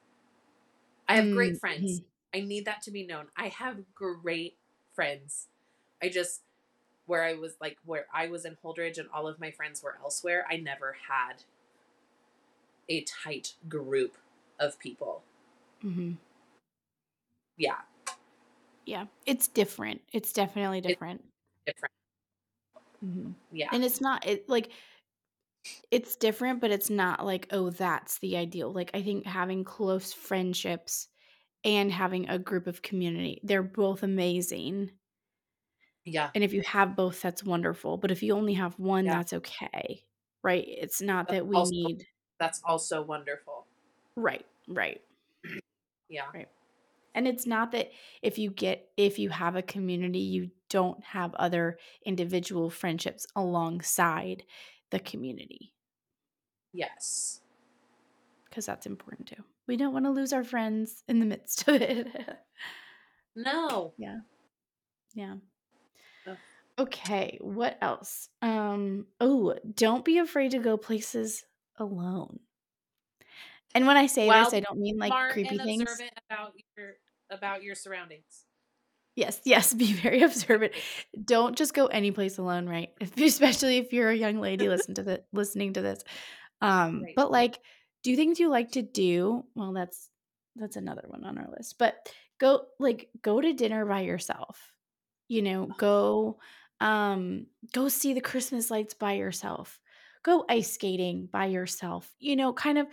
I 1.09 1.16
have 1.16 1.31
great 1.31 1.57
Mm, 1.57 1.61
friends. 1.61 2.01
mhm. 2.01 2.05
I 2.35 2.40
need 2.40 2.64
that 2.64 2.83
to 2.83 2.90
be 2.90 3.07
known. 3.07 3.29
I 3.37 3.49
have 3.49 3.95
great 3.95 4.57
friends. 4.95 5.49
I 6.03 6.09
just, 6.09 6.42
where 7.07 7.25
I 7.25 7.35
was 7.35 7.57
like, 7.61 7.79
where 7.85 8.07
I 8.12 8.29
was 8.29 8.45
in 8.45 8.57
Holdridge 8.64 8.99
and 8.99 9.11
all 9.11 9.29
of 9.29 9.40
my 9.40 9.51
friends 9.51 9.83
were 9.83 9.99
elsewhere, 10.03 10.47
I 10.51 10.57
never 10.59 10.97
had 11.09 11.45
a 12.88 13.03
tight 13.03 13.55
group 13.68 14.16
of 14.59 14.79
people. 14.79 15.23
Mhm. 15.83 16.18
Yeah. 17.57 17.83
Yeah, 18.87 19.07
it's 19.27 19.49
different. 19.49 20.03
It's 20.12 20.33
definitely 20.33 20.81
different. 20.81 21.25
Different. 21.66 21.92
Mhm. 23.03 23.35
Yeah. 23.51 23.73
And 23.73 23.85
it's 23.85 24.01
not 24.01 24.27
it 24.27 24.49
like 24.49 24.73
it's 25.90 26.16
different, 26.16 26.61
but 26.61 26.70
it's 26.70 26.90
not 26.90 27.25
like, 27.25 27.46
oh, 27.53 27.70
that's 27.70 28.18
the 28.18 28.37
ideal. 28.37 28.72
Like 28.72 28.90
I 28.94 29.03
think 29.03 29.27
having 29.27 29.64
close 29.64 30.12
friendships 30.12 31.09
and 31.64 31.90
having 31.92 32.29
a 32.29 32.38
group 32.38 32.66
of 32.66 32.83
community, 32.83 33.40
they're 33.44 33.62
both 33.62 34.03
amazing. 34.03 34.90
Yeah. 36.05 36.31
And 36.35 36.42
if 36.42 36.53
you 36.53 36.62
have 36.62 36.96
both, 36.96 37.20
that's 37.20 37.44
wonderful. 37.44 37.96
But 37.96 38.11
if 38.11 38.22
you 38.22 38.35
only 38.35 38.55
have 38.55 38.77
one, 38.79 39.05
Yeah. 39.05 39.16
that's 39.18 39.33
okay. 39.35 40.05
Right? 40.42 40.64
It's 40.66 41.01
not 41.01 41.29
That's 41.29 41.38
that 41.38 41.46
we 41.46 41.55
also- 41.57 41.70
need 41.72 42.07
That's 42.40 42.61
also 42.64 43.03
wonderful. 43.03 43.66
right, 44.16 44.44
right. 44.68 45.01
Yeah. 46.09 46.27
Right. 46.35 46.48
And 47.14 47.27
it's 47.29 47.46
not 47.46 47.72
that 47.72 47.90
if 48.22 48.37
you 48.38 48.51
get 48.51 48.90
if 48.96 49.18
you 49.18 49.31
have 49.31 49.55
a 49.57 49.62
community, 49.62 50.18
you 50.18 50.51
don't 50.68 51.03
have 51.05 51.35
other 51.35 51.79
individual 52.05 52.68
friendships 52.68 53.27
alongside 53.37 54.42
the 54.92 55.00
community 55.00 55.72
Yes. 56.72 57.40
because 58.48 58.64
that's 58.66 58.87
important 58.87 59.26
too. 59.28 59.42
We 59.66 59.76
don't 59.76 59.92
want 59.92 60.05
to 60.07 60.11
lose 60.11 60.33
our 60.33 60.44
friends 60.44 61.02
in 61.09 61.18
the 61.20 61.26
midst 61.26 61.66
of 61.68 61.83
it. 61.83 62.07
No. 63.35 63.94
yeah. 63.96 65.37
Ugh. 66.26 66.37
Okay, 66.78 67.38
what 67.40 67.78
else? 67.81 68.28
Um 68.42 69.07
oh, 69.20 69.55
don't 69.74 70.05
be 70.05 70.18
afraid 70.18 70.50
to 70.52 70.59
go 70.59 70.76
places 70.76 71.42
alone. 71.78 72.40
And 73.74 73.87
when 73.87 73.96
I 73.96 74.07
say 74.07 74.28
this, 74.28 74.52
I 74.52 74.61
don't 74.61 74.78
mean 74.78 74.98
like 74.98 75.33
creepy 75.33 75.57
things. 75.57 75.90
about 76.31 76.52
your 76.76 76.92
about 77.31 77.62
your 77.62 77.74
surroundings. 77.74 78.44
Yes, 79.14 79.40
yes, 79.44 79.75
be 79.85 79.92
very 79.92 80.22
observant. 80.22 80.72
Don't 81.25 81.57
just 81.57 81.75
go 81.75 81.87
any 81.87 82.11
place 82.11 82.38
alone, 82.38 82.68
right? 82.68 82.90
If, 83.01 83.16
especially 83.16 83.79
if 83.79 83.92
you're 83.92 84.11
a 84.11 84.16
young 84.16 84.38
lady 84.40 84.68
listen 84.68 84.94
to 84.94 85.03
the 85.03 85.22
listening 85.33 85.75
to 85.75 85.83
this. 85.83 86.03
Um, 86.61 87.03
Right. 87.03 87.14
but 87.16 87.31
like 87.31 87.59
do 88.03 88.16
things 88.16 88.40
you 88.40 88.48
like 88.48 88.72
to 88.72 88.83
do. 88.83 89.44
Well, 89.55 89.72
that's 89.72 90.09
that's 90.57 90.77
another 90.77 91.05
one 91.07 91.25
on 91.25 91.38
our 91.38 91.48
list. 91.51 91.77
But 91.79 91.94
go 92.38 92.66
like 92.79 93.09
go 93.22 93.40
to 93.40 93.53
dinner 93.53 93.85
by 93.87 94.01
yourself. 94.01 94.72
You 95.29 95.42
know, 95.42 95.66
go 95.66 96.38
um 96.81 97.46
go 97.72 97.88
see 97.88 98.12
the 98.14 98.20
Christmas 98.20 98.70
lights 98.70 98.94
by 98.94 99.12
yourself. 99.14 99.81
Go 100.25 100.44
ice 100.48 100.72
skating 100.72 101.29
by 101.31 101.46
yourself. 101.46 102.12
You 102.18 102.37
know, 102.37 102.53
kind 102.53 102.79
of 102.79 102.87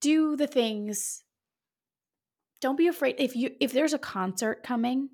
do 0.00 0.36
the 0.36 0.46
things. 0.46 1.22
Don't 2.60 2.76
be 2.76 2.88
afraid 2.88 3.16
if 3.18 3.36
you 3.36 3.54
if 3.60 3.72
there's 3.72 3.94
a 3.94 3.98
concert 3.98 4.62
coming, 4.62 5.08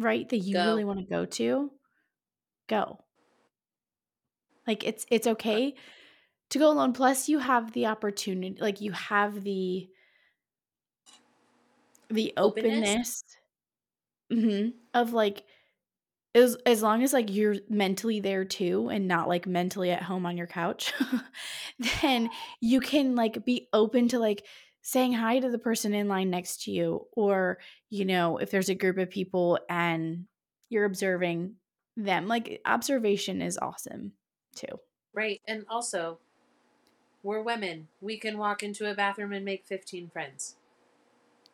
right, 0.00 0.28
that 0.28 0.38
you 0.38 0.58
Go. 0.58 0.62
really 0.62 0.84
want 0.84 0.98
to 1.00 1.06
go 1.06 1.26
to, 1.26 1.72
go. 2.68 3.04
Like 4.66 4.84
it's 4.84 5.06
it's 5.10 5.26
okay 5.26 5.74
to 6.50 6.58
go 6.58 6.72
alone. 6.72 6.92
Plus, 6.92 7.28
you 7.28 7.40
have 7.40 7.72
the 7.72 7.86
opportunity, 7.86 8.60
like 8.60 8.80
you 8.80 8.92
have 8.92 9.44
the 9.44 9.90
the 12.10 12.32
Openness? 12.36 12.96
openness 12.96 13.22
mhm, 14.32 14.74
of 14.94 15.12
like 15.12 15.44
as 16.34 16.56
as 16.66 16.82
long 16.82 17.02
as 17.02 17.12
like 17.12 17.30
you're 17.30 17.56
mentally 17.68 18.20
there 18.20 18.44
too 18.44 18.88
and 18.90 19.08
not 19.08 19.28
like 19.28 19.46
mentally 19.46 19.90
at 19.90 20.02
home 20.02 20.26
on 20.26 20.36
your 20.36 20.46
couch, 20.48 20.92
then 22.02 22.30
you 22.60 22.80
can 22.80 23.16
like 23.16 23.44
be 23.44 23.68
open 23.74 24.08
to 24.08 24.18
like 24.18 24.46
saying 24.82 25.12
hi 25.12 25.38
to 25.38 25.50
the 25.50 25.58
person 25.58 25.94
in 25.94 26.08
line 26.08 26.30
next 26.30 26.62
to 26.64 26.70
you 26.70 27.06
or 27.12 27.58
you 27.90 28.04
know 28.04 28.38
if 28.38 28.50
there's 28.50 28.68
a 28.68 28.74
group 28.74 28.98
of 28.98 29.10
people 29.10 29.58
and 29.68 30.24
you're 30.68 30.84
observing 30.84 31.54
them 31.96 32.28
like 32.28 32.60
observation 32.64 33.42
is 33.42 33.58
awesome 33.58 34.12
too 34.54 34.78
Right. 35.12 35.40
And 35.46 35.64
also, 35.68 36.18
we're 37.22 37.42
women. 37.42 37.88
We 38.00 38.18
can 38.18 38.38
walk 38.38 38.62
into 38.62 38.90
a 38.90 38.94
bathroom 38.94 39.32
and 39.32 39.44
make 39.44 39.66
15 39.66 40.10
friends. 40.10 40.56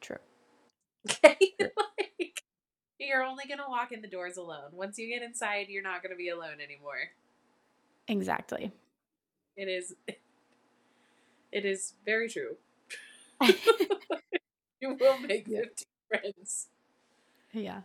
true 0.00 0.18
Okay? 1.10 1.36
like, 1.58 2.42
you're 2.98 3.24
only 3.24 3.44
going 3.46 3.58
to 3.58 3.68
walk 3.68 3.92
in 3.92 4.02
the 4.02 4.08
doors 4.08 4.36
alone. 4.36 4.70
Once 4.72 4.98
you 4.98 5.08
get 5.08 5.22
inside, 5.22 5.66
you're 5.68 5.82
not 5.82 6.02
going 6.02 6.10
to 6.10 6.16
be 6.16 6.28
alone 6.28 6.60
anymore. 6.62 7.10
exactly 8.08 8.72
It 9.56 9.68
is 9.68 9.94
it 11.52 11.64
is 11.64 11.94
very 12.04 12.28
true. 12.28 12.56
You 14.80 14.94
will 15.00 15.18
make 15.18 15.46
Yeah. 15.46 15.60
15 15.62 15.86
friends. 16.08 16.68
Yeah. 17.52 17.82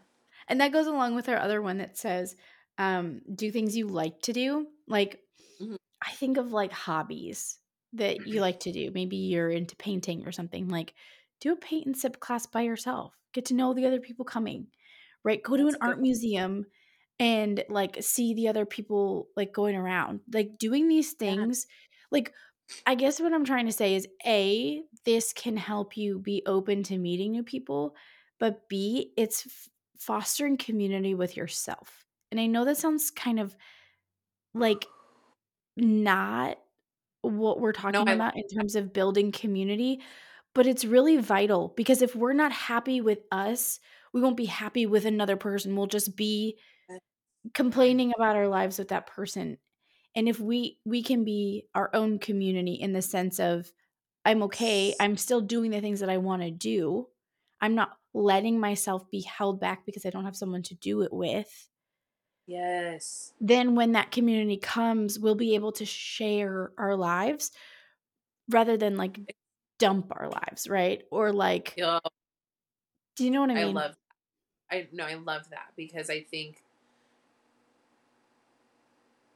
And 0.48 0.60
that 0.62 0.72
goes 0.74 0.88
along 0.88 1.16
with 1.16 1.30
our 1.30 1.38
other 1.38 1.62
one 1.62 1.78
that 1.78 1.98
says 1.98 2.36
um, 2.78 3.22
do 3.36 3.52
things 3.52 3.78
you 3.78 3.88
like 3.88 4.22
to 4.24 4.34
do. 4.34 4.68
Like, 4.88 5.22
Mhm. 5.62 5.76
I 6.06 6.12
think 6.14 6.38
of 6.38 6.52
like 6.52 6.72
hobbies 6.72 7.60
that 7.94 8.26
you 8.28 8.42
like 8.42 8.62
to 8.62 8.72
do. 8.72 8.92
Maybe 8.94 9.18
you're 9.18 9.50
into 9.50 9.76
painting 9.76 10.26
or 10.28 10.32
something. 10.32 10.68
Like, 10.70 10.94
do 11.40 11.52
a 11.54 11.56
paint 11.56 11.86
and 11.86 11.98
sip 11.98 12.20
class 12.20 12.46
by 12.48 12.62
yourself. 12.62 13.14
Get 13.34 13.46
to 13.46 13.54
know 13.54 13.74
the 13.74 13.86
other 13.86 14.00
people 14.00 14.26
coming, 14.26 14.68
right? 15.24 15.42
Go 15.44 15.58
to 15.58 15.64
That's 15.64 15.76
an 15.76 15.82
art 15.82 15.98
one. 15.98 16.02
museum 16.02 16.66
and 17.20 17.64
like 17.70 18.02
see 18.02 18.34
the 18.34 18.48
other 18.48 18.66
people 18.66 19.30
like 19.36 19.54
going 19.54 19.76
around. 19.76 20.22
Like 20.34 20.58
doing 20.58 20.88
these 20.88 21.16
Yeah. 21.22 21.36
things, 21.36 21.68
like 22.12 22.34
I 22.86 22.96
guess 22.96 23.20
what 23.20 23.34
I'm 23.34 23.46
trying 23.46 23.66
to 23.68 23.72
say 23.72 23.96
is 23.96 24.08
A, 24.26 24.84
this 25.06 25.34
can 25.34 25.58
help 25.58 25.98
you 25.98 26.20
be 26.20 26.44
open 26.46 26.84
to 26.84 26.98
meeting 26.98 27.32
new 27.32 27.44
people, 27.44 27.96
but 28.40 28.68
B, 28.70 29.14
it's 29.18 29.46
f- 29.46 29.70
fostering 30.00 30.58
community 30.58 31.14
with 31.16 31.38
yourself. 31.38 32.06
And 32.32 32.40
I 32.40 32.48
know 32.48 32.66
that 32.66 32.78
sounds 32.78 33.12
kind 33.12 33.40
of 33.40 33.56
like 34.54 34.86
not 35.78 36.58
what 37.22 37.60
we're 37.62 37.74
No, 37.88 38.04
talking 38.04 38.08
I 38.08 38.22
about 38.22 38.38
in 38.38 38.48
terms 38.50 38.76
of 38.76 38.94
building 38.94 39.32
community, 39.32 40.02
but 40.56 40.68
it's 40.68 40.86
really 40.86 41.18
vital 41.18 41.74
because 41.78 42.02
if 42.02 42.16
we're 42.16 42.34
not 42.34 42.52
happy 42.54 43.02
with 43.02 43.20
us, 43.32 43.80
we 44.14 44.22
won't 44.22 44.38
be 44.38 44.46
happy 44.46 44.86
with 44.88 45.06
another 45.06 45.38
person. 45.38 45.76
We'll 45.76 45.88
just 45.88 46.16
be 46.18 46.60
complaining 47.54 48.14
about 48.16 48.36
our 48.36 48.48
lives 48.48 48.80
with 48.80 48.90
that 48.90 49.08
person. 49.08 49.58
And 50.16 50.28
if 50.28 50.40
we 50.40 50.78
we 50.86 51.04
can 51.04 51.24
be 51.24 51.66
our 51.74 51.90
own 51.94 52.20
community 52.20 52.74
in 52.74 52.94
the 52.94 53.02
sense 53.02 53.40
of 53.40 53.72
I'm 54.26 54.44
okay, 54.44 54.94
I'm 55.00 55.18
still 55.18 55.42
doing 55.42 55.72
the 55.72 55.82
things 55.82 56.00
that 56.02 56.10
I 56.10 56.18
want 56.18 56.42
to 56.42 56.52
do. 56.52 57.08
I'm 57.60 57.76
not 57.76 57.98
letting 58.14 58.60
myself 58.60 59.10
be 59.10 59.22
held 59.22 59.60
back 59.60 59.86
because 59.86 60.06
I 60.06 60.10
don't 60.10 60.26
have 60.26 60.36
someone 60.36 60.64
to 60.64 60.76
do 60.76 61.02
it 61.02 61.14
with. 61.14 61.70
Yes. 62.48 63.34
Then 63.40 63.76
when 63.76 63.94
that 63.94 64.12
community 64.12 64.58
comes, 64.58 65.18
we'll 65.18 65.36
be 65.36 65.56
able 65.56 65.72
to 65.74 65.86
share 65.86 66.72
our 66.78 66.96
lives 66.96 67.52
rather 68.50 68.78
than 68.78 68.98
like 68.98 69.36
dump 69.80 70.12
our 70.12 70.30
lives, 70.30 70.68
right? 70.68 71.04
Or 71.12 71.32
like 71.32 71.74
Yo, 71.78 72.00
do 73.16 73.24
you 73.24 73.32
know 73.32 73.42
what 73.42 73.52
I 73.52 73.56
mean? 73.56 73.78
I 73.78 73.82
love 73.82 73.96
I 74.72 74.88
no, 74.92 75.06
I 75.06 75.16
love 75.16 75.50
that 75.50 75.68
because 75.76 76.10
I 76.10 76.22
think 76.22 76.61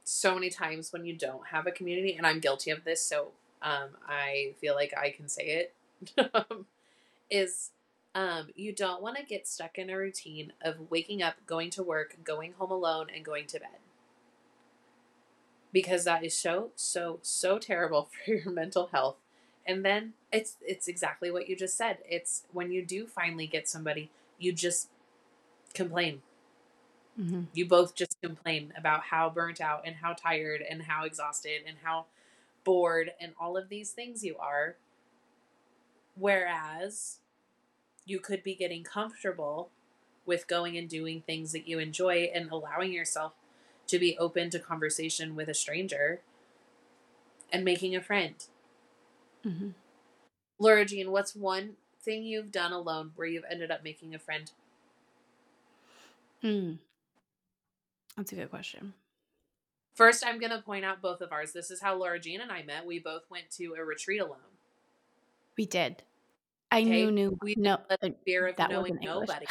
so 0.06 0.34
many 0.34 0.48
times 0.50 0.92
when 0.92 1.04
you 1.04 1.12
don't 1.12 1.48
have 1.48 1.66
a 1.66 1.72
community, 1.72 2.14
and 2.16 2.24
I'm 2.24 2.38
guilty 2.38 2.70
of 2.70 2.84
this, 2.84 3.02
so 3.02 3.32
um, 3.60 3.90
I 4.08 4.54
feel 4.60 4.74
like 4.76 4.94
I 4.96 5.10
can 5.10 5.28
say 5.28 5.68
it, 6.16 6.30
is 7.30 7.72
um, 8.14 8.48
you 8.54 8.72
don't 8.72 9.02
want 9.02 9.16
to 9.16 9.24
get 9.24 9.48
stuck 9.48 9.78
in 9.78 9.90
a 9.90 9.96
routine 9.96 10.52
of 10.62 10.90
waking 10.90 11.22
up, 11.22 11.34
going 11.44 11.70
to 11.70 11.82
work, 11.82 12.16
going 12.22 12.52
home 12.52 12.70
alone, 12.70 13.08
and 13.12 13.24
going 13.24 13.46
to 13.48 13.58
bed. 13.58 13.80
Because 15.72 16.04
that 16.04 16.24
is 16.24 16.34
so, 16.34 16.70
so, 16.76 17.18
so 17.22 17.58
terrible 17.58 18.08
for 18.24 18.34
your 18.34 18.52
mental 18.52 18.88
health. 18.92 19.16
And 19.66 19.84
then 19.84 20.12
it's 20.32 20.54
it's 20.64 20.86
exactly 20.86 21.32
what 21.32 21.48
you 21.48 21.56
just 21.56 21.76
said. 21.76 21.98
It's 22.08 22.44
when 22.52 22.70
you 22.70 22.86
do 22.86 23.08
finally 23.08 23.48
get 23.48 23.68
somebody, 23.68 24.10
you 24.38 24.52
just 24.52 24.88
complain 25.74 26.22
hmm 27.16 27.44
you 27.52 27.66
both 27.66 27.94
just 27.94 28.16
complain 28.22 28.72
about 28.76 29.02
how 29.04 29.30
burnt 29.30 29.60
out 29.60 29.82
and 29.84 29.96
how 29.96 30.12
tired 30.12 30.62
and 30.68 30.82
how 30.82 31.04
exhausted 31.04 31.62
and 31.66 31.78
how 31.82 32.06
bored 32.64 33.12
and 33.20 33.32
all 33.40 33.56
of 33.56 33.68
these 33.68 33.90
things 33.90 34.24
you 34.24 34.36
are. 34.38 34.76
Whereas 36.14 37.18
you 38.04 38.20
could 38.20 38.42
be 38.42 38.54
getting 38.54 38.84
comfortable 38.84 39.70
with 40.26 40.46
going 40.48 40.76
and 40.76 40.88
doing 40.88 41.22
things 41.22 41.52
that 41.52 41.68
you 41.68 41.78
enjoy 41.78 42.30
and 42.34 42.50
allowing 42.50 42.92
yourself 42.92 43.34
to 43.88 43.98
be 43.98 44.16
open 44.18 44.50
to 44.50 44.58
conversation 44.58 45.34
with 45.36 45.48
a 45.48 45.54
stranger 45.54 46.20
and 47.52 47.64
making 47.64 47.94
a 47.96 48.00
friend. 48.02 48.46
hmm 49.44 49.70
Laura 50.58 50.84
Jean, 50.84 51.10
what's 51.10 51.34
one 51.34 51.76
thing 52.00 52.24
you've 52.24 52.52
done 52.52 52.72
alone 52.72 53.12
where 53.16 53.26
you've 53.26 53.44
ended 53.50 53.70
up 53.70 53.82
making 53.82 54.14
a 54.14 54.18
friend? 54.18 54.52
Mm. 56.42 56.78
That's 58.16 58.32
a 58.32 58.36
good 58.36 58.50
question. 58.50 58.94
First, 59.94 60.24
I'm 60.26 60.38
going 60.38 60.50
to 60.52 60.60
point 60.60 60.84
out 60.84 61.00
both 61.00 61.20
of 61.20 61.32
ours. 61.32 61.52
This 61.52 61.70
is 61.70 61.80
how 61.80 61.96
Laura 61.96 62.18
Jean 62.18 62.40
and 62.40 62.52
I 62.52 62.62
met. 62.62 62.84
We 62.86 62.98
both 62.98 63.22
went 63.30 63.50
to 63.52 63.74
a 63.78 63.84
retreat 63.84 64.20
alone. 64.20 64.38
We 65.56 65.66
did. 65.66 66.02
I 66.70 66.80
Okay, 66.80 66.90
knew 66.90 67.10
knew 67.12 67.38
we 67.40 67.54
no 67.56 67.78
the 67.88 68.14
fear 68.24 68.48
of 68.48 68.56
that 68.56 68.70
knowing 68.70 68.98
nobody. 69.00 69.46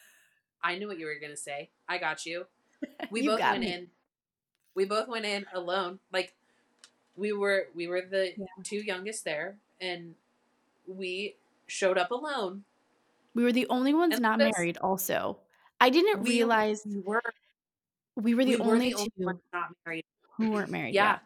I 0.64 0.78
knew 0.78 0.88
what 0.88 0.98
you 0.98 1.06
were 1.06 1.18
gonna 1.20 1.36
say. 1.36 1.70
I 1.88 1.98
got 1.98 2.26
you. 2.26 2.46
We 3.10 3.22
you 3.22 3.30
both 3.30 3.40
went 3.40 3.60
me. 3.60 3.72
in. 3.72 3.86
We 4.74 4.84
both 4.86 5.06
went 5.06 5.24
in 5.26 5.46
alone. 5.52 6.00
Like 6.12 6.34
we 7.14 7.32
were, 7.32 7.68
we 7.74 7.86
were 7.86 8.02
the 8.02 8.32
Yeah. 8.36 8.46
two 8.64 8.78
youngest 8.78 9.24
there, 9.24 9.58
and 9.80 10.14
we 10.88 11.36
showed 11.66 11.98
up 11.98 12.10
alone. 12.10 12.64
We 13.34 13.44
were 13.44 13.52
the 13.52 13.66
only 13.68 13.94
ones 13.94 14.14
And 14.14 14.22
not 14.22 14.38
married. 14.38 14.78
Also, 14.78 15.38
I 15.80 15.90
didn't 15.90 16.22
we 16.22 16.30
realize 16.30 16.82
we 16.86 17.00
were 17.00 17.22
we 18.16 18.34
were 18.34 18.44
the 18.44 18.56
we 18.56 18.56
were 18.56 18.72
only 18.74 18.90
two 18.92 19.08
only 19.18 19.40
not 19.52 19.68
married. 19.84 20.04
who 20.36 20.50
weren't 20.50 20.70
married. 20.76 20.94
Yeah, 20.94 21.12
Yeah, 21.12 21.18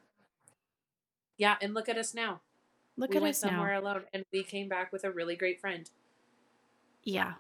yeah. 1.38 1.57
And 1.62 1.74
look 1.74 1.88
at 1.88 1.96
us 1.98 2.14
now. 2.14 2.40
look 2.96 3.11
we 3.11 3.16
at 3.16 3.22
us 3.22 3.42
now. 3.42 3.50
somewhere 3.50 3.74
alone, 3.74 4.03
and 4.12 4.24
we 4.33 4.42
came 4.42 4.68
back 4.68 4.92
with 4.92 5.05
a 5.05 5.11
really 5.11 5.37
great 5.37 5.61
friend. 5.61 5.88
Yeah, 7.03 7.35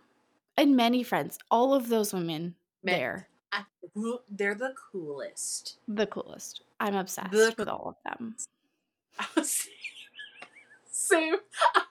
and 0.56 0.76
many 0.76 1.02
friends. 1.02 1.38
All 1.50 1.74
of 1.74 1.88
those 1.88 2.12
women 2.14 2.54
Man, 2.82 2.94
there, 2.98 3.28
I, 3.52 3.64
they're 4.30 4.54
the 4.54 4.74
coolest. 4.92 5.78
the 5.86 6.06
coolest. 6.06 6.62
I'm 6.80 6.94
obsessed 6.94 7.30
The 7.32 7.54
with 7.58 7.68
all 7.68 7.88
of 7.88 7.96
them. 8.18 8.36
Oh, 9.36 9.42
same. 9.42 11.34
I 11.74 11.84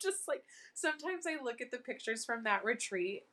just 0.00 0.28
like 0.28 0.44
sometimes 0.74 1.26
I 1.26 1.42
look 1.42 1.60
at 1.60 1.70
the 1.72 1.78
pictures 1.78 2.24
from 2.24 2.44
that 2.44 2.64
retreat. 2.64 3.24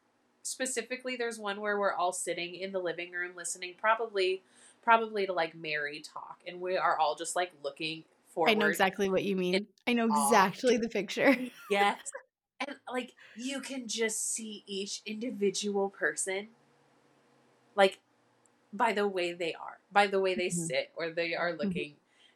Specifically, 0.44 1.16
there's 1.16 1.40
one 1.40 1.62
where 1.62 1.80
we're 1.80 1.94
all 1.94 2.12
sitting 2.12 2.56
in 2.56 2.74
the 2.74 2.80
living 2.80 3.14
room 3.14 3.32
listening, 3.36 3.76
probably, 3.80 4.42
probably 4.84 5.26
to 5.26 5.32
like 5.32 5.56
Mary 5.56 6.02
talk, 6.02 6.38
and 6.46 6.60
we 6.60 6.76
are 6.76 6.98
all 6.98 7.16
just 7.16 7.36
like 7.36 7.52
looking 7.64 8.04
forward. 8.28 8.52
I 8.52 8.56
know 8.56 8.68
exactly 8.68 9.10
what 9.10 9.24
you 9.24 9.38
mean. 9.38 9.68
I 9.88 9.94
know 9.94 10.06
exactly 10.08 10.78
the 10.78 10.90
picture. 10.90 11.36
Yes, 11.72 12.12
and 12.60 12.76
like 12.92 13.14
you 13.38 13.62
can 13.62 13.88
just 13.88 14.34
see 14.34 14.64
each 14.68 15.02
individual 15.06 15.90
person, 15.90 16.50
like 17.76 18.00
by 18.74 18.92
the 18.92 19.08
way 19.08 19.32
they 19.32 19.54
are, 19.54 19.80
by 19.94 20.08
the 20.08 20.20
way 20.20 20.36
they 20.36 20.48
Mhm. 20.50 20.68
sit 20.68 20.92
or 20.98 21.10
they 21.10 21.36
are 21.36 21.54
Mhm. 21.54 21.58
looking, 21.60 21.94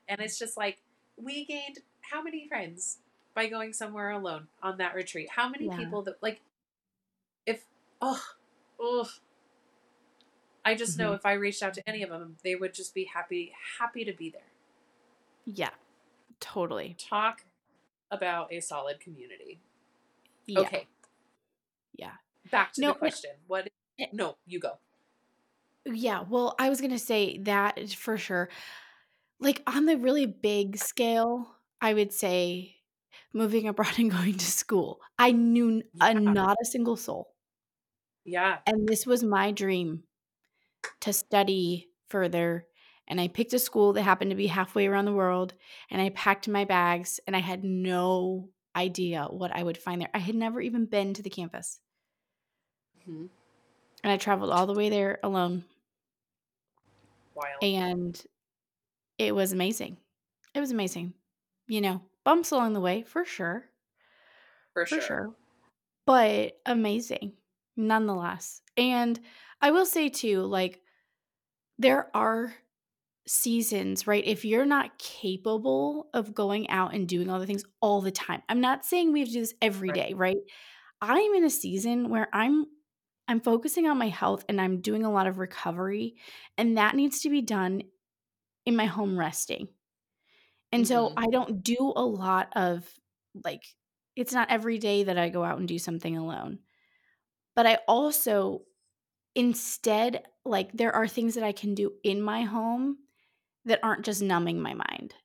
and 0.07 0.21
it's 0.21 0.39
just 0.39 0.55
like 0.55 0.77
we 1.17 1.43
gained 1.43 1.79
how 2.01 2.21
many 2.21 2.47
friends 2.47 2.99
by 3.33 3.47
going 3.47 3.73
somewhere 3.73 4.11
alone 4.11 4.47
on 4.63 4.77
that 4.77 4.95
retreat? 4.95 5.29
How 5.29 5.49
many 5.49 5.67
Yeah. 5.67 5.77
people 5.77 6.03
that 6.03 6.23
like 6.23 6.39
if 7.45 7.65
oh 8.01 8.21
oh 8.79 9.10
I 10.65 10.75
just 10.75 10.97
know 10.97 11.12
Mhm. 11.12 11.15
if 11.15 11.25
I 11.25 11.33
reached 11.33 11.63
out 11.63 11.73
to 11.75 11.89
any 11.89 12.03
of 12.03 12.10
them, 12.10 12.38
they 12.43 12.55
would 12.55 12.73
just 12.73 12.93
be 12.93 13.05
happy 13.05 13.53
happy 13.79 14.03
to 14.03 14.12
be 14.13 14.29
there. 14.29 14.51
Yeah, 15.45 15.69
totally. 16.41 16.95
Talk 16.99 17.45
about 18.12 18.51
a 18.51 18.60
solid 18.60 18.99
community. 18.99 19.62
Yeah, 20.45 20.60
Okay, 20.62 20.88
yeah. 21.95 22.15
back 22.51 22.73
to 22.73 22.81
No, 22.81 22.88
the 22.89 22.95
it- 22.95 22.99
question. 22.99 23.31
What 23.47 23.69
it- 23.97 24.13
No, 24.13 24.38
you 24.45 24.60
go. 24.60 24.77
Yeah, 25.86 26.23
well, 26.27 26.53
I 26.60 26.67
was 26.69 26.81
gonna 26.81 26.99
say 26.99 27.38
that 27.39 27.91
for 27.93 28.17
sure. 28.17 28.49
Like 29.39 29.63
on 29.67 29.86
the 29.86 29.97
really 29.97 30.25
big 30.25 30.77
scale, 30.77 31.55
I 31.79 31.93
would 31.93 32.12
say 32.12 32.75
moving 33.31 33.67
abroad 33.69 33.97
and 33.99 34.12
going 34.33 34.38
to 34.38 34.45
school. 34.45 34.99
I 35.17 35.31
knew 35.31 35.69
n- 35.77 35.83
a, 36.01 36.13
Yeah. 36.13 36.19
not 36.19 36.57
a 36.62 36.65
single 36.65 36.97
soul, 36.97 37.33
Yeah. 38.27 38.59
and 38.67 38.87
this 38.87 39.05
was 39.07 39.23
my 39.23 39.51
dream 39.51 40.03
to 41.01 41.13
study 41.13 41.89
further. 42.09 42.67
And 43.07 43.21
I 43.21 43.29
picked 43.29 43.53
a 43.53 43.59
school 43.59 43.93
that 43.93 44.03
happened 44.03 44.31
to 44.31 44.35
be 44.35 44.47
halfway 44.47 44.85
around 44.85 45.05
the 45.05 45.13
world, 45.13 45.53
and 45.89 46.01
I 46.01 46.09
packed 46.09 46.47
my 46.49 46.65
bags, 46.65 47.21
and 47.25 47.35
I 47.35 47.39
had 47.39 47.63
no 47.63 48.49
idea 48.75 49.25
what 49.25 49.51
I 49.55 49.63
would 49.63 49.77
find 49.77 50.01
there. 50.01 50.09
I 50.13 50.19
had 50.19 50.35
never 50.35 50.59
even 50.59 50.85
been 50.85 51.13
to 51.13 51.23
the 51.23 51.29
campus, 51.29 51.79
Mhm. 53.07 53.29
and 54.03 54.11
I 54.11 54.17
traveled 54.17 54.51
all 54.51 54.67
the 54.67 54.73
way 54.73 54.89
there 54.89 55.19
alone. 55.23 55.63
Wild. 57.33 57.63
and 57.63 58.25
it 59.17 59.33
was 59.35 59.51
amazing. 59.53 59.97
It 60.53 60.59
was 60.59 60.71
amazing. 60.71 61.13
You 61.67 61.81
know, 61.81 62.01
bumps 62.23 62.51
along 62.51 62.73
the 62.73 62.81
way 62.81 63.03
for 63.03 63.25
sure, 63.25 63.69
for 64.73 64.85
for 64.85 64.99
sure. 64.99 65.01
sure, 65.01 65.35
but 66.05 66.59
amazing 66.65 67.37
nonetheless. 67.77 68.61
And 68.77 69.19
I 69.61 69.71
will 69.71 69.85
say 69.85 70.09
too, 70.09 70.41
like, 70.43 70.81
there 71.77 72.15
are 72.15 72.53
seasons, 73.27 74.07
right? 74.07 74.25
If 74.25 74.45
you're 74.45 74.65
not 74.65 74.99
capable 74.99 76.09
of 76.13 76.33
going 76.35 76.69
out 76.69 76.93
and 76.95 77.07
doing 77.07 77.29
all 77.29 77.39
the 77.39 77.47
things 77.47 77.65
all 77.81 78.01
the 78.01 78.11
time, 78.11 78.43
I'm 78.49 78.61
not 78.61 78.85
saying 78.85 79.13
we 79.13 79.19
have 79.21 79.29
to 79.29 79.33
do 79.35 79.41
this 79.41 79.55
every 79.61 79.91
day, 79.93 80.13
right? 80.15 80.37
I'm 81.01 81.33
in 81.35 81.45
a 81.45 81.49
season 81.51 82.09
where 82.09 82.29
I'm 82.33 82.67
I'm 83.27 83.41
focusing 83.41 83.87
on 83.87 83.97
my 83.97 84.09
health 84.09 84.45
and 84.49 84.61
I'm 84.61 84.81
doing 84.81 85.05
a 85.05 85.11
lot 85.11 85.27
of 85.27 85.39
recovery, 85.39 86.17
and 86.57 86.77
that 86.77 86.95
needs 86.95 87.21
to 87.21 87.29
be 87.29 87.41
done 87.41 87.83
in 88.65 88.75
my 88.75 88.85
home 88.85 89.19
resting. 89.19 89.69
And 90.71 90.85
so 90.85 91.13
Mhm. 91.13 91.17
I 91.17 91.27
don't 91.27 91.63
do 91.63 91.93
a 91.95 92.05
lot 92.05 92.49
of 92.55 92.91
like 93.43 93.63
it's 94.15 94.33
not 94.33 94.49
every 94.49 94.77
day 94.79 95.03
that 95.03 95.17
I 95.17 95.29
go 95.29 95.43
out 95.43 95.59
and 95.59 95.67
do 95.67 95.79
something 95.79 96.17
alone. 96.17 96.59
But 97.57 97.67
I 97.67 97.79
also 97.89 98.63
instead 99.35 100.25
like 100.45 100.71
there 100.73 100.95
are 100.95 101.07
things 101.07 101.35
that 101.35 101.43
I 101.43 101.51
can 101.51 101.75
do 101.75 101.93
in 102.03 102.21
my 102.21 102.43
home 102.43 102.99
that 103.65 103.79
aren't 103.83 104.05
just 104.05 104.21
numbing 104.21 104.61
my 104.61 104.73
mind, 104.73 105.15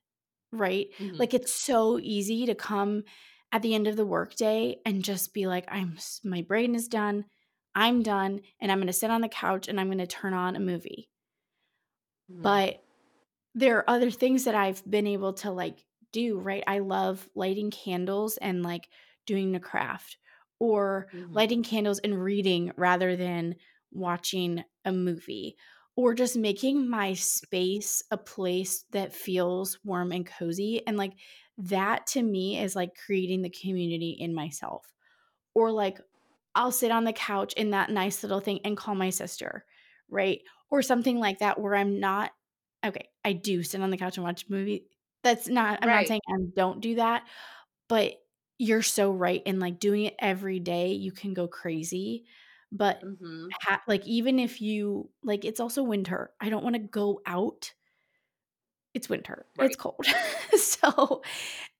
right? 0.51 0.89
Mhm. 0.99 1.19
Like 1.19 1.33
it's 1.33 1.53
so 1.53 1.99
easy 1.99 2.45
to 2.47 2.55
come 2.55 3.03
at 3.51 3.61
the 3.63 3.75
end 3.75 3.87
of 3.87 3.97
the 3.97 4.05
workday 4.05 4.81
and 4.85 5.03
just 5.03 5.33
be 5.33 5.47
like 5.47 5.65
I'm 5.69 5.97
my 6.23 6.41
brain 6.43 6.75
is 6.75 6.87
done. 6.87 7.25
I'm 7.75 8.03
done 8.03 8.41
and 8.61 8.71
I'm 8.71 8.79
going 8.79 8.87
to 8.87 8.93
sit 8.93 9.11
on 9.11 9.21
the 9.21 9.29
couch 9.29 9.67
and 9.67 9.79
I'm 9.79 9.87
going 9.87 9.99
to 9.99 10.07
turn 10.07 10.33
on 10.33 10.55
a 10.55 10.59
movie. 10.61 11.09
Mhm. 12.29 12.43
But 12.43 12.83
there 13.55 13.77
are 13.79 13.89
other 13.89 14.11
things 14.11 14.45
that 14.45 14.55
I've 14.55 14.83
been 14.89 15.07
able 15.07 15.33
to 15.35 15.51
like 15.51 15.85
do, 16.11 16.39
right? 16.39 16.63
I 16.67 16.79
love 16.79 17.29
lighting 17.35 17.71
candles 17.71 18.37
and 18.37 18.63
like 18.63 18.89
doing 19.25 19.51
the 19.51 19.59
craft 19.61 20.17
or 20.63 21.07
Mhm. 21.11 21.33
lighting 21.33 21.63
candles 21.63 21.99
and 21.99 22.23
reading 22.23 22.71
rather 22.77 23.15
than 23.17 23.55
watching 23.91 24.63
a 24.85 24.91
movie 24.91 25.57
or 25.95 26.13
just 26.13 26.37
making 26.37 26.89
my 26.89 27.13
space 27.13 28.01
a 28.11 28.17
place 28.17 28.83
that 28.91 29.13
feels 29.13 29.77
warm 29.83 30.11
and 30.11 30.25
cozy 30.25 30.85
and 30.87 30.97
like 30.97 31.13
that 31.57 32.07
to 32.07 32.23
me 32.23 32.59
is 32.59 32.75
like 32.75 32.91
creating 33.05 33.41
the 33.41 33.49
community 33.49 34.11
in 34.19 34.33
myself 34.33 34.93
or 35.55 35.71
like 35.71 35.99
I'll 36.55 36.71
sit 36.71 36.91
on 36.91 37.03
the 37.03 37.13
couch 37.13 37.53
in 37.53 37.71
that 37.71 37.89
nice 37.89 38.23
little 38.23 38.39
thing 38.39 38.59
and 38.63 38.77
call 38.77 38.95
my 38.95 39.09
sister, 39.09 39.65
right? 40.09 40.41
Or 40.69 40.81
something 40.81 41.19
like 41.19 41.39
that 41.39 41.59
where 41.59 41.75
I'm 41.75 41.99
not 41.99 42.31
okay, 42.85 43.09
I 43.25 43.33
do 43.33 43.63
sit 43.63 43.81
on 43.81 43.91
the 43.91 43.97
couch 43.97 44.17
and 44.17 44.23
watch 44.23 44.45
a 44.47 44.51
movie. 44.51 44.87
That's 45.23 45.47
not 45.47 45.79
I'm 45.81 45.91
not 45.91 46.07
saying 46.07 46.21
I 46.29 46.37
don't 46.55 46.81
do 46.81 46.95
that, 46.95 47.27
but 47.89 48.13
you're 48.59 48.81
so 48.83 49.11
right 49.11 49.41
in, 49.45 49.59
like, 49.59 49.79
doing 49.79 50.05
it 50.05 50.15
every 50.19 50.59
day, 50.59 50.93
you 50.93 51.11
can 51.11 51.33
go 51.33 51.47
crazy, 51.47 52.25
but 52.71 53.01
Mhm. 53.01 53.55
ha 53.61 53.81
like, 53.87 54.05
even 54.07 54.39
if 54.39 54.61
you 54.61 55.11
like, 55.23 55.45
it's 55.45 55.59
also 55.59 55.83
winter. 55.83 56.33
I 56.41 56.49
don't 56.49 56.63
wanna 56.63 56.79
go 56.79 57.21
out 57.25 57.73
it's 58.93 59.09
winter. 59.09 59.45
It's 59.59 59.75
cold. 59.75 60.05
So, 60.55 61.23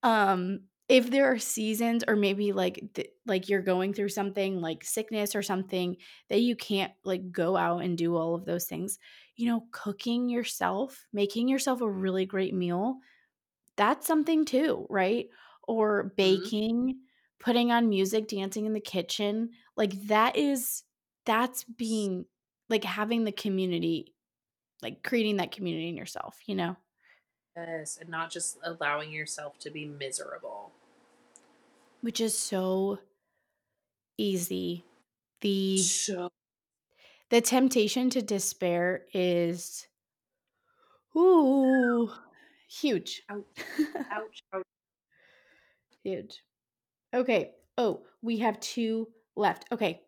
um, 0.04 0.62
if 0.90 1.10
there 1.12 1.32
are 1.32 1.40
seasons 1.40 2.04
or 2.08 2.16
maybe 2.16 2.54
like 2.54 2.94
th 2.96 3.08
like 3.26 3.50
you're 3.50 3.62
going 3.62 3.94
through 3.94 4.10
something 4.10 4.62
like 4.62 4.84
sickness 4.84 5.36
or 5.36 5.42
something 5.44 5.98
that 6.30 6.42
you 6.42 6.56
can't 6.56 6.94
like 7.06 7.32
go 7.32 7.56
out 7.58 7.80
and 7.84 7.98
do 7.98 8.16
all 8.18 8.36
of 8.36 8.46
those 8.46 8.66
things, 8.66 9.00
you 9.36 9.48
know, 9.48 9.68
cooking 9.72 10.30
yourself, 10.30 11.08
making 11.14 11.48
yourself 11.50 11.82
a 11.82 11.90
really 11.92 12.26
great 12.26 12.54
meal, 12.54 12.98
that's 13.78 14.08
something 14.08 14.46
too, 14.46 14.88
right? 14.90 15.28
Or 15.68 16.04
Mhm. 16.04 16.14
baking, 16.18 17.02
putting 17.40 17.72
on 17.72 17.90
music, 17.90 18.28
dancing 18.28 18.66
in 18.66 18.74
the 18.74 18.82
kitchen, 18.82 19.52
like 19.78 19.94
that 20.08 20.36
is 20.36 20.84
that's 21.26 21.64
being 21.64 22.26
like 22.70 22.84
having 22.84 23.24
the 23.24 23.32
community, 23.32 24.14
like 24.82 25.04
creating 25.04 25.38
that 25.38 25.52
community 25.52 25.90
in 25.90 25.98
yourself, 25.98 26.40
you 26.48 26.56
know? 26.56 26.78
Yes, 27.56 27.98
and 27.98 28.10
not 28.10 28.30
just 28.30 28.60
allowing 28.62 29.12
yourself 29.12 29.58
to 29.60 29.72
be 29.72 29.86
miserable. 29.86 30.72
Which 32.02 32.22
is 32.22 32.38
so 32.38 33.00
easy. 34.18 34.86
The 35.42 35.94
So 35.98 36.30
the 37.30 37.42
temptation 37.42 38.10
to 38.12 38.22
despair 38.22 39.06
is 39.14 39.88
ooh, 41.16 42.12
huge. 42.68 43.24
ouch, 43.30 43.46
ouch, 44.12 44.44
ouch. 44.54 44.64
Huge. 46.04 46.44
Okay. 47.14 47.56
Oh, 47.78 48.06
we 48.22 48.38
have 48.38 48.60
2 48.60 49.12
left. 49.36 49.66
Okay. 49.72 50.06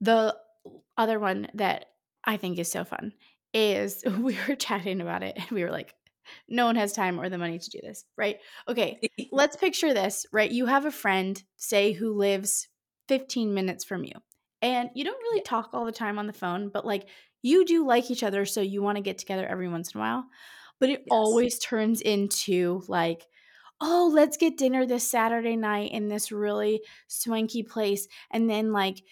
The 0.00 0.38
other 0.96 1.18
one 1.18 1.48
that 1.54 1.86
I 2.24 2.36
think 2.36 2.58
is 2.58 2.70
so 2.70 2.84
fun 2.84 3.14
is 3.54 4.04
we 4.20 4.38
were 4.48 4.56
chatting 4.56 5.00
about 5.00 5.22
it 5.22 5.36
and 5.38 5.50
we 5.50 5.64
were 5.64 5.70
like, 5.72 5.94
no 6.48 6.66
one 6.66 6.76
has 6.76 6.92
time 6.92 7.20
or 7.20 7.28
the 7.28 7.38
money 7.38 7.58
to 7.58 7.70
do 7.70 7.80
this, 7.82 8.04
right? 8.16 8.40
Okay, 8.68 9.02
let's 9.32 9.56
picture 9.56 9.94
this, 9.94 10.26
right? 10.32 10.50
You 10.50 10.66
have 10.66 10.84
a 10.86 10.92
friend, 10.92 11.42
say, 11.56 11.92
who 11.92 12.12
lives 12.14 12.68
15 13.08 13.54
minutes 13.54 13.84
from 13.84 14.04
you, 14.04 14.14
and 14.62 14.90
you 14.94 15.04
don't 15.04 15.20
really 15.22 15.42
talk 15.42 15.70
all 15.72 15.86
the 15.86 15.92
time 15.92 16.18
on 16.18 16.26
the 16.28 16.32
phone, 16.34 16.70
but 16.70 16.86
like 16.86 17.08
you 17.42 17.64
do 17.66 17.86
like 17.86 18.10
each 18.10 18.22
other, 18.22 18.46
so 18.46 18.60
you 18.60 18.82
want 18.82 18.96
to 18.96 19.02
get 19.02 19.18
together 19.18 19.46
every 19.46 19.68
once 19.68 19.94
in 19.94 20.00
a 20.00 20.02
while. 20.02 20.26
But 20.78 20.90
it 20.90 21.04
Yes. 21.04 21.10
always 21.10 21.58
turns 21.58 22.00
into 22.00 22.82
like, 22.88 23.26
oh, 23.80 24.10
let's 24.12 24.36
get 24.36 24.58
dinner 24.58 24.86
this 24.86 25.08
Saturday 25.08 25.56
night 25.56 25.92
in 25.92 26.08
this 26.08 26.30
really 26.30 26.82
swanky 27.08 27.62
place. 27.62 28.08
And 28.30 28.48
then 28.48 28.72
like 28.72 29.02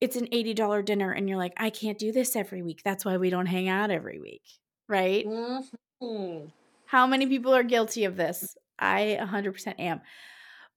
it's 0.00 0.16
an 0.16 0.26
$80 0.26 0.84
dinner 0.84 1.10
and 1.10 1.28
you're 1.28 1.38
like, 1.38 1.54
I 1.56 1.70
can't 1.70 1.98
do 1.98 2.12
this 2.12 2.36
every 2.36 2.62
week. 2.62 2.82
That's 2.84 3.04
why 3.04 3.16
we 3.16 3.30
don't 3.30 3.46
hang 3.46 3.68
out 3.68 3.90
every 3.90 4.20
week. 4.20 4.42
Right? 4.88 5.26
Mhm. 5.26 6.52
How 6.86 7.06
many 7.06 7.26
people 7.26 7.54
are 7.54 7.62
guilty 7.62 8.04
of 8.04 8.16
this? 8.16 8.56
I 8.78 9.18
100% 9.20 9.78
am. 9.78 10.00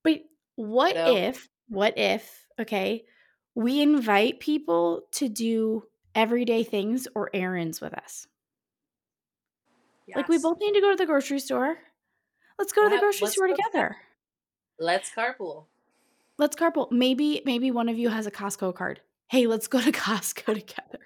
But 0.03 0.21
what 0.55 0.95
Ditto. 0.95 1.15
if, 1.15 1.49
what 1.69 1.97
if, 1.97 2.45
okay, 2.59 3.05
we 3.55 3.81
invite 3.81 4.39
people 4.39 5.03
to 5.13 5.29
do 5.29 5.83
everyday 6.15 6.63
things 6.63 7.07
or 7.15 7.29
errands 7.33 7.79
with 7.79 7.93
us? 7.93 8.27
Like 10.15 10.27
we 10.27 10.39
both 10.39 10.59
need 10.59 10.73
to 10.73 10.81
go 10.81 10.91
to 10.91 10.97
the 10.97 11.05
grocery 11.05 11.39
store. 11.39 11.77
Let's 12.61 12.73
go 12.73 12.83
to 12.83 12.89
the 12.95 12.99
grocery 12.99 13.25
let's 13.25 13.33
store 13.33 13.47
go 13.47 13.55
together. 13.55 13.97
Let's 14.77 15.09
carpool. 15.09 15.65
Let's 16.37 16.55
carpool. 16.55 16.91
Maybe 16.91 17.41
maybe 17.43 17.71
one 17.71 17.89
of 17.89 17.97
you 17.97 18.09
has 18.09 18.27
a 18.27 18.31
Costco 18.31 18.75
card. 18.75 19.01
Hey, 19.31 19.47
let's 19.47 19.65
go 19.65 19.81
to 19.81 19.91
Costco 19.91 20.45
together. 20.45 20.99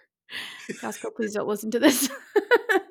Costco, 0.70 1.16
please 1.16 1.34
don't 1.34 1.48
listen 1.48 1.72
to 1.72 1.80
this. 1.80 2.10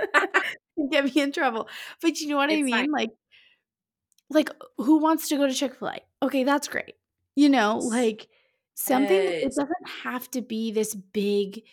Get 0.90 1.04
me 1.04 1.12
in 1.20 1.30
trouble. 1.30 1.68
But 2.00 2.18
you 2.20 2.28
know 2.28 2.36
what 2.36 2.48
I 2.48 2.54
fine. 2.54 2.64
mean? 2.64 2.90
Like 2.90 3.10
like 4.30 4.48
who 4.78 4.96
wants 4.96 5.28
to 5.28 5.36
go 5.36 5.46
to 5.46 5.52
Chick-fil-A? 5.52 6.00
Okay, 6.22 6.44
that's 6.44 6.66
great. 6.66 6.94
You 7.36 7.50
know, 7.50 7.76
like 7.76 8.28
something 8.72 9.14
it 9.14 9.52
doesn't 9.54 9.88
have 10.02 10.30
to 10.30 10.40
be 10.40 10.72
this 10.72 10.94
big 10.94 11.64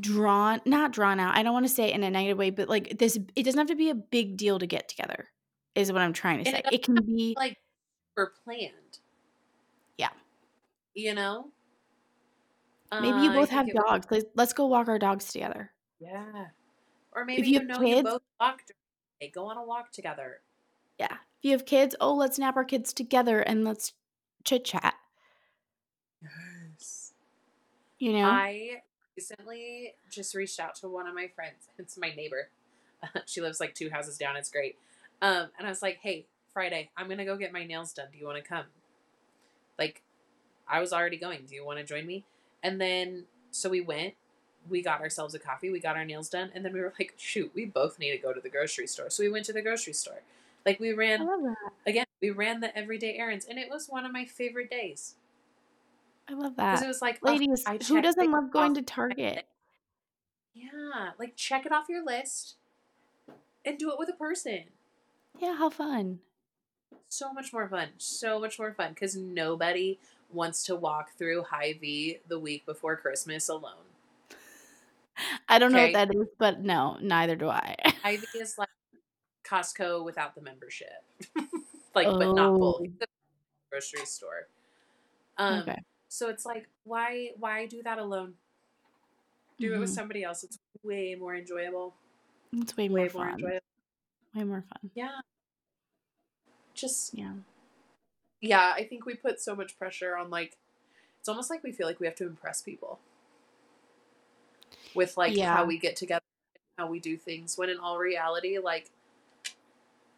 drawn 0.00 0.60
not 0.66 0.92
drawn 0.92 1.18
out. 1.20 1.36
I 1.36 1.42
don't 1.42 1.52
want 1.54 1.66
to 1.66 1.72
say 1.72 1.84
it 1.90 1.94
in 1.94 2.02
a 2.02 2.10
negative 2.10 2.38
way, 2.38 2.50
but 2.50 2.68
like 2.68 2.98
this 2.98 3.18
it 3.36 3.42
doesn't 3.44 3.58
have 3.58 3.68
to 3.68 3.74
be 3.76 3.90
a 3.90 3.94
big 3.94 4.36
deal 4.36 4.58
to 4.58 4.66
get 4.66 4.88
together. 4.88 5.28
Is 5.74 5.92
what 5.92 6.02
I'm 6.02 6.12
trying 6.12 6.44
to 6.44 6.50
say. 6.50 6.62
it 6.66 6.66
It 6.70 6.82
can 6.84 6.96
be 6.96 7.34
like 7.36 7.58
super 8.16 8.34
planned, 8.44 8.98
yeah. 9.98 10.10
you 10.94 11.14
know? 11.14 11.52
Maybe 12.92 13.20
you 13.22 13.30
Uh, 13.30 13.34
both 13.34 13.50
think 13.50 13.68
have 13.68 13.72
dogs. 13.72 14.06
Let's 14.10 14.26
let's 14.34 14.52
go 14.52 14.66
walk 14.66 14.88
our 14.88 14.98
dogs 14.98 15.32
together. 15.32 15.72
yeah. 16.00 16.48
Or 17.12 17.24
If 17.24 17.26
maybe 17.26 17.48
you 17.48 17.54
you 17.54 17.58
have 17.60 17.68
know 17.68 17.80
you 17.82 18.02
both 18.02 18.22
walk 18.40 18.58
during 18.66 18.78
the 19.20 19.26
day, 19.26 19.30
go 19.34 19.46
on 19.46 19.56
a 19.56 19.64
walk 19.64 19.92
together. 19.92 20.42
yeah. 20.98 21.12
If 21.14 21.44
you 21.44 21.52
have 21.52 21.64
kids, 21.66 21.96
oh, 22.00 22.14
let's 22.14 22.38
nap 22.38 22.56
our 22.56 22.64
kids 22.64 22.92
together 22.92 23.40
and 23.40 23.64
let's 23.64 23.94
chit 24.44 24.64
chat. 24.64 24.94
Yes. 26.22 27.12
You 27.98 28.12
know? 28.14 28.24
I 28.26 28.81
recently 29.16 29.94
just 30.10 30.34
reached 30.34 30.60
out 30.60 30.74
to 30.76 30.88
one 30.88 31.06
of 31.06 31.14
my 31.14 31.28
friends. 31.28 31.68
It's 31.78 31.98
my 31.98 32.10
neighbor. 32.10 32.48
she 33.26 33.40
lives 33.40 33.60
like 33.60 33.74
two 33.74 33.90
houses 33.90 34.16
down. 34.16 34.36
It's 34.36 34.50
great. 34.50 34.76
Um, 35.20 35.48
and 35.58 35.66
I 35.66 35.70
was 35.70 35.82
like, 35.82 35.98
hey, 36.02 36.26
Friday, 36.52 36.90
I'm 36.96 37.06
going 37.06 37.18
to 37.18 37.24
go 37.24 37.36
get 37.36 37.52
my 37.52 37.64
nails 37.64 37.92
done. 37.92 38.06
Do 38.12 38.18
you 38.18 38.26
want 38.26 38.42
to 38.42 38.48
come? 38.48 38.66
Like, 39.78 40.02
I 40.68 40.80
was 40.80 40.92
already 40.92 41.16
going. 41.16 41.44
Do 41.48 41.54
you 41.54 41.64
want 41.64 41.78
to 41.78 41.84
join 41.84 42.06
me? 42.06 42.24
And 42.62 42.80
then, 42.80 43.24
so 43.50 43.68
we 43.68 43.80
went. 43.80 44.14
We 44.68 44.82
got 44.82 45.00
ourselves 45.00 45.34
a 45.34 45.38
coffee. 45.38 45.70
We 45.70 45.80
got 45.80 45.96
our 45.96 46.04
nails 46.04 46.28
done. 46.28 46.50
And 46.54 46.64
then 46.64 46.72
we 46.72 46.80
were 46.80 46.92
like, 46.98 47.14
shoot, 47.16 47.52
we 47.54 47.64
both 47.64 47.98
need 47.98 48.12
to 48.12 48.18
go 48.18 48.32
to 48.32 48.40
the 48.40 48.48
grocery 48.50 48.86
store. 48.86 49.10
So 49.10 49.22
we 49.22 49.30
went 49.30 49.44
to 49.46 49.52
the 49.52 49.62
grocery 49.62 49.92
store. 49.94 50.22
Like, 50.64 50.78
we 50.78 50.92
ran, 50.92 51.28
again, 51.86 52.06
we 52.20 52.30
ran 52.30 52.60
the 52.60 52.76
everyday 52.76 53.16
errands. 53.16 53.46
And 53.46 53.58
it 53.58 53.68
was 53.68 53.88
one 53.88 54.04
of 54.04 54.12
my 54.12 54.24
favorite 54.24 54.70
days. 54.70 55.16
I 56.28 56.34
love 56.34 56.56
Because 56.56 56.80
that. 56.80 56.84
it 56.84 56.88
was 56.88 57.02
like, 57.02 57.18
oh, 57.22 57.32
Ladies, 57.32 57.64
I 57.66 57.78
who 57.86 58.00
doesn't 58.00 58.30
love 58.30 58.50
going 58.50 58.74
to 58.74 58.82
Target? 58.82 59.44
Yeah, 60.54 61.12
like 61.18 61.34
check 61.34 61.64
it 61.64 61.72
off 61.72 61.88
your 61.88 62.04
list 62.04 62.56
and 63.64 63.78
do 63.78 63.90
it 63.90 63.98
with 63.98 64.10
a 64.10 64.12
person. 64.12 64.64
Yeah, 65.40 65.56
how 65.56 65.70
fun. 65.70 66.18
So 67.08 67.32
much 67.32 67.54
more 67.54 67.66
fun. 67.68 67.88
So 67.96 68.38
much 68.38 68.58
more 68.58 68.74
fun 68.74 68.90
because 68.90 69.16
nobody 69.16 69.98
wants 70.30 70.62
to 70.64 70.76
walk 70.76 71.12
through 71.16 71.44
Hy-Vee 71.44 72.18
the 72.28 72.38
week 72.38 72.66
before 72.66 72.96
Christmas 72.96 73.48
alone. 73.48 73.84
I 75.48 75.58
don't 75.58 75.72
know 75.72 75.82
what 75.82 75.92
that 75.94 76.14
is, 76.14 76.28
but 76.38 76.60
no, 76.60 76.98
neither 77.00 77.36
do 77.36 77.48
I. 77.48 77.76
Hy-Vee 78.02 78.38
is 78.38 78.58
like 78.58 78.68
Costco 79.46 80.04
without 80.04 80.34
the 80.34 80.42
membership. 80.42 81.02
like, 81.94 82.08
but 82.08 82.34
not 82.34 82.58
full. 82.58 82.82
Oh. 82.82 83.06
Grocery 83.70 84.04
store. 84.04 84.48
Um, 85.38 85.60
Okay. 85.60 85.78
So 86.12 86.28
it's 86.28 86.44
like, 86.44 86.68
why 86.84 87.30
why 87.38 87.64
do 87.64 87.82
that 87.84 87.96
alone? 87.96 88.34
Do 89.58 89.72
it 89.72 89.78
with 89.78 89.88
Mhm. 89.88 89.94
somebody 89.94 90.22
else. 90.22 90.44
It's 90.44 90.58
way 90.82 91.14
more 91.14 91.34
enjoyable. 91.34 91.94
It's 92.52 92.76
way 92.76 92.90
Way 92.90 92.90
more 92.90 92.98
more 92.98 93.08
fun. 93.08 93.30
enjoyable. 93.30 93.66
Way 94.34 94.44
more 94.44 94.60
fun. 94.62 94.90
Yeah. 94.92 95.22
Just 96.74 97.14
Yeah. 97.14 97.36
yeah, 98.42 98.74
I 98.76 98.84
think 98.84 99.06
we 99.06 99.14
put 99.14 99.40
so 99.40 99.56
much 99.56 99.78
pressure 99.78 100.14
on 100.14 100.28
like 100.28 100.58
it's 101.18 101.30
almost 101.30 101.48
like 101.48 101.62
we 101.62 101.72
feel 101.72 101.86
like 101.86 101.98
we 101.98 102.06
have 102.06 102.16
to 102.16 102.26
impress 102.26 102.60
people 102.60 103.00
with 104.94 105.16
like 105.16 105.34
Yeah. 105.34 105.56
how 105.56 105.64
we 105.64 105.78
get 105.78 105.96
together, 105.96 106.24
how 106.76 106.88
we 106.88 107.00
do 107.00 107.16
things 107.16 107.56
when 107.56 107.70
in 107.70 107.78
all 107.78 107.96
reality 107.98 108.58
like 108.58 108.90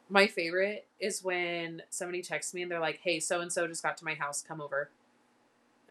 my 0.08 0.26
favorite 0.26 0.88
is 0.98 1.22
when 1.22 1.84
somebody 1.90 2.20
texts 2.20 2.52
me 2.52 2.62
and 2.62 2.70
they're 2.70 2.80
like, 2.80 2.98
"Hey, 2.98 3.20
so 3.20 3.40
and 3.40 3.52
so 3.52 3.66
just 3.68 3.82
got 3.82 3.96
to 3.98 4.04
my 4.04 4.14
house, 4.14 4.42
come 4.42 4.60
over." 4.60 4.90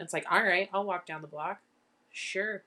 It's 0.03 0.13
like, 0.13 0.25
"All 0.31 0.43
right, 0.43 0.69
I'll 0.73 0.85
walk 0.85 1.05
down 1.05 1.21
the 1.21 1.27
block." 1.27 1.61
Sure. 2.11 2.63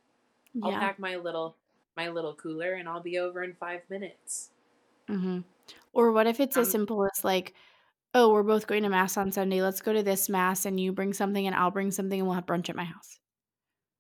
I'll 0.62 0.70
Yeah. 0.72 0.80
pack 0.80 0.98
my 0.98 1.16
little 1.16 1.56
my 1.96 2.08
little 2.08 2.34
cooler 2.34 2.74
and 2.74 2.88
I'll 2.88 3.00
be 3.02 3.18
over 3.18 3.42
in 3.42 3.54
5 3.54 3.82
minutes. 3.90 4.50
hmm 5.08 5.40
Or 5.92 6.12
what 6.12 6.26
if 6.26 6.40
it's 6.40 6.56
as 6.56 6.68
Um 6.68 6.70
simple 6.70 7.04
as 7.06 7.24
like, 7.24 7.54
oh, 8.14 8.32
we're 8.32 8.42
both 8.42 8.66
going 8.66 8.82
to 8.84 8.88
mass 8.90 9.16
on 9.16 9.32
Sunday. 9.32 9.62
Let's 9.62 9.80
go 9.82 9.92
to 9.92 10.02
this 10.02 10.28
mass 10.28 10.66
and 10.66 10.80
you 10.80 10.92
bring 10.92 11.12
something 11.12 11.46
and 11.46 11.54
I'll 11.56 11.70
bring 11.70 11.90
something 11.90 12.18
and 12.20 12.26
we'll 12.28 12.36
have 12.36 12.46
brunch 12.46 12.68
at 12.70 12.76
my 12.76 12.84
house. 12.84 13.20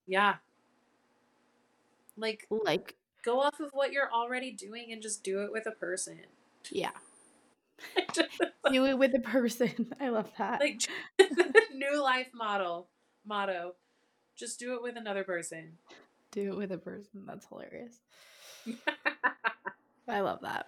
yeah. 0.06 0.36
Like 2.16 2.48
Like, 2.50 2.96
go 3.22 3.40
off 3.40 3.60
of 3.60 3.70
what 3.72 3.92
you're 3.92 4.12
already 4.12 4.52
doing 4.52 4.92
and 4.92 5.02
just 5.02 5.22
do 5.24 5.42
it 5.42 5.52
with 5.52 5.66
a 5.66 5.72
person. 5.72 6.26
yeah. 6.70 6.92
Do 8.70 8.84
it 8.86 8.98
with 8.98 9.14
a 9.14 9.20
person. 9.20 9.92
I 10.00 10.08
love 10.08 10.30
that. 10.38 10.60
like 10.60 10.80
new 11.74 12.02
life 12.02 12.28
model 12.34 12.88
motto 13.26 13.74
just 14.36 14.58
do 14.58 14.74
it 14.74 14.82
with 14.82 14.96
another 14.96 15.24
person 15.24 15.72
Do 16.32 16.52
it 16.52 16.56
with 16.56 16.72
a 16.72 16.78
person. 16.78 17.24
That's 17.26 17.46
hilarious. 17.46 17.98
I 20.08 20.20
love 20.20 20.40
that. 20.42 20.66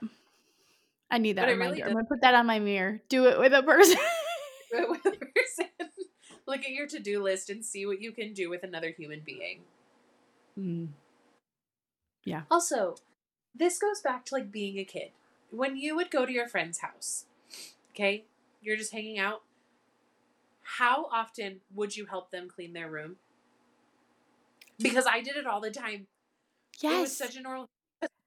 I 1.11 1.18
need 1.18 1.36
that 1.36 1.42
But 1.42 1.48
it 1.50 1.52
reminder. 1.52 1.72
really 1.74 1.84
I'm 1.84 1.92
gonna 1.92 2.04
put 2.06 2.20
that 2.22 2.34
on 2.34 2.46
my 2.46 2.59
mirror. 2.59 3.00
Do 3.09 3.26
it 3.26 3.38
with 3.38 3.52
a 3.52 3.62
person. 3.62 3.98
do 4.70 4.78
it 4.78 4.88
with 4.90 5.06
a 5.06 5.11
person 5.11 5.66
look 6.46 6.61
at 6.61 6.70
your 6.70 6.86
to-do 6.86 7.22
list 7.22 7.50
and 7.50 7.62
see 7.64 7.84
what 7.86 8.00
you 8.00 8.11
can 8.12 8.32
do 8.32 8.48
with 8.48 8.62
another 8.62 8.90
human 8.90 9.20
being 9.24 9.61
Mm. 10.59 10.88
also 12.50 12.96
this 13.54 13.78
goes 13.78 14.00
back 14.00 14.24
to 14.26 14.34
like 14.34 14.50
being 14.50 14.78
a 14.78 14.84
kid 14.84 15.11
when 15.50 15.76
you 15.76 15.94
would 15.96 16.11
go 16.11 16.26
to 16.26 16.32
your 16.32 16.48
friend's 16.48 16.78
house 16.80 17.24
okay 17.90 18.24
you're 18.61 18.76
just 18.76 18.92
hanging 18.92 19.18
out 19.18 19.42
how 20.77 21.07
often 21.12 21.61
would 21.75 21.97
you 21.97 22.07
help 22.07 22.31
them 22.31 22.49
clean 22.49 22.73
their 22.73 22.91
room 22.91 23.16
because 24.81 25.07
i 25.11 25.21
did 25.21 25.37
it 25.37 25.47
all 25.47 25.61
the 25.61 25.71
time 25.71 26.07
Yes. 26.81 26.93
It 26.97 27.01
was 27.01 27.16
such 27.16 27.37
a 27.37 27.43
normal. 27.43 27.69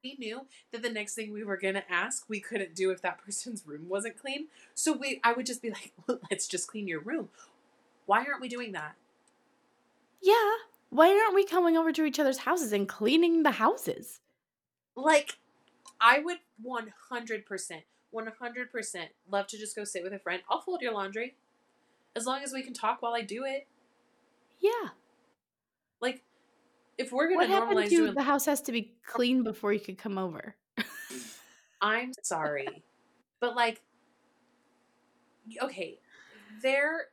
We 0.04 0.16
knew 0.18 0.46
that 0.72 0.82
the 0.82 0.90
next 0.90 1.14
thing 1.14 1.32
we 1.32 1.44
were 1.44 1.56
gonna 1.56 1.84
ask, 1.88 2.28
we 2.28 2.40
couldn't 2.40 2.74
do 2.74 2.90
if 2.90 3.00
that 3.02 3.18
person's 3.24 3.66
room 3.66 3.88
wasn't 3.88 4.18
clean. 4.18 4.48
So 4.74 4.92
we, 4.92 5.20
I 5.24 5.32
would 5.32 5.46
just 5.46 5.62
be 5.62 5.70
like, 5.70 5.92
well, 6.06 6.20
"Let's 6.30 6.46
just 6.46 6.68
clean 6.68 6.88
your 6.88 7.00
room." 7.00 7.30
Why 8.06 8.24
aren't 8.24 8.40
we 8.40 8.48
doing 8.48 8.72
that? 8.72 8.94
yeah. 10.22 10.52
Why 10.90 11.08
aren't 11.08 11.34
we 11.34 11.46
coming 11.46 11.76
over 11.78 11.90
to 11.90 12.04
each 12.04 12.20
other's 12.20 12.38
houses 12.38 12.72
and 12.72 12.86
cleaning 12.86 13.42
the 13.44 13.52
houses? 13.52 14.20
Like, 14.94 15.38
I 16.00 16.18
would 16.18 16.38
one 16.60 16.92
hundred 17.08 17.46
percent, 17.46 17.84
one 18.10 18.30
hundred 18.38 18.70
percent 18.70 19.10
love 19.30 19.46
to 19.48 19.58
just 19.58 19.74
go 19.74 19.84
sit 19.84 20.02
with 20.02 20.12
a 20.12 20.18
friend. 20.18 20.42
I'll 20.50 20.60
fold 20.60 20.82
your 20.82 20.92
laundry, 20.92 21.34
as 22.14 22.26
long 22.26 22.42
as 22.42 22.52
we 22.52 22.62
can 22.62 22.74
talk 22.74 23.02
while 23.02 23.14
I 23.14 23.22
do 23.22 23.44
it. 23.44 23.66
Yeah. 24.60 24.90
Like, 26.00 26.22
if 26.98 27.12
we're 27.12 27.28
gonna 27.28 27.40
What 27.40 27.48
happened 27.48 27.78
normalize 27.78 27.88
to 27.88 27.96
doing, 27.96 28.14
the 28.14 28.22
house 28.22 28.46
has 28.46 28.60
to 28.62 28.72
be 28.72 28.92
clean 29.06 29.42
before 29.42 29.72
you 29.72 29.80
could 29.80 29.98
come 29.98 30.18
over? 30.18 30.54
I'm 31.80 32.12
sorry, 32.22 32.82
but 33.40 33.56
like, 33.56 33.80
okay, 35.60 35.98
there. 36.62 37.06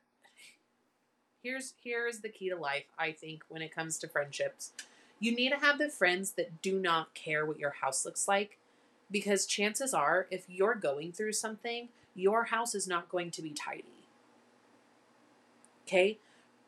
Here's 1.42 1.74
here's 1.82 2.20
the 2.20 2.28
key 2.28 2.50
to 2.50 2.58
life. 2.58 2.84
I 2.98 3.14
think 3.14 3.44
when 3.48 3.62
it 3.62 3.74
comes 3.74 3.98
to 4.00 4.10
friendships, 4.10 4.74
you 5.22 5.34
need 5.34 5.52
to 5.52 5.58
have 5.58 5.78
the 5.78 5.90
friends 5.90 6.32
that 6.32 6.62
do 6.62 6.80
not 6.80 7.14
care 7.14 7.46
what 7.46 7.58
your 7.58 7.72
house 7.82 8.06
looks 8.06 8.28
like, 8.28 8.58
because 9.10 9.46
chances 9.46 9.94
are, 9.94 10.28
if 10.32 10.44
you're 10.50 10.76
going 10.76 11.14
through 11.14 11.34
something, 11.34 11.90
your 12.14 12.46
house 12.46 12.76
is 12.76 12.88
not 12.88 13.08
going 13.08 13.32
to 13.32 13.42
be 13.42 13.52
tidy. 13.52 13.99
Okay, 15.90 16.20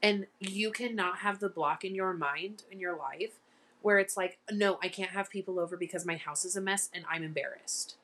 and 0.02 0.26
you 0.40 0.72
cannot 0.72 1.20
have 1.20 1.40
the 1.40 1.48
block 1.50 1.86
in 1.86 1.94
your 1.94 2.12
mind 2.12 2.64
in 2.72 2.80
your 2.80 2.96
life 2.98 3.40
where 3.84 4.00
it's 4.00 4.18
like, 4.18 4.40
no, 4.52 4.80
I 4.82 4.90
can't 4.90 5.12
have 5.12 5.30
people 5.30 5.60
over 5.60 5.78
because 5.78 6.08
my 6.08 6.16
house 6.18 6.44
is 6.44 6.56
a 6.56 6.62
mess 6.62 6.90
and 6.92 7.06
I'm 7.08 7.22
embarrassed. 7.22 7.98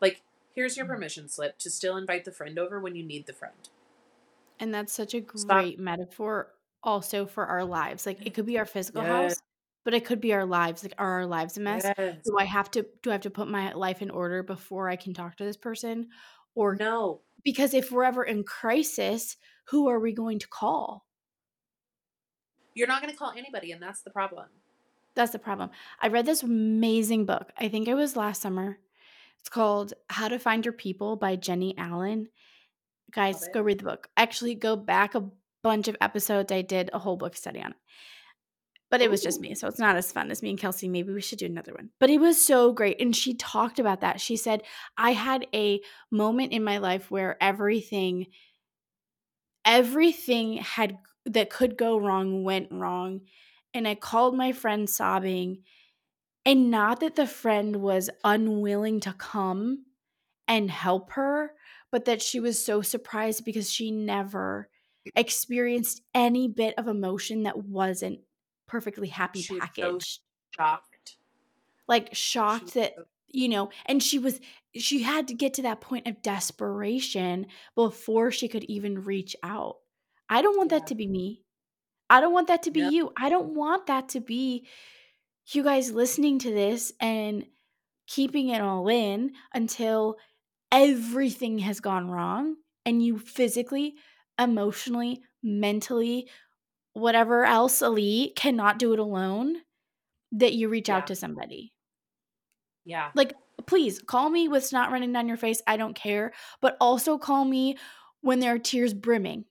Like, 0.00 0.22
here's 0.54 0.76
your 0.76 0.86
Mm. 0.86 0.86
permission 0.86 1.28
slip 1.28 1.56
to 1.58 1.70
still 1.70 1.96
invite 1.96 2.24
the 2.24 2.32
friend 2.32 2.58
over 2.58 2.80
when 2.80 2.96
you 2.96 3.04
need 3.04 3.26
the 3.26 3.32
friend. 3.32 3.68
And 4.58 4.74
that's 4.74 4.92
such 4.92 5.14
a 5.14 5.20
Stop. 5.34 5.70
great 5.70 5.78
metaphor 5.78 6.54
also 6.82 7.26
for 7.26 7.46
our 7.46 7.64
lives. 7.64 8.06
Like 8.06 8.18
it 8.26 8.34
could 8.34 8.46
be 8.46 8.58
our 8.58 8.66
physical 8.66 9.04
house, 9.04 9.40
but 9.84 9.94
it 9.94 10.04
could 10.04 10.20
be 10.20 10.32
our 10.34 10.44
lives. 10.46 10.82
Like 10.82 10.94
are 10.98 11.12
our 11.20 11.26
lives 11.26 11.56
a 11.56 11.60
mess? 11.60 11.90
Yes. 11.96 12.24
Do 12.24 12.36
I 12.38 12.44
have 12.44 12.70
to 12.72 12.86
do 13.02 13.10
I 13.10 13.14
have 13.14 13.22
to 13.22 13.30
put 13.30 13.48
my 13.48 13.72
life 13.72 14.02
in 14.02 14.10
order 14.10 14.42
before 14.42 14.88
I 14.88 14.96
can 14.96 15.14
talk 15.14 15.36
to 15.36 15.44
this 15.44 15.56
person? 15.56 16.10
Or 16.54 16.80
No. 16.80 17.22
Because 17.44 17.74
if 17.74 17.90
we're 17.90 18.04
ever 18.04 18.24
in 18.24 18.44
crisis, 18.44 19.36
who 19.68 19.88
are 19.88 20.00
we 20.00 20.12
going 20.12 20.38
to 20.38 20.48
call? 20.48 21.06
You're 22.74 22.88
not 22.88 23.02
going 23.02 23.12
to 23.12 23.18
call 23.18 23.32
anybody, 23.36 23.72
and 23.72 23.82
that's 23.82 24.02
the 24.02 24.10
problem. 24.10 24.46
That's 25.14 25.32
the 25.32 25.38
problem. 25.38 25.70
I 26.00 26.08
read 26.08 26.26
this 26.26 26.42
amazing 26.42 27.26
book. 27.26 27.50
I 27.58 27.68
think 27.68 27.88
it 27.88 27.94
was 27.94 28.16
last 28.16 28.40
summer. 28.40 28.78
It's 29.40 29.48
called 29.48 29.94
How 30.10 30.28
to 30.28 30.38
Find 30.38 30.64
Your 30.64 30.72
People 30.72 31.16
by 31.16 31.36
Jennie 31.36 31.76
Allen. 31.76 32.28
Guys, 33.10 33.48
go 33.52 33.62
read 33.62 33.80
the 33.80 33.84
book. 33.84 34.08
Actually, 34.16 34.54
go 34.54 34.76
back 34.76 35.14
a 35.14 35.24
bunch 35.62 35.88
of 35.88 35.96
episodes. 36.00 36.52
I 36.52 36.62
did 36.62 36.90
a 36.92 36.98
whole 36.98 37.16
book 37.16 37.34
study 37.34 37.60
on 37.60 37.70
it. 37.72 37.76
But 38.90 39.02
it 39.02 39.10
was 39.10 39.22
just 39.22 39.40
me, 39.40 39.54
so 39.54 39.68
it's 39.68 39.78
not 39.78 39.96
as 39.96 40.12
fun 40.12 40.30
as 40.30 40.42
me 40.42 40.50
and 40.50 40.58
Kelsey. 40.58 40.88
Maybe 40.88 41.12
we 41.12 41.20
should 41.20 41.38
do 41.38 41.46
another 41.46 41.74
one. 41.74 41.90
But 42.00 42.08
it 42.08 42.20
was 42.20 42.42
so 42.42 42.72
great. 42.72 43.00
And 43.00 43.14
she 43.14 43.34
talked 43.34 43.78
about 43.78 44.00
that. 44.00 44.20
She 44.20 44.36
said, 44.36 44.62
I 44.96 45.12
had 45.12 45.46
a 45.54 45.80
moment 46.10 46.52
in 46.52 46.64
my 46.64 46.78
life 46.78 47.10
where 47.10 47.36
everything, 47.40 48.28
everything 49.64 50.54
had 50.56 50.98
that 51.26 51.50
could 51.50 51.76
go 51.76 51.98
wrong 51.98 52.44
went 52.44 52.72
wrong. 52.72 53.20
And 53.74 53.86
I 53.86 53.94
called 53.94 54.34
my 54.34 54.52
friend 54.52 54.88
sobbing. 54.88 55.58
And 56.46 56.70
not 56.70 57.00
that 57.00 57.16
the 57.16 57.26
friend 57.26 57.76
was 57.76 58.08
unwilling 58.24 59.00
to 59.00 59.12
come 59.12 59.84
and 60.46 60.70
help 60.70 61.12
her, 61.12 61.52
but 61.92 62.06
that 62.06 62.22
she 62.22 62.40
was 62.40 62.64
so 62.64 62.80
surprised 62.80 63.44
because 63.44 63.70
she 63.70 63.90
never 63.90 64.70
mm. 65.06 65.12
experienced 65.14 66.00
any 66.14 66.48
bit 66.48 66.74
of 66.78 66.88
emotion 66.88 67.42
that 67.42 67.58
wasn't 67.58 68.20
perfectly 68.68 69.08
happy 69.08 69.40
She 69.42 69.54
was 69.54 69.68
so. 69.76 69.98
Shocked. 70.56 71.16
like 71.88 72.14
shocked 72.14 72.64
was 72.64 72.72
that 72.74 72.94
so- 72.96 73.04
you 73.28 73.48
know 73.48 73.70
and 73.86 74.02
she 74.02 74.18
was 74.18 74.40
she 74.74 75.02
had 75.02 75.28
to 75.28 75.34
get 75.34 75.54
to 75.54 75.62
that 75.62 75.80
point 75.80 76.06
of 76.06 76.22
desperation 76.22 77.46
before 77.74 78.30
she 78.30 78.48
could 78.48 78.64
even 78.64 79.04
reach 79.04 79.34
out 79.42 79.76
i 80.30 80.40
don't 80.42 80.56
want 80.56 80.70
Yeah. 80.72 80.78
that 80.78 80.86
to 80.88 80.94
be 80.94 81.06
me 81.06 81.42
i 82.08 82.20
don't 82.20 82.32
want 82.32 82.48
that 82.48 82.62
to 82.64 82.70
be 82.70 82.80
you 82.80 83.12
i 83.18 83.28
don't 83.28 83.54
want 83.54 83.86
that 83.88 84.08
to 84.10 84.20
be 84.20 84.66
you 85.52 85.62
guys 85.62 85.90
listening 85.92 86.38
to 86.40 86.50
this 86.52 86.92
and 87.00 87.44
keeping 88.06 88.48
it 88.48 88.60
all 88.62 88.88
in 88.88 89.32
until 89.52 90.16
everything 90.72 91.58
has 91.58 91.80
gone 91.80 92.10
wrong 92.10 92.56
and 92.86 93.02
you 93.02 93.18
physically 93.18 93.94
emotionally 94.38 95.22
mentally 95.42 96.28
whatever 96.98 97.44
else 97.44 97.82
elite 97.82 98.36
cannot 98.36 98.78
do 98.78 98.92
it 98.92 98.98
alone 98.98 99.56
that 100.32 100.54
you 100.54 100.68
reach 100.68 100.88
Yeah. 100.88 100.96
out 100.96 101.06
to 101.08 101.16
somebody 101.16 101.74
Yeah. 102.84 103.12
like 103.14 103.32
please 103.66 104.00
call 104.00 104.30
me 104.30 104.48
with 104.48 104.64
snot 104.64 104.90
running 104.90 105.12
down 105.12 105.28
your 105.28 105.36
face 105.36 105.60
i 105.66 105.76
don't 105.76 105.94
care 105.94 106.32
but 106.60 106.76
also 106.80 107.18
call 107.18 107.44
me 107.44 107.76
when 108.20 108.40
there 108.40 108.54
are 108.54 108.58
tears 108.58 108.94
brimming 108.94 109.44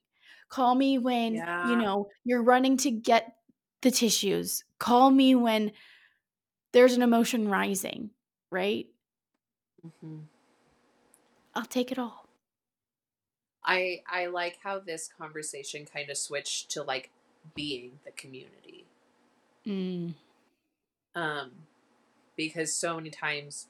call 0.48 0.74
me 0.74 0.98
when 0.98 1.34
Yeah. 1.34 1.62
you 1.62 1.76
know 1.76 2.08
you're 2.24 2.42
running 2.42 2.76
to 2.76 2.90
get 2.90 3.34
the 3.82 3.90
tissues 3.90 4.64
call 4.78 5.10
me 5.10 5.34
when 5.34 5.72
there's 6.72 6.94
an 6.94 7.02
emotion 7.02 7.48
rising 7.48 8.10
right 8.50 8.86
hmm 9.82 10.20
i'll 11.54 11.64
take 11.66 11.92
it 11.92 11.98
all 11.98 12.26
I 13.64 14.02
I 14.06 14.26
like 14.26 14.58
how 14.62 14.78
this 14.78 15.08
conversation 15.08 15.84
kind 15.86 16.10
of 16.10 16.16
switched 16.16 16.70
to 16.70 16.82
like 16.82 17.10
being 17.54 18.00
the 18.04 18.12
community. 18.12 18.86
mm. 19.66 20.14
Um, 21.14 21.50
because 22.36 22.72
so 22.74 22.96
many 22.96 23.10
times 23.10 23.68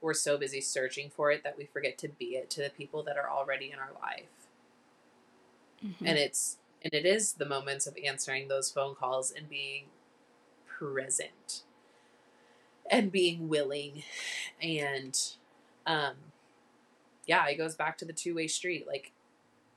we're 0.00 0.14
so 0.14 0.38
busy 0.38 0.60
searching 0.60 1.10
for 1.10 1.30
it 1.30 1.44
that 1.44 1.56
we 1.58 1.66
forget 1.66 1.98
to 1.98 2.08
be 2.08 2.36
it 2.36 2.50
to 2.50 2.62
the 2.62 2.70
people 2.70 3.02
that 3.04 3.16
are 3.16 3.30
already 3.30 3.70
in 3.72 3.78
our 3.78 3.92
life. 4.02 4.48
Mhm. 5.84 5.94
and 6.04 6.18
it's 6.18 6.58
And 6.82 6.92
it 6.92 7.06
is 7.06 7.34
the 7.34 7.46
moments 7.46 7.86
of 7.86 7.96
answering 8.04 8.48
those 8.48 8.70
phone 8.70 8.94
calls 8.94 9.30
and 9.32 9.48
being 9.48 9.86
present 10.66 11.64
and 12.90 13.10
being 13.10 13.48
willing 13.48 14.02
and 14.62 15.34
um 15.86 16.14
yeah, 17.26 17.46
it 17.48 17.56
goes 17.56 17.74
back 17.74 17.96
to 17.98 18.04
the 18.04 18.12
two-way 18.12 18.46
street. 18.46 18.86
Like 18.86 19.12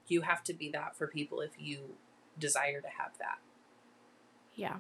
you 0.07 0.21
have 0.21 0.43
to 0.45 0.53
be 0.53 0.69
that 0.71 0.95
for 0.97 1.07
people 1.07 1.41
if 1.41 1.51
you 1.59 1.95
desire 2.38 2.81
to 2.81 2.88
have 2.88 3.17
that. 3.19 3.39
Yeah. 4.55 4.79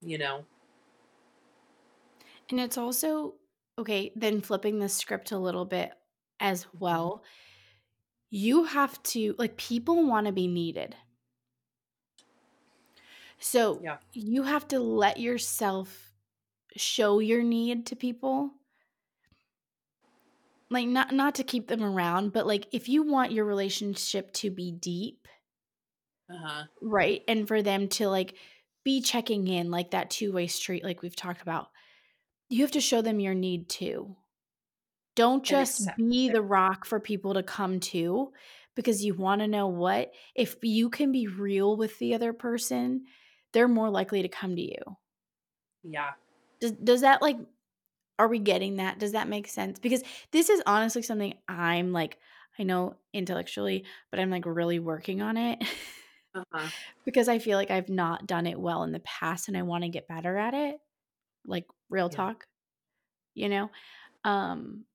You 0.00 0.18
know? 0.18 0.46
And 2.50 2.60
it's 2.60 2.78
also 2.78 3.34
okay, 3.78 4.12
then 4.14 4.40
flipping 4.40 4.78
the 4.78 4.88
script 4.88 5.32
a 5.32 5.38
little 5.38 5.64
bit 5.64 5.92
as 6.40 6.66
Mm-hmm. 6.76 6.78
well. 6.78 7.22
You 8.30 8.64
have 8.64 9.02
to 9.04 9.34
like 9.38 9.56
people 9.56 10.06
want 10.06 10.26
to 10.26 10.32
be 10.32 10.46
needed. 10.46 10.96
So 13.38 13.82
Yeah. 13.82 13.98
you 14.12 14.42
have 14.44 14.66
to 14.68 14.80
let 14.80 15.18
yourself 15.18 16.14
show 16.76 17.20
your 17.20 17.42
need 17.42 17.86
to 17.86 17.96
people. 17.96 18.52
Like 20.70 20.86
not 20.88 21.12
not 21.12 21.34
to 21.36 21.44
keep 21.44 21.68
them 21.68 21.82
around, 21.82 22.32
but 22.32 22.46
like 22.46 22.66
if 22.72 22.88
you 22.88 23.02
want 23.02 23.32
your 23.32 23.44
relationship 23.44 24.32
to 24.34 24.50
be 24.50 24.72
deep, 24.72 25.28
Uh-huh. 26.34 26.64
right? 26.82 27.22
And 27.28 27.46
for 27.46 27.62
them 27.62 27.88
to 27.88 28.08
like 28.08 28.34
be 28.84 29.00
checking 29.00 29.48
in 29.48 29.70
like 29.70 29.90
that 29.92 30.10
two-way 30.10 30.46
street 30.46 30.84
like 30.84 31.02
we've 31.02 31.16
talked 31.16 31.42
about. 31.42 31.68
You 32.50 32.62
have 32.62 32.72
to 32.72 32.80
show 32.80 33.00
them 33.02 33.18
your 33.18 33.34
need 33.34 33.68
too. 33.68 34.16
Don't 35.16 35.44
just 35.44 35.88
be 35.96 36.28
the 36.28 36.42
rock 36.42 36.84
for 36.84 37.00
people 37.00 37.34
to 37.34 37.42
come 37.42 37.80
to 37.80 38.32
because 38.74 39.04
you 39.04 39.14
want 39.14 39.40
to 39.40 39.48
know 39.48 39.68
what 39.68 40.12
if 40.34 40.56
you 40.62 40.90
can 40.90 41.12
be 41.12 41.28
real 41.28 41.76
with 41.76 41.98
the 41.98 42.14
other 42.14 42.32
person, 42.32 43.04
they're 43.52 43.68
more 43.68 43.88
likely 43.88 44.22
to 44.22 44.28
come 44.28 44.56
to 44.56 44.62
you. 44.62 44.96
Yeah. 45.82 46.10
Does 46.60 46.72
does 46.72 47.00
that 47.02 47.22
like 47.22 47.38
are 48.18 48.28
we 48.28 48.38
getting 48.38 48.76
that? 48.76 48.98
Does 48.98 49.12
that 49.12 49.28
make 49.28 49.48
sense? 49.48 49.78
Because 49.78 50.02
this 50.30 50.50
is 50.50 50.62
honestly 50.66 51.02
something 51.02 51.34
I'm 51.48 51.92
like 51.92 52.18
I 52.58 52.64
know 52.64 52.96
intellectually, 53.12 53.84
but 54.10 54.20
I'm 54.20 54.30
like 54.30 54.46
really 54.46 54.78
working 54.78 55.22
on 55.22 55.36
it 55.36 55.62
Uh-huh. 56.34 56.70
because 57.04 57.28
I 57.28 57.38
feel 57.38 57.58
like 57.58 57.70
I've 57.70 57.88
not 57.88 58.26
done 58.26 58.46
it 58.46 58.58
well 58.58 58.82
in 58.82 58.92
the 58.92 59.00
past 59.00 59.48
and 59.48 59.56
I 59.56 59.62
want 59.62 59.84
to 59.84 59.90
get 59.90 60.08
better 60.08 60.36
at 60.36 60.54
it. 60.54 60.80
Like 61.46 61.66
real 61.90 62.08
Yeah. 62.08 62.10
talk, 62.10 62.46
you 63.34 63.48
know? 63.50 63.70
Um 64.24 64.86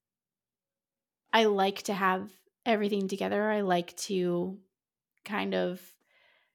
I 1.32 1.46
like 1.46 1.84
to 1.84 1.94
have 1.94 2.32
everything 2.66 3.08
together. 3.08 3.50
I 3.50 3.62
like 3.62 3.96
to 3.98 4.60
kind 5.26 5.56
of 5.56 5.96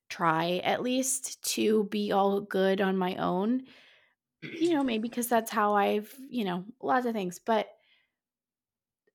try 0.08 0.58
at 0.64 0.82
least 0.82 1.42
to 1.54 1.84
be 1.86 2.12
all 2.12 2.40
good 2.40 2.80
on 2.82 2.96
my 2.98 3.16
own. 3.16 3.66
You 4.58 4.74
know, 4.74 4.84
maybe 4.84 5.08
because 5.08 5.28
that's 5.28 5.50
how 5.50 5.74
I've, 5.74 6.14
you 6.28 6.44
know, 6.44 6.64
lots 6.82 7.06
of 7.06 7.14
things. 7.14 7.40
But 7.40 7.68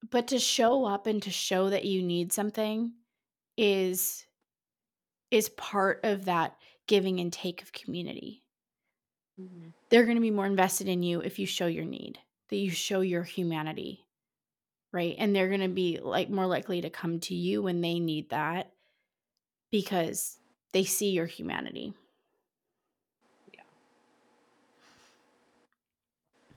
but 0.09 0.27
to 0.29 0.39
show 0.39 0.85
up 0.85 1.07
and 1.07 1.21
to 1.23 1.31
show 1.31 1.69
that 1.69 1.85
you 1.85 2.01
need 2.01 2.31
something 2.31 2.93
is 3.57 4.25
is 5.31 5.49
part 5.49 6.01
of 6.03 6.25
that 6.25 6.55
giving 6.87 7.19
and 7.19 7.31
take 7.31 7.61
of 7.61 7.71
community. 7.71 8.43
Mhm. 9.39 9.73
They're 9.89 10.05
going 10.05 10.17
to 10.17 10.21
be 10.21 10.31
more 10.31 10.45
invested 10.45 10.87
in 10.87 11.03
you 11.03 11.21
if 11.21 11.39
you 11.39 11.45
show 11.45 11.67
your 11.67 11.85
need, 11.85 12.19
that 12.49 12.57
you 12.57 12.71
show 12.71 13.01
your 13.01 13.23
humanity. 13.23 14.05
Right? 14.91 15.15
And 15.19 15.35
they're 15.35 15.49
going 15.49 15.61
to 15.61 15.67
be 15.69 15.99
like 16.01 16.29
more 16.29 16.47
likely 16.47 16.81
to 16.81 16.89
come 16.89 17.19
to 17.21 17.35
you 17.35 17.61
when 17.61 17.81
they 17.81 17.99
need 17.99 18.29
that 18.31 18.71
because 19.71 20.37
they 20.71 20.83
see 20.83 21.11
your 21.11 21.27
humanity. 21.27 21.93
Yeah. 23.53 23.61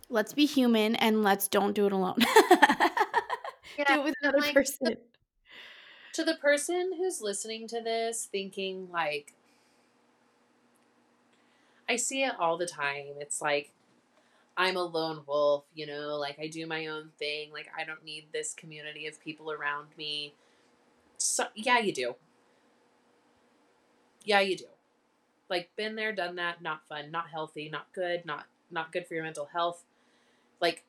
Let's 0.08 0.32
be 0.32 0.46
human 0.46 0.96
and 0.96 1.22
let's 1.22 1.48
don't 1.48 1.74
do 1.74 1.86
it 1.86 1.92
alone. 1.92 2.18
Yeah, 3.78 3.94
do 3.96 4.00
it 4.00 4.04
with 4.04 4.14
another 4.22 4.38
like, 4.38 4.54
person. 4.54 4.96
To 6.14 6.24
the 6.24 6.34
person 6.34 6.92
who's 6.98 7.22
listening 7.22 7.66
to 7.68 7.80
this 7.80 8.28
thinking 8.30 8.88
like 8.92 9.34
I 11.88 11.96
see 11.96 12.22
it 12.22 12.32
all 12.38 12.56
the 12.56 12.66
time. 12.66 13.06
It's 13.18 13.40
like 13.40 13.72
I'm 14.56 14.76
a 14.76 14.82
lone 14.82 15.22
wolf, 15.26 15.64
you 15.74 15.86
know, 15.86 16.16
like 16.18 16.38
I 16.38 16.46
do 16.46 16.66
my 16.66 16.86
own 16.86 17.10
thing, 17.18 17.52
like 17.52 17.68
I 17.78 17.84
don't 17.84 18.04
need 18.04 18.26
this 18.32 18.54
community 18.54 19.06
of 19.06 19.20
people 19.22 19.50
around 19.50 19.88
me. 19.96 20.34
So 21.18 21.46
yeah, 21.54 21.78
you 21.78 21.92
do. 21.92 22.14
Yeah, 24.24 24.40
you 24.40 24.56
do. 24.56 24.66
Like 25.48 25.70
been 25.76 25.96
there, 25.96 26.12
done 26.12 26.36
that, 26.36 26.62
not 26.62 26.86
fun, 26.88 27.10
not 27.10 27.30
healthy, 27.30 27.68
not 27.70 27.92
good, 27.92 28.24
not 28.24 28.46
not 28.70 28.92
good 28.92 29.06
for 29.06 29.14
your 29.14 29.24
mental 29.24 29.48
health. 29.52 29.84
Like 30.60 30.84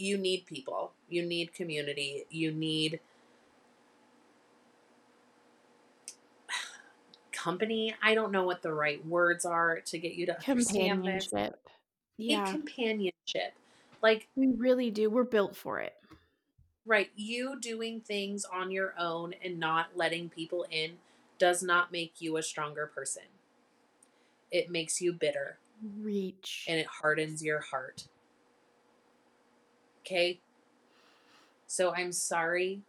you 0.00 0.16
need 0.16 0.46
people. 0.46 0.92
You 1.08 1.24
need 1.24 1.52
community. 1.54 2.24
You 2.30 2.52
need 2.52 3.00
company. 7.32 7.94
I 8.02 8.14
don't 8.14 8.32
know 8.32 8.44
what 8.44 8.62
the 8.62 8.72
right 8.72 9.04
words 9.06 9.44
are 9.44 9.80
to 9.80 9.98
get 9.98 10.14
you 10.14 10.26
to 10.26 10.36
understand 10.48 11.04
this. 11.04 11.28
Companionship. 11.28 11.60
A 11.66 11.70
Yeah, 12.18 12.44
companionship. 12.50 13.54
Like, 14.02 14.28
we 14.36 14.48
really 14.48 14.90
do. 14.90 15.10
We're 15.10 15.24
built 15.24 15.54
for 15.54 15.80
it. 15.80 15.94
right, 16.86 17.10
you 17.14 17.60
doing 17.60 18.00
things 18.00 18.44
on 18.44 18.70
your 18.70 18.94
own 18.98 19.34
and 19.44 19.60
not 19.60 19.88
letting 19.94 20.28
people 20.28 20.66
in 20.70 20.92
does 21.38 21.62
not 21.62 21.92
make 21.92 22.14
you 22.20 22.36
a 22.36 22.42
stronger 22.42 22.86
person. 22.86 23.22
It 24.50 24.70
makes 24.70 25.00
you 25.00 25.12
bitter 25.12 25.58
Reach. 26.00 26.64
and 26.68 26.78
it 26.80 26.86
hardens 26.86 27.44
your 27.44 27.60
heart. 27.60 28.06
Okay? 30.00 30.40
So 31.66 31.94
I'm 31.94 32.12
sorry 32.12 32.80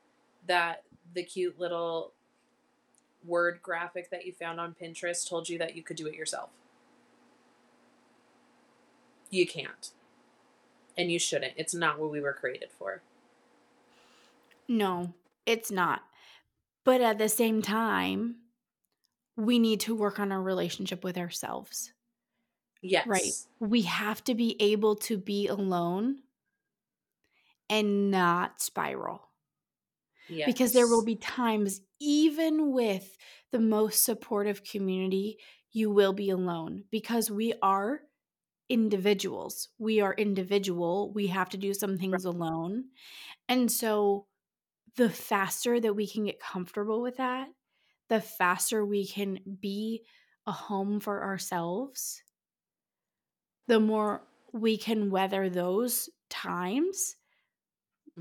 that 0.47 0.83
the 1.13 1.23
cute 1.23 1.59
little 1.59 2.13
word 3.25 3.59
graphic 3.61 4.09
that 4.09 4.25
you 4.25 4.33
found 4.33 4.59
on 4.59 4.75
Pinterest 4.81 5.29
told 5.29 5.49
you 5.49 5.57
that 5.59 5.75
you 5.75 5.83
could 5.83 5.97
do 5.97 6.07
it 6.07 6.15
yourself. 6.15 6.49
You 9.29 9.47
can't. 9.47 9.91
And 10.97 11.11
you 11.11 11.19
shouldn't. 11.19 11.53
It's 11.55 11.73
not 11.73 11.99
what 11.99 12.11
we 12.11 12.19
were 12.19 12.33
created 12.33 12.69
for. 12.77 13.01
No, 14.67 15.13
it's 15.45 15.71
not. 15.71 16.01
But 16.83 17.01
at 17.01 17.17
the 17.17 17.29
same 17.29 17.61
time, 17.61 18.37
we 19.37 19.59
need 19.59 19.79
to 19.81 19.95
work 19.95 20.19
on 20.19 20.31
our 20.31 20.41
relationship 20.41 21.03
with 21.03 21.17
ourselves. 21.17 21.93
Yes. 22.81 23.07
Right. 23.07 23.31
We 23.59 23.83
have 23.83 24.23
to 24.25 24.35
be 24.35 24.55
able 24.59 24.95
to 24.97 25.17
be 25.17 25.47
alone 25.47 26.19
and 27.71 28.11
not 28.11 28.61
spiral. 28.61 29.29
Yes. 30.29 30.45
Because 30.45 30.73
there 30.73 30.87
will 30.87 31.03
be 31.03 31.15
times, 31.15 31.81
even 31.99 32.71
with 32.71 33.17
the 33.51 33.59
most 33.59 34.03
supportive 34.03 34.63
community, 34.63 35.37
you 35.71 35.89
will 35.89 36.13
be 36.13 36.29
alone 36.29 36.83
because 36.91 37.31
we 37.31 37.53
are 37.61 38.01
individuals. 38.69 39.69
We 39.79 40.01
are 40.01 40.13
individual. 40.13 41.11
We 41.13 41.27
have 41.27 41.49
to 41.49 41.57
do 41.57 41.73
some 41.73 41.97
things 41.97 42.25
alone. 42.25 42.85
And 43.49 43.71
so 43.71 44.27
the 44.95 45.09
faster 45.09 45.79
that 45.79 45.95
we 45.95 46.07
can 46.07 46.25
get 46.25 46.39
comfortable 46.39 47.01
with 47.01 47.17
that, 47.17 47.47
the 48.09 48.21
faster 48.21 48.85
we 48.85 49.07
can 49.07 49.39
be 49.59 50.03
a 50.45 50.51
home 50.51 50.99
for 50.99 51.23
ourselves, 51.23 52.21
the 53.67 53.79
more 53.79 54.23
we 54.53 54.77
can 54.77 55.09
weather 55.09 55.49
those 55.49 56.09
times 56.29 57.15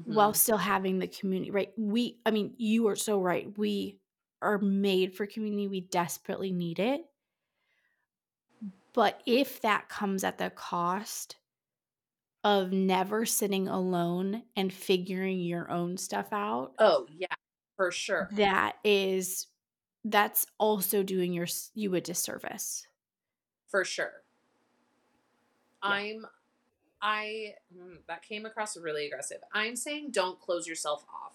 Mhm. 0.07 0.15
while 0.15 0.35
still 0.35 0.57
having 0.59 0.99
the 0.99 1.09
community 1.09 1.51
right 1.51 1.73
we 1.77 2.21
i 2.27 2.31
mean 2.31 2.55
you 2.59 2.89
are 2.89 2.97
so 2.97 3.21
right 3.21 3.57
we 3.59 4.01
are 4.43 4.59
made 4.59 5.15
for 5.15 5.27
community 5.27 5.69
we 5.69 5.81
desperately 5.81 6.53
need 6.53 6.79
it 6.79 7.05
but 8.93 9.23
if 9.27 9.61
that 9.61 9.89
comes 9.89 10.25
at 10.25 10.39
the 10.39 10.51
cost 10.51 11.37
of 12.45 12.71
never 12.73 13.25
sitting 13.27 13.67
alone 13.69 14.45
and 14.57 14.73
figuring 14.73 15.41
your 15.41 15.71
own 15.71 15.97
stuff 15.97 16.33
out 16.33 16.77
Oh, 16.79 17.07
yeah, 17.11 17.35
for 17.77 17.91
sure. 17.93 18.35
that 18.37 18.77
is 18.85 19.47
that's 20.05 20.47
also 20.59 21.03
doing 21.03 21.33
your 21.33 21.47
you 21.75 21.95
a 21.95 22.01
disservice 22.01 22.87
For 23.69 23.85
sure. 23.87 24.25
Yeah. 25.85 26.01
I'm 26.05 26.27
I 27.03 27.55
mm, 27.77 27.99
that 28.09 28.23
came 28.23 28.47
across 28.47 28.77
really 28.77 29.07
aggressive. 29.07 29.39
I'm 29.55 29.77
saying 29.77 30.11
don't 30.13 30.41
close 30.41 30.67
yourself 30.67 31.05
off. 31.13 31.33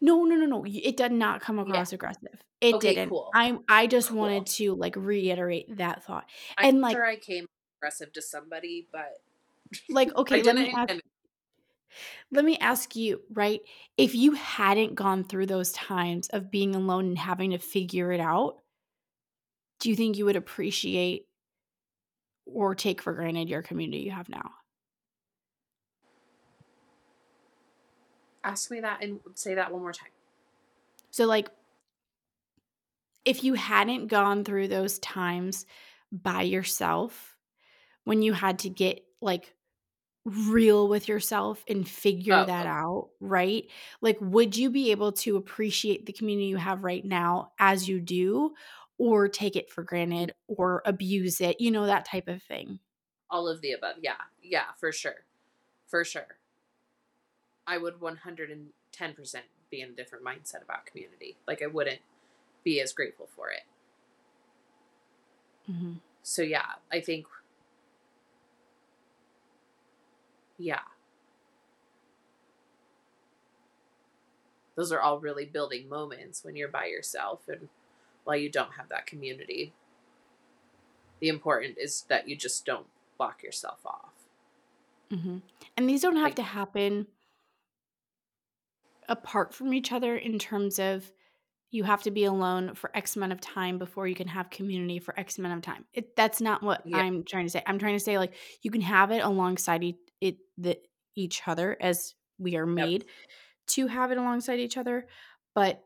no 0.00 0.24
no 0.24 0.34
no 0.36 0.46
no 0.46 0.64
it 0.66 0.96
did 0.96 1.12
not 1.12 1.40
come 1.40 1.56
Yeah. 1.58 1.64
across 1.64 1.92
aggressive 1.92 2.42
it 2.60 2.74
Okay, 2.74 2.94
didn't 2.94 3.08
cool. 3.08 3.30
i'm 3.34 3.60
i 3.68 3.86
just 3.86 4.08
Cool. 4.10 4.18
wanted 4.18 4.46
to 4.46 4.74
like 4.74 4.94
reiterate 4.96 5.76
that 5.78 6.04
thought 6.04 6.26
I'm 6.58 6.68
And, 6.68 6.80
like- 6.80 6.96
sure 6.96 7.06
I 7.06 7.16
came 7.16 7.46
aggressive 7.78 8.12
to 8.12 8.22
somebody, 8.22 8.88
but 8.92 9.20
like 9.88 10.14
okay 10.16 10.42
let 10.42 10.56
me 10.56 10.72
ask 10.76 10.94
Let 12.32 12.44
me 12.44 12.58
ask 12.58 12.94
you, 12.94 13.22
right? 13.32 13.60
If 13.96 14.14
you 14.14 14.32
hadn't 14.32 14.94
gone 14.94 15.24
through 15.24 15.46
those 15.46 15.72
times 15.72 16.28
of 16.28 16.50
being 16.50 16.74
alone 16.76 17.06
and 17.06 17.18
having 17.18 17.50
to 17.50 17.58
figure 17.58 18.12
it 18.12 18.20
out, 18.20 18.58
do 19.80 19.88
you 19.90 19.96
think 19.96 20.16
you 20.16 20.26
would 20.26 20.36
appreciate 20.36 21.26
or 22.46 22.74
take 22.74 23.02
for 23.02 23.12
granted 23.14 23.48
your 23.48 23.62
community 23.62 24.02
you 24.04 24.10
have 24.12 24.28
now? 24.28 24.50
Ask 28.44 28.70
me 28.70 28.80
that 28.80 29.02
and 29.02 29.20
say 29.34 29.54
that 29.54 29.72
one 29.72 29.82
more 29.82 29.92
time. 29.92 30.10
So, 31.10 31.26
like, 31.26 31.50
if 33.24 33.44
you 33.44 33.54
hadn't 33.54 34.06
gone 34.06 34.44
through 34.44 34.68
those 34.68 34.98
times 34.98 35.66
by 36.10 36.42
yourself, 36.42 37.36
when 38.04 38.22
you 38.22 38.32
had 38.32 38.60
to 38.60 38.70
get 38.70 39.02
like 39.20 39.54
real 40.24 40.88
with 40.88 41.08
yourself 41.08 41.64
and 41.68 41.88
figure 41.88 42.42
Oh, 42.42 42.46
that 42.46 42.66
out, 42.66 43.10
right? 43.20 43.70
Like, 44.02 44.18
would 44.20 44.56
you 44.56 44.70
be 44.70 44.90
able 44.92 45.12
to 45.12 45.36
appreciate 45.36 46.06
the 46.06 46.12
community 46.14 46.48
you 46.48 46.58
have 46.58 46.84
right 46.84 47.04
now 47.04 47.52
as 47.58 47.88
you 47.88 48.00
do, 48.00 48.54
or 48.98 49.28
take 49.28 49.56
it 49.56 49.70
for 49.70 49.84
granted 49.84 50.34
or 50.48 50.82
abuse 50.86 51.40
it, 51.40 51.60
you 51.60 51.70
know, 51.70 51.86
that 51.86 52.06
type 52.06 52.28
of 52.28 52.42
thing? 52.42 52.80
all 53.30 53.48
of 53.48 53.60
the 53.60 53.72
above. 53.72 53.96
Yeah. 54.02 54.16
Yeah, 54.42 54.72
for 54.78 54.92
sure. 54.92 55.26
For 55.86 56.04
sure. 56.04 56.39
I 57.70 57.78
would 57.78 58.00
110% 58.00 58.66
be 59.70 59.80
in 59.80 59.90
a 59.90 59.92
different 59.92 60.24
mindset 60.24 60.62
about 60.64 60.86
community. 60.86 61.36
Like 61.46 61.62
I 61.62 61.68
wouldn't 61.68 62.00
be 62.64 62.80
as 62.80 62.92
grateful 62.92 63.28
for 63.36 63.50
it. 63.50 63.62
hmm 65.70 65.92
So 66.24 66.42
yeah, 66.42 66.66
I 66.92 67.00
think 67.00 67.26
yeah. 70.58 70.80
Those 74.74 74.90
are 74.90 75.00
all 75.00 75.20
really 75.20 75.44
building 75.44 75.88
moments 75.88 76.42
when 76.42 76.56
you're 76.56 76.68
by 76.68 76.86
yourself 76.86 77.42
and 77.48 77.68
while 78.24 78.36
you 78.36 78.50
don't 78.50 78.72
have 78.72 78.88
that 78.88 79.06
community. 79.06 79.72
The 81.20 81.28
important 81.28 81.78
is 81.78 82.02
that 82.08 82.28
you 82.28 82.34
just 82.34 82.64
don't 82.64 82.86
block 83.16 83.44
yourself 83.44 83.78
off. 83.86 84.12
hmm 85.10 85.38
And 85.76 85.88
these 85.88 86.02
don't 86.02 86.16
have 86.16 86.24
Like 86.24 86.36
to 86.36 86.42
happen 86.42 87.06
apart 89.10 89.52
from 89.52 89.74
each 89.74 89.92
other 89.92 90.16
in 90.16 90.38
terms 90.38 90.78
of 90.78 91.12
you 91.72 91.84
have 91.84 92.02
to 92.02 92.10
be 92.10 92.24
alone 92.24 92.74
for 92.74 92.96
X 92.96 93.16
amount 93.16 93.32
of 93.32 93.40
time 93.40 93.78
before 93.78 94.06
you 94.06 94.14
can 94.14 94.28
have 94.28 94.50
community 94.50 94.98
for 94.98 95.18
X 95.18 95.38
amount 95.38 95.54
of 95.54 95.62
time. 95.62 95.84
It, 95.92 96.16
that's 96.16 96.40
not 96.40 96.62
what 96.62 96.82
yeah, 96.84 96.96
I'm 96.96 97.24
trying 97.24 97.44
to 97.44 97.50
say. 97.50 97.62
I'm 97.66 97.78
trying 97.78 97.96
to 97.96 98.04
say 98.04 98.18
like 98.18 98.34
you 98.62 98.70
can 98.70 98.80
have 98.80 99.10
it 99.10 99.22
alongside 99.22 99.84
e- 99.84 99.98
it 100.20 100.38
the, 100.56 100.78
each 101.14 101.42
other 101.46 101.76
as 101.80 102.14
we 102.38 102.56
are 102.56 102.66
yep. 102.66 102.74
made 102.74 103.04
to 103.68 103.86
have 103.86 104.10
it 104.10 104.18
alongside 104.18 104.58
each 104.58 104.76
other, 104.76 105.06
but 105.54 105.84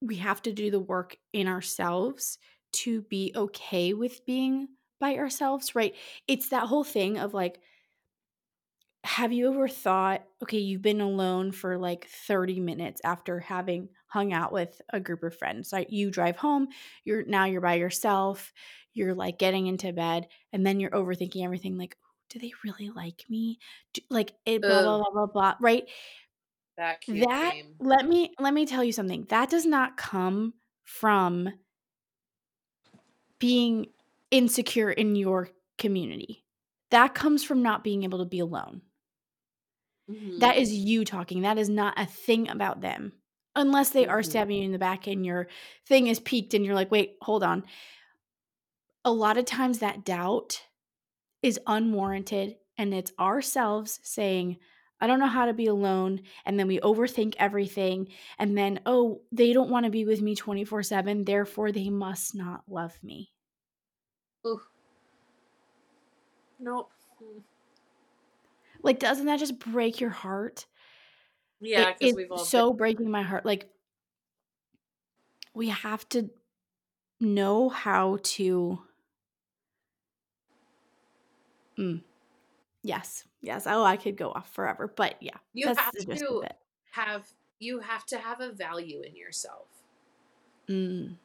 we 0.00 0.16
have 0.16 0.42
to 0.42 0.52
do 0.52 0.70
the 0.70 0.80
work 0.80 1.16
in 1.32 1.48
ourselves 1.48 2.38
to 2.72 3.02
be 3.02 3.32
okay 3.34 3.94
with 3.94 4.24
being 4.26 4.68
by 5.00 5.16
ourselves, 5.16 5.74
right? 5.74 5.94
It's 6.28 6.50
that 6.50 6.64
whole 6.64 6.84
thing 6.84 7.18
of 7.18 7.34
like 7.34 7.58
have 9.06 9.32
you 9.32 9.50
ever 9.52 9.68
thought, 9.68 10.24
okay, 10.42 10.58
you've 10.58 10.82
been 10.82 11.00
alone 11.00 11.52
for 11.52 11.78
like 11.78 12.08
30 12.26 12.60
minutes 12.60 13.00
after 13.04 13.38
having 13.40 13.88
hung 14.08 14.32
out 14.32 14.52
with 14.52 14.80
a 14.92 15.00
group 15.00 15.22
of 15.22 15.36
friends. 15.36 15.72
Like 15.72 15.90
you 15.90 16.10
drive 16.10 16.36
home, 16.36 16.68
you're 17.04 17.24
now 17.24 17.44
you're 17.44 17.60
by 17.60 17.74
yourself, 17.74 18.52
you're 18.94 19.14
like 19.14 19.38
getting 19.38 19.68
into 19.68 19.92
bed, 19.92 20.26
and 20.52 20.66
then 20.66 20.80
you're 20.80 20.90
overthinking 20.90 21.44
everything 21.44 21.78
like, 21.78 21.96
do 22.30 22.40
they 22.40 22.52
really 22.64 22.90
like 22.90 23.24
me? 23.28 23.58
Do, 23.94 24.00
like 24.10 24.32
it 24.44 24.66
blah 24.66 24.82
blah 24.82 24.98
blah 24.98 25.10
blah 25.12 25.26
blah, 25.26 25.54
right? 25.60 25.84
that 26.76 26.98
That 27.08 27.54
let 27.78 28.08
me 28.08 28.32
let 28.40 28.52
me 28.54 28.66
tell 28.66 28.82
you 28.82 28.92
something. 28.92 29.26
That 29.28 29.50
does 29.50 29.66
not 29.66 29.96
come 29.96 30.54
from 30.84 31.48
being 33.38 33.86
insecure 34.30 34.90
in 34.90 35.14
your 35.16 35.50
community. 35.78 36.44
That 36.90 37.14
comes 37.14 37.44
from 37.44 37.62
not 37.62 37.84
being 37.84 38.04
able 38.04 38.18
to 38.18 38.24
be 38.24 38.38
alone. 38.38 38.82
Hmm 40.08 40.40
That 40.40 40.56
is 40.56 40.72
you 40.72 41.04
talking. 41.04 41.42
That 41.42 41.58
is 41.58 41.68
not 41.68 41.94
a 41.98 42.06
thing 42.06 42.48
about 42.48 42.80
them. 42.80 43.12
Unless 43.54 43.90
they 43.90 44.06
are 44.06 44.22
hmm 44.22 44.22
stabbing 44.22 44.58
you 44.58 44.64
in 44.64 44.72
the 44.72 44.78
back 44.78 45.06
and 45.06 45.24
your 45.24 45.48
thing 45.86 46.08
is 46.08 46.20
peaked 46.20 46.54
and 46.54 46.64
you're 46.64 46.74
like, 46.74 46.90
wait, 46.90 47.16
hold 47.22 47.42
on. 47.42 47.64
A 49.04 49.10
lot 49.10 49.38
of 49.38 49.46
times 49.46 49.78
that 49.78 50.04
doubt 50.04 50.62
is 51.42 51.60
unwarranted 51.66 52.56
and 52.78 52.94
it's 52.94 53.12
ourselves 53.18 54.00
saying, 54.02 54.58
I 55.00 55.06
don't 55.06 55.18
know 55.20 55.26
how 55.26 55.46
to 55.46 55.54
be 55.54 55.66
alone. 55.66 56.22
And 56.44 56.58
then 56.58 56.66
we 56.68 56.80
overthink 56.80 57.34
everything. 57.38 58.08
And 58.38 58.56
then, 58.56 58.80
oh, 58.86 59.22
they 59.32 59.52
don't 59.52 59.70
want 59.70 59.84
to 59.84 59.90
be 59.90 60.04
with 60.04 60.22
me 60.22 60.34
24 60.34 60.82
7. 60.82 61.24
Therefore, 61.24 61.72
they 61.72 61.90
must 61.90 62.34
not 62.34 62.62
love 62.68 62.98
me. 63.02 63.32
Ooh, 64.46 64.62
nope. 66.58 66.90
Like, 68.86 68.98
doesn't 69.00 69.26
that 69.26 69.38
just 69.40 69.58
break 69.58 70.00
your 70.00 70.10
heart? 70.10 70.66
Yeah, 71.60 71.92
It 72.00 72.10
because 72.10 72.14
we've 72.14 72.32
all 72.32 72.46
been. 72.46 72.64
so 72.64 72.72
breaking 72.72 73.10
my 73.10 73.22
heart. 73.22 73.44
Like, 73.44 73.70
we 75.54 75.68
have 75.68 76.08
to 76.10 76.30
know 77.20 77.68
how 77.70 78.18
to 78.22 78.82
Mm, 81.78 82.02
yes, 82.82 83.24
yes. 83.42 83.66
Oh, 83.66 83.84
I 83.84 83.96
could 83.96 84.16
go 84.16 84.32
off 84.32 84.52
forever, 84.52 84.88
but 84.88 85.22
yeah, 85.22 85.38
You 85.52 85.72
have 85.72 85.96
to 85.96 86.46
have 86.90 87.32
you 87.58 87.80
have 87.80 88.06
to 88.06 88.18
have 88.18 88.40
a 88.40 88.52
value 88.52 89.00
in 89.00 89.16
yourself. 89.16 89.66
Mm, 90.68 91.16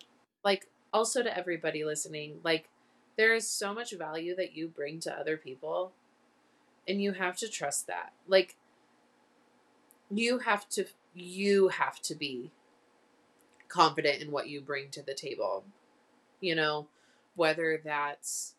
Like 0.43 0.67
also 0.93 1.23
to 1.23 1.35
everybody 1.37 1.83
listening, 1.85 2.41
like 2.43 2.69
there 3.17 3.33
is 3.35 3.49
so 3.49 3.73
much 3.73 3.91
value 3.93 4.35
that 4.35 4.53
you 4.53 4.67
bring 4.67 4.99
to 5.01 5.13
other 5.13 5.37
people 5.37 5.93
and 6.87 7.01
you 7.01 7.13
have 7.13 7.37
to 7.37 7.49
trust 7.49 7.87
that. 7.87 8.13
Like 8.27 8.55
you 10.09 10.39
have 10.39 10.67
to 10.69 10.85
you 11.13 11.69
have 11.69 12.01
to 12.01 12.15
be 12.15 12.51
confident 13.67 14.21
in 14.21 14.31
what 14.31 14.49
you 14.49 14.61
bring 14.61 14.89
to 14.91 15.01
the 15.01 15.13
table. 15.13 15.63
You 16.39 16.55
know, 16.55 16.87
whether 17.35 17.79
that's 17.83 18.55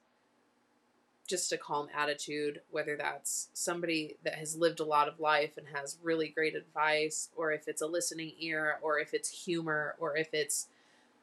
just 1.29 1.53
a 1.53 1.57
calm 1.57 1.89
attitude, 1.97 2.61
whether 2.71 2.97
that's 2.97 3.49
somebody 3.55 4.17
that 4.25 4.35
has 4.35 4.57
lived 4.57 4.81
a 4.81 4.85
lot 4.85 5.09
of 5.09 5.21
life 5.21 5.57
and 5.57 5.67
has 5.75 5.97
really 6.03 6.29
great 6.29 6.55
advice, 6.55 7.31
or 7.37 7.53
if 7.53 7.69
it's 7.69 7.83
a 7.83 7.87
listening 7.87 8.33
ear, 8.39 8.79
or 8.83 8.99
if 8.99 9.15
it's 9.15 9.45
humor, 9.45 9.95
or 9.99 10.17
if 10.17 10.35
it's 10.35 10.69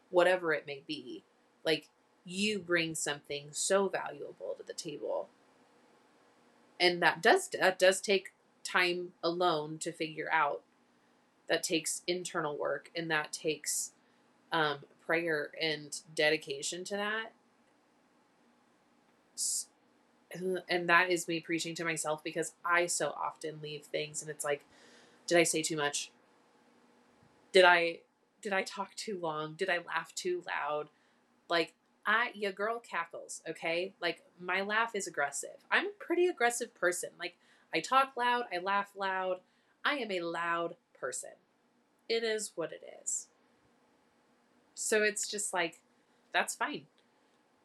whatever 0.09 0.53
it 0.53 0.65
may 0.65 0.81
be. 0.87 1.23
Like, 1.63 1.89
you 2.25 2.59
bring 2.59 2.95
something 2.95 3.47
so 3.51 3.87
valuable 3.87 4.55
to 4.57 4.65
the 4.65 4.73
table. 4.73 5.27
And 6.79 7.01
that 7.01 7.21
does 7.21 7.49
that 7.49 7.77
does 7.79 8.01
take 8.01 8.33
time 8.63 9.09
alone 9.23 9.77
to 9.79 9.91
figure 9.91 10.29
out. 10.31 10.61
That 11.47 11.63
takes 11.63 12.03
internal 12.05 12.55
work 12.55 12.91
and 12.95 13.09
that 13.09 13.33
takes 13.33 13.91
um, 14.51 14.79
prayer 15.03 15.49
and 15.59 15.99
dedication 16.13 16.83
to 16.85 16.95
that. 16.95 17.31
And 20.69 20.87
that 20.87 21.09
is 21.09 21.27
me 21.27 21.39
preaching 21.39 21.73
to 21.75 21.83
myself 21.83 22.23
because 22.23 22.53
I 22.63 22.85
so 22.85 23.15
often 23.19 23.59
leave 23.63 23.85
things 23.85 24.21
and 24.21 24.29
it's 24.29 24.45
like, 24.45 24.63
did 25.25 25.39
I 25.39 25.43
say 25.43 25.63
too 25.63 25.75
much? 25.75 26.11
Did 27.51 27.65
I 27.65 27.99
did 28.41 28.53
I 28.53 28.61
talk 28.61 28.95
too 28.95 29.17
long? 29.19 29.53
Did 29.53 29.69
I 29.69 29.79
laugh 29.79 30.13
too 30.13 30.43
loud? 30.47 30.89
Like 31.49 31.73
I 32.05 32.31
your 32.33 32.51
girl 32.51 32.79
cackles, 32.79 33.41
okay? 33.47 33.93
Like 34.01 34.23
my 34.39 34.61
laugh 34.61 34.95
is 34.95 35.07
aggressive. 35.07 35.57
I'm 35.71 35.87
a 35.87 35.89
pretty 35.99 36.27
aggressive 36.27 36.73
person. 36.75 37.09
Like 37.19 37.35
I 37.73 37.79
talk 37.79 38.13
loud, 38.17 38.45
I 38.53 38.59
laugh 38.59 38.89
loud. 38.95 39.37
I 39.85 39.95
am 39.95 40.11
a 40.11 40.21
loud 40.21 40.75
person. 40.99 41.31
It 42.07 42.23
is 42.23 42.51
what 42.55 42.71
it 42.71 42.81
is. 43.03 43.27
So 44.75 45.03
it's 45.03 45.29
just 45.29 45.53
like 45.53 45.79
that's 46.33 46.55
fine. 46.55 46.85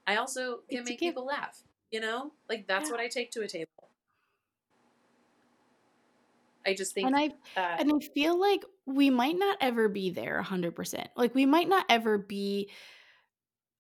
I 0.07 0.17
also 0.17 0.61
can 0.69 0.81
it's 0.81 0.91
make 0.91 1.01
people 1.01 1.27
laugh. 1.27 1.63
You 1.91 2.01
know? 2.01 2.33
Like 2.49 2.67
that's 2.67 2.87
Yeah. 2.87 2.93
what 2.93 3.01
I 3.01 3.09
take 3.09 3.31
to 3.33 3.43
a 3.43 3.49
table. 3.49 3.69
I 6.67 6.75
just 6.75 6.95
think 6.95 7.07
And 7.07 7.17
I 7.17 7.31
uh 7.57 7.77
and 7.79 7.93
I 7.93 8.07
feel 8.15 8.39
like 8.39 8.65
we 8.87 9.11
might 9.11 9.39
not 9.39 9.59
ever 9.61 9.89
be 9.89 10.11
there 10.11 10.39
100%. 10.39 11.09
Like 11.17 11.35
we 11.35 11.47
might 11.47 11.69
not 11.69 11.87
ever 11.89 12.19
be 12.19 12.71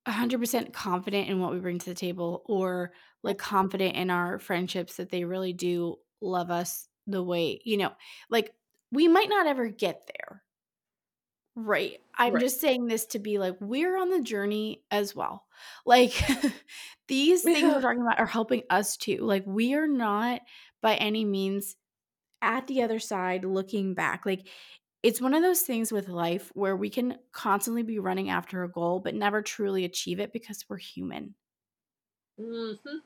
100% 0.06 0.72
confident 0.72 1.28
in 1.28 1.40
what 1.40 1.52
we 1.52 1.60
bring 1.60 1.78
to 1.78 1.86
the 1.86 1.94
table 1.94 2.42
or 2.46 2.92
like 3.22 3.38
confident 3.38 3.96
in 3.96 4.10
our 4.10 4.38
friendships 4.38 4.96
that 4.96 5.10
they 5.10 5.24
really 5.24 5.52
do 5.52 5.96
love 6.20 6.50
us 6.50 6.88
the 7.06 7.22
way, 7.22 7.60
you 7.64 7.76
know, 7.76 7.92
like 8.28 8.50
we 8.90 9.08
might 9.08 9.28
not 9.28 9.46
ever 9.46 9.68
get 9.68 10.06
there. 10.06 10.42
Right. 11.56 12.00
I'm 12.16 12.34
right. 12.34 12.40
just 12.40 12.60
saying 12.60 12.86
this 12.86 13.06
to 13.06 13.18
be 13.18 13.38
like, 13.38 13.54
we're 13.60 13.96
on 13.96 14.10
the 14.10 14.22
journey 14.22 14.82
as 14.90 15.14
well. 15.14 15.44
Like, 15.86 16.12
these 17.08 17.42
things 17.42 17.62
we're 17.62 17.80
talking 17.80 18.02
about 18.02 18.18
are 18.18 18.26
helping 18.26 18.62
us 18.70 18.96
too. 18.96 19.18
Like, 19.18 19.44
we 19.46 19.74
are 19.74 19.86
not 19.86 20.40
by 20.82 20.96
any 20.96 21.24
means 21.24 21.76
at 22.44 22.66
the 22.66 22.82
other 22.82 23.00
side 23.00 23.44
looking 23.44 23.94
back. 23.94 24.26
Like 24.26 24.46
it's 25.04 25.20
one 25.20 25.34
of 25.34 25.42
those 25.42 25.60
things 25.60 25.92
with 25.92 26.08
life 26.08 26.50
where 26.54 26.74
we 26.74 26.88
can 26.88 27.18
constantly 27.30 27.82
be 27.82 27.98
running 27.98 28.30
after 28.30 28.64
a 28.64 28.70
goal 28.70 29.00
but 29.00 29.14
never 29.14 29.42
truly 29.42 29.84
achieve 29.84 30.18
it 30.18 30.32
because 30.32 30.64
we're 30.66 30.78
human. 30.78 31.34
Mm-hmm. 32.40 32.96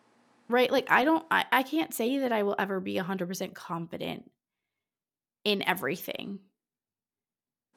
Right? 0.48 0.70
Like 0.70 0.90
I 0.90 1.04
don't 1.04 1.26
I, 1.28 1.44
I 1.50 1.62
can't 1.64 1.92
say 1.92 2.18
that 2.20 2.32
I 2.32 2.44
will 2.44 2.54
ever 2.56 2.78
be 2.78 2.94
100% 2.94 3.52
confident 3.52 4.30
in 5.44 5.62
everything. 5.62 6.38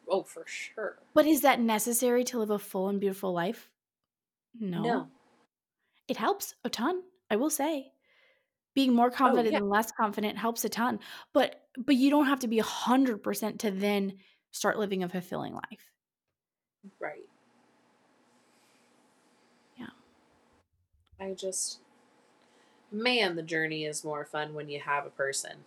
Oh, 0.07 0.22
for 0.22 0.45
sure. 0.45 0.99
But 1.15 1.26
is 1.26 1.41
that 1.41 1.59
necessary 1.59 2.24
to 2.26 2.38
live 2.38 2.51
a 2.51 2.59
full 2.59 2.89
and 2.89 2.99
beautiful 2.99 3.34
life? 3.34 3.69
No. 4.59 4.84
No. 4.84 5.07
It 6.07 6.17
helps 6.17 6.53
a 6.63 6.69
ton, 6.69 7.01
I 7.32 7.38
will 7.38 7.49
say. 7.49 7.91
Being 8.74 8.93
more 8.93 9.11
confident 9.11 9.36
Oh, 9.36 9.43
yeah. 9.49 9.59
than 9.59 9.69
less 9.69 9.91
confident 9.91 10.38
helps 10.38 10.63
a 10.65 10.69
ton. 10.69 10.99
But 11.34 11.63
but 11.78 11.95
you 11.95 12.09
don't 12.09 12.28
have 12.28 12.39
to 12.41 12.47
be 12.47 12.57
100% 12.59 13.59
to 13.61 13.72
then 13.72 14.19
start 14.51 14.80
living 14.80 15.03
a 15.03 15.09
fulfilling 15.09 15.53
life. 15.53 15.91
Right. 16.99 17.28
Yeah. 19.76 19.89
I 21.22 21.34
just, 21.34 21.80
man, 22.91 23.36
the 23.36 23.43
journey 23.43 23.86
is 23.86 24.03
more 24.03 24.26
fun 24.26 24.53
when 24.53 24.69
you 24.69 24.80
have 24.80 25.05
a 25.05 25.09
person, 25.09 25.65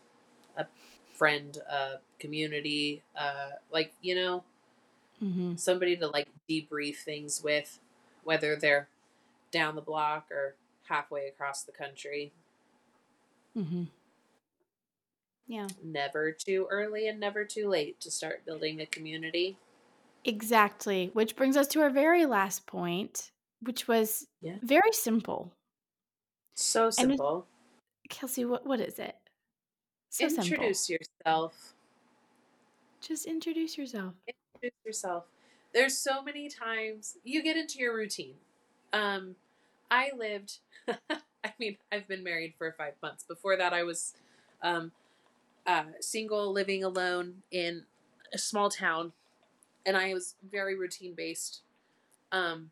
a 0.56 0.66
friend, 1.12 1.58
a 1.68 1.98
community, 2.18 3.02
uh, 3.16 3.52
like, 3.72 3.94
you 4.02 4.14
know, 4.14 4.44
Mm-hmm. 5.22 5.54
somebody 5.54 5.96
to 5.96 6.06
like 6.08 6.28
debrief 6.48 6.96
things 6.98 7.42
with, 7.42 7.80
whether 8.22 8.56
they're 8.56 8.88
down 9.50 9.74
the 9.74 9.82
block 9.82 10.30
or 10.30 10.56
halfway 10.84 11.28
across 11.28 11.62
the 11.64 11.72
country. 11.72 12.32
Mm-hmm. 13.56 13.84
Yeah. 15.46 15.66
Never 15.82 16.32
too 16.32 16.66
early 16.70 17.08
and 17.08 17.20
never 17.20 17.44
too 17.44 17.68
late 17.68 18.00
to 18.00 18.10
start 18.10 18.44
building 18.46 18.80
a 18.80 18.86
community. 18.86 19.56
Exactly. 20.24 21.10
Which 21.12 21.36
brings 21.36 21.56
us 21.56 21.68
to 21.68 21.82
our 21.82 21.90
very 21.90 22.24
last 22.26 22.66
point, 22.66 23.30
which 23.60 23.86
was 23.86 24.26
Yeah. 24.40 24.56
very 24.62 24.92
simple. 24.92 25.52
So 26.54 26.86
it- 26.88 26.92
simple. 26.94 27.46
Kelsey, 28.08 28.44
what 28.44 28.66
what 28.66 28.80
is 28.80 28.98
it? 28.98 29.16
So 30.10 30.26
Introduce 30.26 30.80
simple. 30.86 31.06
yourself. 31.26 31.74
Just 33.00 33.26
introduce 33.26 33.76
yourself. 33.76 34.14
introduce 34.26 34.78
yourself. 34.86 35.24
There's 35.72 35.98
so 35.98 36.22
many 36.22 36.48
times 36.48 37.18
you 37.24 37.42
get 37.42 37.56
into 37.56 37.78
your 37.78 37.94
routine. 37.94 38.36
Um, 38.92 39.36
I 39.90 40.10
lived. 40.16 40.58
I 41.48 41.52
mean, 41.58 41.76
I've 41.92 42.08
been 42.08 42.24
married 42.24 42.54
for 42.56 42.72
five 42.72 42.94
months. 43.02 43.22
Before 43.22 43.56
that, 43.56 43.72
I 43.72 43.82
was 43.82 44.14
um, 44.62 44.92
uh, 45.66 45.84
single, 46.00 46.52
living 46.52 46.82
alone 46.82 47.42
in 47.50 47.84
a 48.32 48.38
small 48.38 48.70
town, 48.70 49.12
and 49.84 49.96
I 49.96 50.14
was 50.14 50.34
very 50.50 50.74
routine 50.74 51.14
based. 51.14 51.60
Um, 52.32 52.70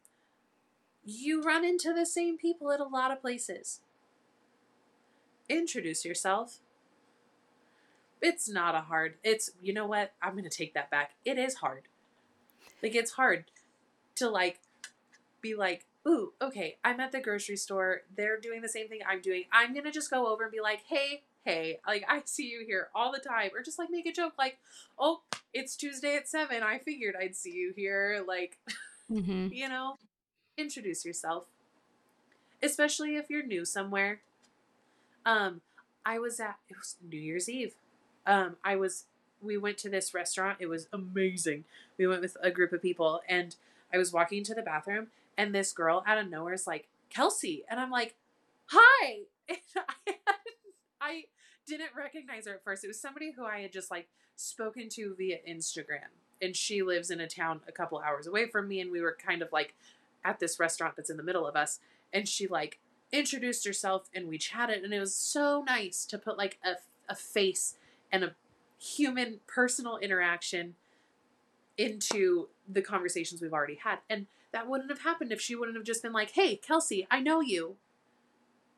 you 1.04 1.42
run 1.42 1.64
into 1.64 1.92
the 1.92 2.06
same 2.06 2.38
people 2.38 2.70
at 2.72 2.80
a 2.80 2.84
lot 2.84 3.10
of 3.10 3.20
places. 3.20 3.80
Introduce 5.48 6.04
yourself. 6.04 6.60
It's 8.20 8.48
not 8.48 8.74
a 8.74 8.80
hard. 8.80 9.14
It's 9.22 9.50
you 9.60 9.74
know 9.74 9.86
what? 9.86 10.12
I'm 10.22 10.36
gonna 10.36 10.48
take 10.48 10.74
that 10.74 10.90
back. 10.90 11.10
It 11.24 11.38
is 11.38 11.56
hard. 11.56 11.82
Like 12.82 12.94
it's 12.94 13.12
hard 13.12 13.44
to 14.16 14.30
like 14.30 14.60
be 15.40 15.54
like, 15.54 15.84
ooh, 16.06 16.32
okay, 16.40 16.76
I'm 16.84 17.00
at 17.00 17.12
the 17.12 17.20
grocery 17.20 17.56
store. 17.56 18.02
They're 18.16 18.38
doing 18.40 18.60
the 18.62 18.68
same 18.68 18.88
thing 18.88 19.00
I'm 19.08 19.20
doing. 19.20 19.44
I'm 19.52 19.74
gonna 19.74 19.92
just 19.92 20.10
go 20.10 20.26
over 20.26 20.42
and 20.44 20.52
be 20.52 20.60
like, 20.60 20.82
hey, 20.88 21.22
hey, 21.44 21.78
like 21.86 22.04
I 22.08 22.22
see 22.24 22.48
you 22.48 22.64
here 22.66 22.88
all 22.94 23.12
the 23.12 23.18
time, 23.18 23.50
or 23.54 23.62
just 23.62 23.78
like 23.78 23.90
make 23.90 24.06
a 24.06 24.12
joke 24.12 24.34
like, 24.38 24.58
oh, 24.98 25.22
it's 25.52 25.76
Tuesday 25.76 26.16
at 26.16 26.28
seven. 26.28 26.62
I 26.62 26.78
figured 26.78 27.14
I'd 27.20 27.36
see 27.36 27.52
you 27.52 27.72
here. 27.76 28.24
Like, 28.26 28.58
Mm-hmm. 29.10 29.48
you 29.52 29.68
know, 29.68 29.98
introduce 30.56 31.04
yourself, 31.04 31.44
especially 32.62 33.16
if 33.16 33.28
you're 33.28 33.44
new 33.44 33.64
somewhere. 33.64 34.20
Um, 35.26 35.60
I 36.04 36.18
was 36.18 36.40
at 36.40 36.56
it 36.68 36.76
was 36.76 36.96
New 37.06 37.18
Year's 37.20 37.48
Eve. 37.48 37.74
Um, 38.26 38.56
I 38.64 38.76
was 38.76 39.04
we 39.40 39.56
went 39.56 39.78
to 39.78 39.90
this 39.90 40.14
restaurant. 40.14 40.58
It 40.60 40.66
was 40.68 40.88
amazing. 40.92 41.64
We 41.98 42.06
went 42.06 42.22
with 42.22 42.36
a 42.40 42.50
group 42.50 42.72
of 42.72 42.80
people, 42.82 43.20
and 43.28 43.54
I 43.92 43.98
was 43.98 44.12
walking 44.12 44.44
to 44.44 44.54
the 44.54 44.62
bathroom, 44.62 45.08
and 45.36 45.54
this 45.54 45.72
girl 45.72 46.02
out 46.06 46.18
of 46.18 46.30
nowhere 46.30 46.54
is 46.54 46.66
like 46.66 46.88
Kelsey, 47.10 47.64
and 47.70 47.78
I'm 47.80 47.90
like, 47.90 48.14
"Hi!" 48.66 49.20
I, 49.50 50.14
I 51.00 51.24
didn't 51.66 51.90
recognize 51.96 52.46
her 52.46 52.54
at 52.54 52.64
first. 52.64 52.84
It 52.84 52.88
was 52.88 53.00
somebody 53.00 53.32
who 53.32 53.44
I 53.44 53.60
had 53.60 53.72
just 53.72 53.90
like 53.90 54.08
spoken 54.36 54.88
to 54.90 55.14
via 55.16 55.38
Instagram, 55.48 56.10
and 56.40 56.56
she 56.56 56.82
lives 56.82 57.10
in 57.10 57.20
a 57.20 57.28
town 57.28 57.60
a 57.68 57.72
couple 57.72 57.98
hours 57.98 58.26
away 58.26 58.48
from 58.48 58.68
me, 58.68 58.80
and 58.80 58.90
we 58.90 59.00
were 59.00 59.16
kind 59.24 59.42
of 59.42 59.52
like 59.52 59.74
at 60.24 60.38
this 60.38 60.60
restaurant 60.60 60.94
that's 60.96 61.10
in 61.10 61.16
the 61.16 61.22
middle 61.22 61.46
of 61.46 61.56
us, 61.56 61.80
and 62.12 62.28
she 62.28 62.46
like 62.46 62.78
introduced 63.12 63.66
herself, 63.66 64.08
and 64.14 64.28
we 64.28 64.38
chatted, 64.38 64.84
and 64.84 64.92
it 64.92 65.00
was 65.00 65.14
so 65.14 65.62
nice 65.66 66.04
to 66.06 66.18
put 66.18 66.38
like 66.38 66.58
a 66.64 66.74
a 67.08 67.14
face 67.14 67.74
and 68.10 68.24
a 68.24 68.34
human 68.78 69.40
personal 69.46 69.96
interaction 69.98 70.74
into 71.78 72.48
the 72.68 72.82
conversations 72.82 73.40
we've 73.40 73.52
already 73.52 73.76
had. 73.76 73.98
And 74.10 74.26
that 74.52 74.68
wouldn't 74.68 74.90
have 74.90 75.00
happened 75.02 75.32
if 75.32 75.40
she 75.40 75.54
wouldn't 75.54 75.76
have 75.76 75.86
just 75.86 76.02
been 76.02 76.12
like, 76.12 76.32
hey, 76.32 76.56
Kelsey, 76.56 77.06
I 77.10 77.20
know 77.20 77.40
you. 77.40 77.76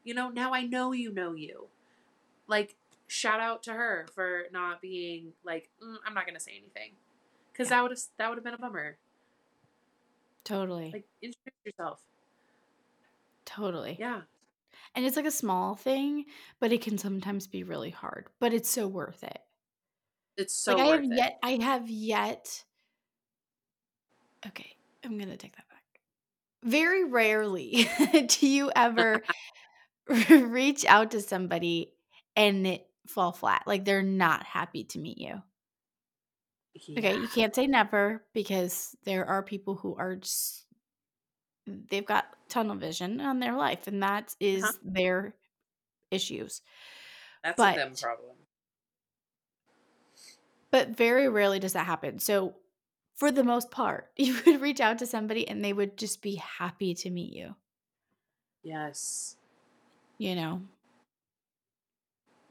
You 0.04 0.14
know, 0.14 0.28
now 0.28 0.52
I 0.54 0.62
know 0.62 0.92
you 0.92 1.12
know 1.12 1.32
you. 1.34 1.66
Like, 2.46 2.76
shout 3.06 3.40
out 3.40 3.62
to 3.64 3.72
her 3.72 4.06
for 4.14 4.44
not 4.52 4.80
being 4.80 5.32
like, 5.44 5.70
mm, 5.82 5.96
I'm 6.06 6.14
not 6.14 6.26
going 6.26 6.34
to 6.36 6.40
say 6.40 6.52
anything. 6.52 6.92
Because 7.52 7.70
Yeah. 7.70 7.76
that 7.76 7.82
would 7.82 7.90
have 7.92 8.00
that 8.18 8.28
would 8.28 8.36
have 8.38 8.44
been 8.44 8.54
a 8.54 8.58
bummer. 8.58 8.96
Totally. 10.44 10.90
Like, 10.92 11.04
introduce 11.22 11.54
yourself. 11.64 12.00
totally. 13.46 13.96
Yeah. 13.98 14.22
And 14.94 15.04
it's 15.04 15.16
like 15.16 15.26
a 15.26 15.30
small 15.30 15.74
thing, 15.74 16.26
but 16.60 16.72
it 16.72 16.80
can 16.82 16.98
sometimes 16.98 17.46
be 17.46 17.64
really 17.64 17.90
hard. 17.90 18.26
But 18.40 18.52
it's 18.52 18.68
so 18.70 18.86
worth 18.86 19.22
it. 19.24 19.38
It's 20.36 20.54
so 20.54 20.74
like 20.76 20.82
I 20.82 20.86
have 20.86 21.04
it. 21.04 21.10
yet 21.16 21.38
I 21.42 21.50
have 21.62 21.88
yet 21.90 22.64
Okay, 24.46 24.73
I'm 25.04 25.18
gonna 25.18 25.36
take 25.36 25.56
that 25.56 25.68
back. 25.68 25.82
Very 26.64 27.04
rarely 27.04 27.88
do 28.26 28.46
you 28.46 28.70
ever 28.74 29.22
reach 30.30 30.84
out 30.86 31.12
to 31.12 31.20
somebody 31.20 31.92
and 32.36 32.66
it 32.66 32.86
fall 33.06 33.32
flat. 33.32 33.64
Like 33.66 33.84
they're 33.84 34.02
not 34.02 34.44
happy 34.44 34.84
to 34.84 34.98
meet 34.98 35.18
you. 35.18 35.42
Okay, 36.96 37.16
you 37.16 37.28
can't 37.28 37.54
say 37.54 37.66
never 37.66 38.24
because 38.34 38.96
there 39.04 39.26
are 39.26 39.42
people 39.42 39.74
who 39.74 39.96
are 39.96 40.16
just 40.16 40.66
they've 41.66 42.06
got 42.06 42.26
tunnel 42.48 42.76
vision 42.76 43.20
on 43.20 43.40
their 43.40 43.56
life 43.56 43.86
and 43.86 44.02
that 44.02 44.34
is 44.40 44.62
Uh-huh. 44.62 44.72
their 44.84 45.34
issues. 46.10 46.62
That's 47.42 47.62
a 47.62 47.72
them 47.74 47.94
problem. 47.94 48.36
But 50.70 50.88
very 50.90 51.28
rarely 51.28 51.58
does 51.58 51.74
that 51.74 51.86
happen. 51.86 52.18
So 52.18 52.56
for 53.16 53.30
the 53.30 53.44
most 53.44 53.70
part, 53.70 54.10
you 54.16 54.36
would 54.46 54.60
reach 54.60 54.80
out 54.80 54.98
to 54.98 55.06
somebody 55.06 55.46
and 55.48 55.64
they 55.64 55.72
would 55.72 55.96
just 55.96 56.22
be 56.22 56.36
happy 56.36 56.94
to 56.94 57.10
meet 57.10 57.32
you, 57.32 57.54
Yes. 58.62 59.36
you 60.18 60.34
know. 60.34 60.62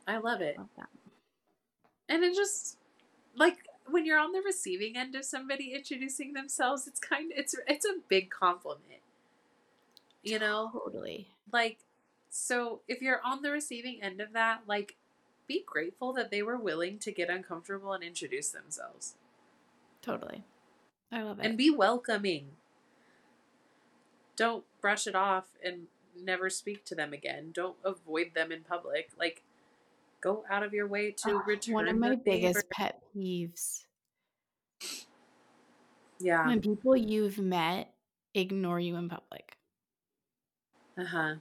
I 0.08 0.18
love 0.18 0.42
it. 0.42 0.58
Love 0.58 0.68
and 2.10 2.24
it 2.24 2.36
just 2.36 2.78
like 3.36 3.58
when 3.90 4.06
you're 4.06 4.20
on 4.20 4.32
the 4.32 4.42
receiving 4.46 4.98
end 4.98 5.16
of 5.16 5.26
somebody 5.26 5.74
introducing 5.74 6.34
themselves 6.34 6.88
it's 6.88 7.00
kind 7.00 7.32
of 7.32 7.38
it's 7.38 7.56
it's 7.68 7.86
a 7.86 7.96
big 8.08 8.30
compliment 8.30 9.02
you 10.22 10.40
know 10.40 10.70
Totally. 10.74 11.28
like 11.52 11.80
so 12.30 12.82
if 12.88 13.02
you're 13.02 13.22
on 13.24 13.42
the 13.42 13.52
receiving 13.52 14.02
end 14.02 14.22
of 14.22 14.34
that 14.34 14.62
like 14.68 14.96
be 15.48 15.64
grateful 15.66 16.14
that 16.14 16.32
they 16.32 16.42
were 16.44 16.58
willing 16.58 17.00
to 17.00 17.12
get 17.12 17.30
uncomfortable 17.30 17.94
and 17.94 18.04
introduce 18.04 18.50
themselves 18.50 19.16
Totally. 20.02 20.44
I 21.14 21.22
love 21.22 21.40
it. 21.40 21.46
and 21.46 21.58
be 21.58 21.70
welcoming 21.70 22.48
don't 24.36 24.64
brush 24.82 25.06
it 25.08 25.16
off 25.16 25.46
and 25.64 25.84
never 26.20 26.50
speak 26.50 26.84
to 26.86 26.96
them 26.96 27.14
again 27.14 27.52
don't 27.54 27.76
avoid 27.86 28.32
them 28.34 28.52
in 28.52 28.62
public 28.64 29.12
like 29.20 29.44
go 30.22 30.44
out 30.50 30.64
of 30.64 30.74
your 30.74 30.88
way 30.88 31.12
to 31.12 31.36
Ah, 31.38 31.44
return 31.46 31.76
One 31.76 31.88
of 31.88 31.98
my 31.98 32.16
biggest 32.16 32.56
favor. 32.62 32.68
pet 32.72 33.02
peeves 33.16 33.86
yeah 36.20 36.48
when 36.48 36.62
people 36.62 36.96
you've 36.98 37.38
met 37.40 37.92
ignore 38.34 38.80
you 38.80 38.96
in 38.96 39.10
public. 39.10 39.56
Uh-huh. 40.98 41.36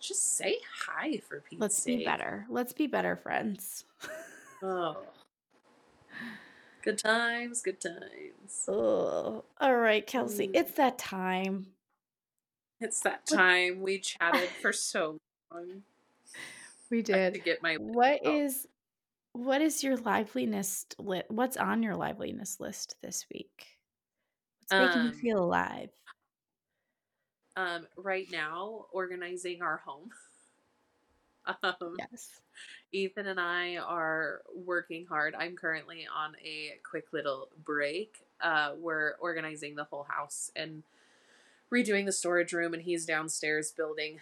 Just 0.00 0.36
say 0.36 0.58
hi 0.86 1.20
for 1.28 1.40
people. 1.40 1.64
Let's 1.64 1.76
sake. 1.82 1.98
be 2.00 2.04
better. 2.06 2.46
Let's 2.48 2.72
be 2.72 2.86
better 2.86 3.16
friends. 3.16 3.84
Oh. 4.62 4.96
Good 6.86 6.98
times, 6.98 7.62
good 7.62 7.80
times. 7.80 8.64
Oh, 8.68 9.42
all 9.60 9.74
right, 9.76 10.06
Kelsey. 10.06 10.46
Mm. 10.46 10.50
It's 10.54 10.70
that 10.74 10.98
time. 10.98 11.66
It's 12.80 13.00
that 13.00 13.26
time 13.26 13.80
we 13.80 13.98
chatted 13.98 14.50
for 14.62 14.72
so 14.72 15.18
long. 15.52 15.82
We 16.88 16.98
have 16.98 17.32
to 17.32 17.40
did. 17.40 17.44
get 17.44 17.60
my 17.60 17.76
What 17.80 18.24
out. 18.24 18.34
is 18.34 18.68
what 19.32 19.62
is 19.62 19.82
your 19.82 19.96
liveliness 19.96 20.86
lit? 21.00 21.26
What's 21.28 21.56
on 21.56 21.82
your 21.82 21.96
liveliness 21.96 22.60
list 22.60 22.94
this 23.02 23.26
week? 23.34 23.66
What's 24.60 24.78
making 24.78 25.02
you 25.06 25.10
Um, 25.10 25.14
feel 25.20 25.42
alive? 25.42 25.90
um, 27.56 27.86
right 27.96 28.30
now, 28.30 28.86
organizing 28.92 29.60
our 29.60 29.78
home. 29.78 30.10
um, 31.62 31.96
Yes. 31.98 32.40
Ethan 32.92 33.26
and 33.26 33.40
I 33.40 33.76
are 33.76 34.42
working 34.54 35.06
hard. 35.06 35.34
I'm 35.34 35.56
currently 35.56 36.06
on 36.14 36.34
a 36.44 36.78
quick 36.88 37.12
little 37.12 37.48
break. 37.64 38.24
Uh, 38.40 38.72
we're 38.80 39.14
organizing 39.20 39.74
the 39.76 39.84
whole 39.84 40.06
house 40.08 40.50
and 40.56 40.82
redoing 41.72 42.06
the 42.06 42.12
storage 42.12 42.52
room, 42.52 42.74
and 42.74 42.82
he's 42.82 43.04
downstairs 43.04 43.72
building 43.72 44.20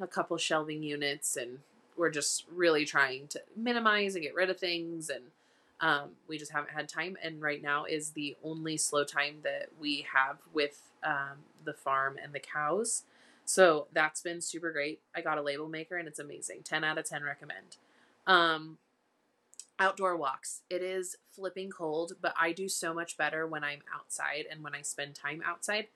a 0.00 0.06
couple 0.06 0.36
shelving 0.38 0.82
units, 0.82 1.36
and 1.36 1.60
we're 1.96 2.10
just 2.10 2.44
really 2.54 2.84
trying 2.84 3.28
to 3.28 3.42
minimize 3.56 4.14
and 4.14 4.24
get 4.24 4.34
rid 4.34 4.50
of 4.50 4.58
things. 4.58 5.10
And 5.10 5.24
um, 5.80 6.10
we 6.28 6.38
just 6.38 6.52
haven't 6.52 6.72
had 6.72 6.88
time. 6.88 7.16
And 7.22 7.40
right 7.40 7.62
now 7.62 7.84
is 7.84 8.10
the 8.10 8.36
only 8.44 8.76
slow 8.76 9.04
time 9.04 9.36
that 9.42 9.68
we 9.80 10.06
have 10.12 10.38
with 10.52 10.82
um, 11.04 11.38
the 11.64 11.72
farm 11.72 12.16
and 12.22 12.32
the 12.32 12.40
cows. 12.40 13.04
So 13.50 13.88
that's 13.92 14.22
been 14.22 14.40
super 14.40 14.70
great. 14.70 15.00
I 15.12 15.22
got 15.22 15.36
a 15.36 15.42
label 15.42 15.68
maker 15.68 15.96
and 15.96 16.06
it's 16.06 16.20
amazing. 16.20 16.62
10 16.62 16.84
out 16.84 16.98
of 16.98 17.04
10 17.04 17.24
recommend. 17.24 17.78
Um, 18.24 18.78
outdoor 19.76 20.16
walks. 20.16 20.62
It 20.70 20.82
is 20.82 21.16
flipping 21.32 21.68
cold, 21.68 22.12
but 22.22 22.32
I 22.40 22.52
do 22.52 22.68
so 22.68 22.94
much 22.94 23.16
better 23.16 23.48
when 23.48 23.64
I'm 23.64 23.80
outside 23.92 24.44
and 24.48 24.62
when 24.62 24.76
I 24.76 24.82
spend 24.82 25.16
time 25.16 25.42
outside. 25.44 25.88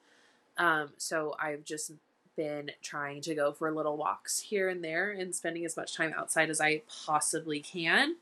Um, 0.58 0.94
so 0.96 1.36
I've 1.40 1.64
just 1.64 1.92
been 2.34 2.72
trying 2.82 3.20
to 3.20 3.36
go 3.36 3.52
for 3.52 3.70
little 3.70 3.96
walks 3.96 4.40
here 4.40 4.68
and 4.68 4.82
there 4.82 5.12
and 5.12 5.32
spending 5.32 5.64
as 5.64 5.76
much 5.76 5.94
time 5.96 6.12
outside 6.16 6.50
as 6.50 6.60
I 6.60 6.82
possibly 7.06 7.60
can. 7.60 8.16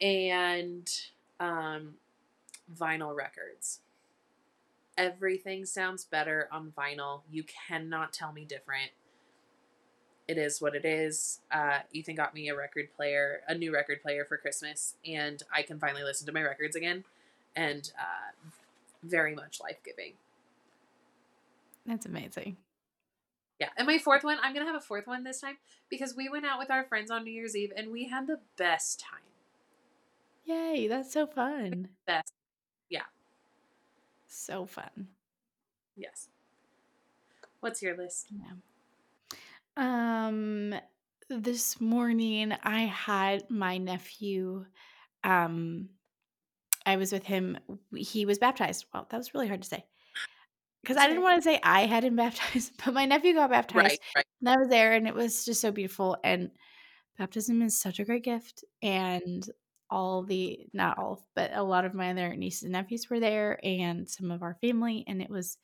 And 0.00 0.90
um, 1.38 1.96
vinyl 2.74 3.14
records. 3.14 3.80
Everything 4.98 5.64
sounds 5.64 6.04
better 6.04 6.48
on 6.52 6.72
vinyl. 6.76 7.22
You 7.30 7.44
cannot 7.44 8.12
tell 8.12 8.32
me 8.32 8.44
different. 8.44 8.90
It 10.26 10.36
is 10.36 10.60
what 10.60 10.74
it 10.74 10.84
is. 10.84 11.40
Uh, 11.50 11.78
Ethan 11.92 12.16
got 12.16 12.34
me 12.34 12.48
a 12.50 12.56
record 12.56 12.88
player, 12.94 13.40
a 13.48 13.54
new 13.54 13.72
record 13.72 14.02
player 14.02 14.26
for 14.26 14.36
Christmas, 14.36 14.96
and 15.06 15.42
I 15.54 15.62
can 15.62 15.78
finally 15.78 16.02
listen 16.02 16.26
to 16.26 16.32
my 16.32 16.42
records 16.42 16.76
again. 16.76 17.04
And 17.56 17.90
uh, 17.98 18.50
very 19.02 19.34
much 19.34 19.60
life 19.60 19.78
giving. 19.84 20.12
That's 21.86 22.04
amazing. 22.04 22.56
Yeah. 23.58 23.70
And 23.76 23.86
my 23.86 23.98
fourth 23.98 24.24
one, 24.24 24.38
I'm 24.42 24.52
going 24.52 24.64
to 24.66 24.70
have 24.70 24.80
a 24.80 24.84
fourth 24.84 25.06
one 25.06 25.24
this 25.24 25.40
time 25.40 25.56
because 25.88 26.14
we 26.14 26.28
went 26.28 26.44
out 26.44 26.58
with 26.58 26.70
our 26.70 26.84
friends 26.84 27.10
on 27.10 27.24
New 27.24 27.32
Year's 27.32 27.56
Eve 27.56 27.72
and 27.76 27.90
we 27.90 28.08
had 28.08 28.26
the 28.26 28.40
best 28.56 29.00
time. 29.00 29.20
Yay, 30.44 30.86
that's 30.88 31.12
so 31.12 31.26
fun. 31.26 31.88
Best. 32.06 32.32
So 34.28 34.66
fun. 34.66 35.08
Yes. 35.96 36.28
What's 37.60 37.82
your 37.82 37.96
list? 37.96 38.28
Yeah. 38.30 38.52
Um 39.76 40.74
this 41.28 41.80
morning 41.80 42.52
I 42.62 42.82
had 42.82 43.50
my 43.50 43.78
nephew 43.78 44.66
um 45.24 45.88
I 46.86 46.96
was 46.96 47.10
with 47.10 47.24
him 47.24 47.58
he 47.96 48.26
was 48.26 48.38
baptized. 48.38 48.86
Well, 48.92 49.06
that 49.10 49.16
was 49.16 49.34
really 49.34 49.48
hard 49.48 49.62
to 49.62 49.68
say. 49.68 49.84
Cuz 50.84 50.96
I 50.96 51.08
didn't 51.08 51.22
want 51.22 51.38
to 51.38 51.42
say 51.42 51.58
I 51.62 51.86
had 51.86 52.04
him 52.04 52.16
baptized, 52.24 52.72
but 52.84 52.94
my 52.94 53.06
nephew 53.06 53.34
got 53.34 53.50
baptized. 53.50 53.82
Right, 53.82 54.00
right. 54.16 54.26
And 54.40 54.48
I 54.50 54.56
was 54.58 54.68
there 54.68 54.92
and 54.92 55.08
it 55.08 55.14
was 55.14 55.44
just 55.44 55.60
so 55.60 55.72
beautiful 55.72 56.18
and 56.22 56.50
baptism 57.18 57.62
is 57.62 57.80
such 57.80 57.98
a 57.98 58.04
great 58.04 58.24
gift 58.24 58.62
and 58.82 59.48
all 59.90 60.22
the 60.22 60.66
not 60.72 60.98
all 60.98 61.26
but 61.34 61.50
a 61.54 61.62
lot 61.62 61.84
of 61.84 61.94
my 61.94 62.10
other 62.10 62.34
nieces 62.36 62.64
and 62.64 62.72
nephews 62.72 63.08
were 63.08 63.20
there 63.20 63.58
and 63.64 64.08
some 64.08 64.30
of 64.30 64.42
our 64.42 64.56
family 64.60 65.04
and 65.06 65.22
it 65.22 65.30
was 65.30 65.56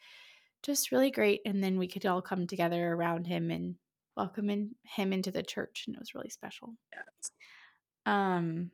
just 0.63 0.93
really 0.93 1.11
great 1.11 1.41
and 1.45 1.63
then 1.63 1.79
we 1.79 1.87
could 1.87 2.07
all 2.07 2.23
come 2.23 2.47
together 2.47 2.93
around 2.93 3.27
him 3.27 3.51
and 3.51 3.75
welcome 4.17 4.49
in, 4.49 4.71
him 4.85 5.13
into 5.13 5.31
the 5.31 5.43
church 5.43 5.85
and 5.87 5.97
it 5.97 6.01
was 6.01 6.15
really 6.15 6.31
special. 6.31 6.75
Yes. 6.93 7.31
um 8.07 8.71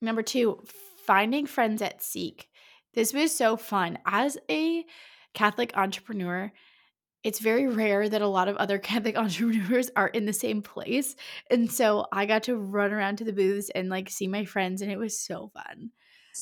number 0.00 0.22
two 0.22 0.62
finding 1.06 1.46
friends 1.46 1.82
at 1.82 2.02
seek. 2.02 2.48
This 2.94 3.12
was 3.12 3.34
so 3.34 3.56
fun. 3.56 3.98
As 4.06 4.38
a 4.50 4.84
catholic 5.34 5.76
entrepreneur 5.76 6.52
it's 7.24 7.38
very 7.38 7.68
rare 7.68 8.08
that 8.08 8.22
a 8.22 8.26
lot 8.28 8.48
of 8.48 8.56
other 8.56 8.78
Catholic 8.80 9.16
entrepreneurs 9.16 9.90
are 9.96 10.08
in 10.08 10.26
the 10.26 10.32
same 10.32 10.62
place. 10.62 11.14
And 11.50 11.70
so 11.70 12.06
I 12.12 12.26
got 12.26 12.42
to 12.44 12.56
run 12.56 12.92
around 12.92 13.16
to 13.18 13.24
the 13.24 13.32
booths 13.32 13.70
and 13.70 13.88
like 13.88 14.10
see 14.10 14.26
my 14.28 14.44
friends 14.44 14.82
and 14.82 14.90
it 14.90 14.98
was 14.98 15.18
so 15.18 15.48
fun 15.48 15.90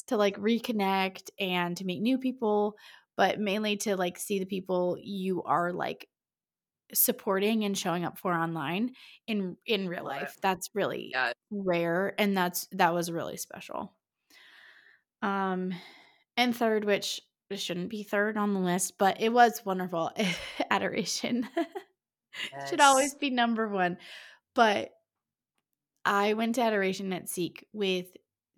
to 0.06 0.16
like 0.16 0.36
reconnect 0.36 1.30
and 1.38 1.76
to 1.76 1.84
meet 1.84 2.00
new 2.00 2.18
people, 2.18 2.76
but 3.16 3.40
mainly 3.40 3.76
to 3.78 3.96
like 3.96 4.18
see 4.18 4.38
the 4.38 4.46
people 4.46 4.96
you 5.00 5.42
are 5.42 5.72
like 5.72 6.08
supporting 6.92 7.64
and 7.64 7.78
showing 7.78 8.04
up 8.04 8.18
for 8.18 8.34
online 8.34 8.94
in 9.26 9.56
in 9.66 9.88
real 9.88 10.04
life. 10.04 10.36
That's 10.42 10.70
really 10.74 11.12
Yeah. 11.14 11.32
rare 11.50 12.14
and 12.20 12.36
that's 12.36 12.68
that 12.72 12.94
was 12.94 13.10
really 13.12 13.36
special. 13.36 13.94
Um 15.22 15.74
and 16.36 16.56
third, 16.56 16.84
which 16.84 17.20
shouldn't 17.56 17.90
be 17.90 18.02
third 18.02 18.36
on 18.36 18.54
the 18.54 18.60
list, 18.60 18.98
but 18.98 19.20
it 19.20 19.28
was 19.30 19.62
wonderful. 19.64 20.10
Adoration. 20.70 21.48
Should 22.68 22.80
always 22.80 23.14
be 23.14 23.30
number 23.30 23.68
one. 23.68 23.98
But 24.54 24.90
I 26.04 26.34
went 26.34 26.56
to 26.56 26.62
Adoration 26.62 27.12
at 27.12 27.28
Seek 27.28 27.66
with 27.72 28.06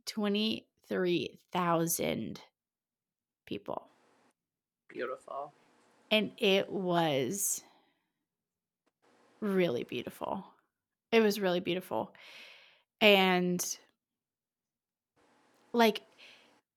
23,000 0.07 2.40
people. 3.47 3.88
Beautiful. 4.88 5.53
And 6.11 6.32
it 6.36 6.70
was 6.70 7.62
really 9.40 9.84
beautiful. 9.84 10.45
It 11.11 11.20
was 11.20 11.40
really 11.40 11.61
beautiful. 11.61 12.12
And 13.01 13.64
like 15.72 16.03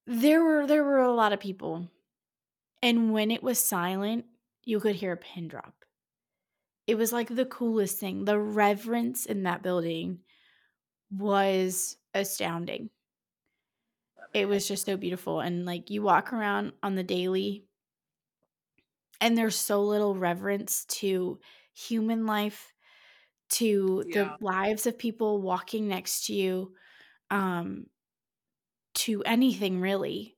there 0.08 0.42
were 0.44 0.66
there 0.66 0.84
were 0.84 1.00
a 1.00 1.14
lot 1.14 1.34
of 1.34 1.40
people. 1.40 1.88
And 2.82 3.12
when 3.12 3.32
it 3.32 3.44
was 3.44 3.60
silent, 3.60 4.28
you 4.64 4.80
could 4.80 4.96
hear 4.96 5.12
a 5.12 5.18
pin 5.18 5.48
drop. 5.50 5.84
It 6.88 6.96
was 6.96 7.12
like 7.12 7.30
the 7.30 7.46
coolest 7.46 8.00
thing. 8.00 8.26
The 8.26 8.40
reverence 8.40 9.26
in 9.26 9.44
that 9.44 9.62
building 9.64 10.24
was 11.12 11.98
astounding. 12.14 12.92
It 14.36 14.48
was 14.48 14.68
just 14.68 14.86
so 14.86 14.98
beautiful. 14.98 15.40
And 15.40 15.66
like 15.66 15.90
you 15.90 16.02
walk 16.04 16.32
around 16.34 16.74
on 16.84 16.94
the 16.96 17.04
daily, 17.04 17.66
and 19.22 19.38
there's 19.38 19.56
so 19.56 19.82
little 19.84 20.16
reverence 20.16 20.86
to 20.86 21.40
human 21.74 22.26
life, 22.26 22.74
to 23.50 24.04
Yeah. 24.04 24.14
the 24.14 24.38
lives 24.42 24.88
of 24.88 24.98
people 25.00 25.42
walking 25.42 25.88
next 25.88 26.28
to 26.28 26.34
you, 26.34 26.76
um, 27.32 27.88
to 28.96 29.22
anything 29.24 29.80
really. 29.82 30.35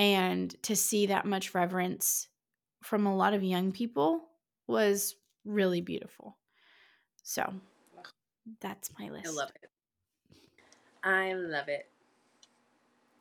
And 0.00 0.54
to 0.62 0.74
see 0.74 1.06
that 1.06 1.26
much 1.26 1.54
reverence 1.54 2.28
from 2.82 3.04
a 3.04 3.14
lot 3.14 3.34
of 3.34 3.42
young 3.42 3.70
people 3.70 4.22
was 4.66 5.14
really 5.44 5.82
beautiful. 5.82 6.38
So 7.22 7.52
that's 8.60 8.90
my 8.98 9.10
list. 9.10 9.26
I 9.26 9.30
love 9.30 9.50
it. 9.62 9.70
I 11.04 11.32
love 11.34 11.68
it. 11.68 11.90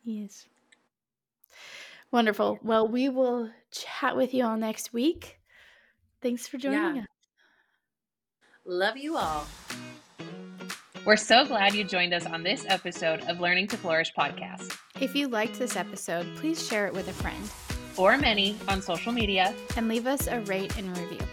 Yes. 0.05 0.45
Wonderful. 2.11 2.59
Well, 2.63 2.87
we 2.87 3.09
will 3.09 3.49
chat 3.71 4.15
with 4.15 4.33
you 4.33 4.45
all 4.45 4.55
next 4.55 4.93
week. 4.93 5.37
Thanks 6.21 6.47
for 6.47 6.57
joining 6.57 6.95
Yeah. 6.95 7.01
us. 7.01 7.07
Love 8.63 8.95
you 8.95 9.17
all. 9.17 9.45
We're 11.05 11.17
so 11.17 11.45
glad 11.45 11.73
you 11.73 11.83
joined 11.83 12.13
us 12.13 12.25
on 12.25 12.41
this 12.43 12.65
episode 12.69 13.19
of 13.21 13.41
Learning 13.41 13.67
to 13.67 13.77
Flourish 13.77 14.13
podcast, 14.17 14.77
If 15.01 15.15
you 15.15 15.29
liked 15.29 15.57
this 15.57 15.77
episode, 15.77 16.27
please 16.35 16.67
share 16.67 16.85
it 16.85 16.93
with 16.93 17.07
a 17.07 17.13
friend 17.13 17.41
or 17.97 18.17
many 18.17 18.57
on 18.67 18.81
social 18.81 19.11
media. 19.13 19.53
and 19.77 19.87
leave 19.87 20.07
us 20.07 20.27
a 20.27 20.41
rate 20.41 20.77
and 20.77 20.97
review. 20.97 21.25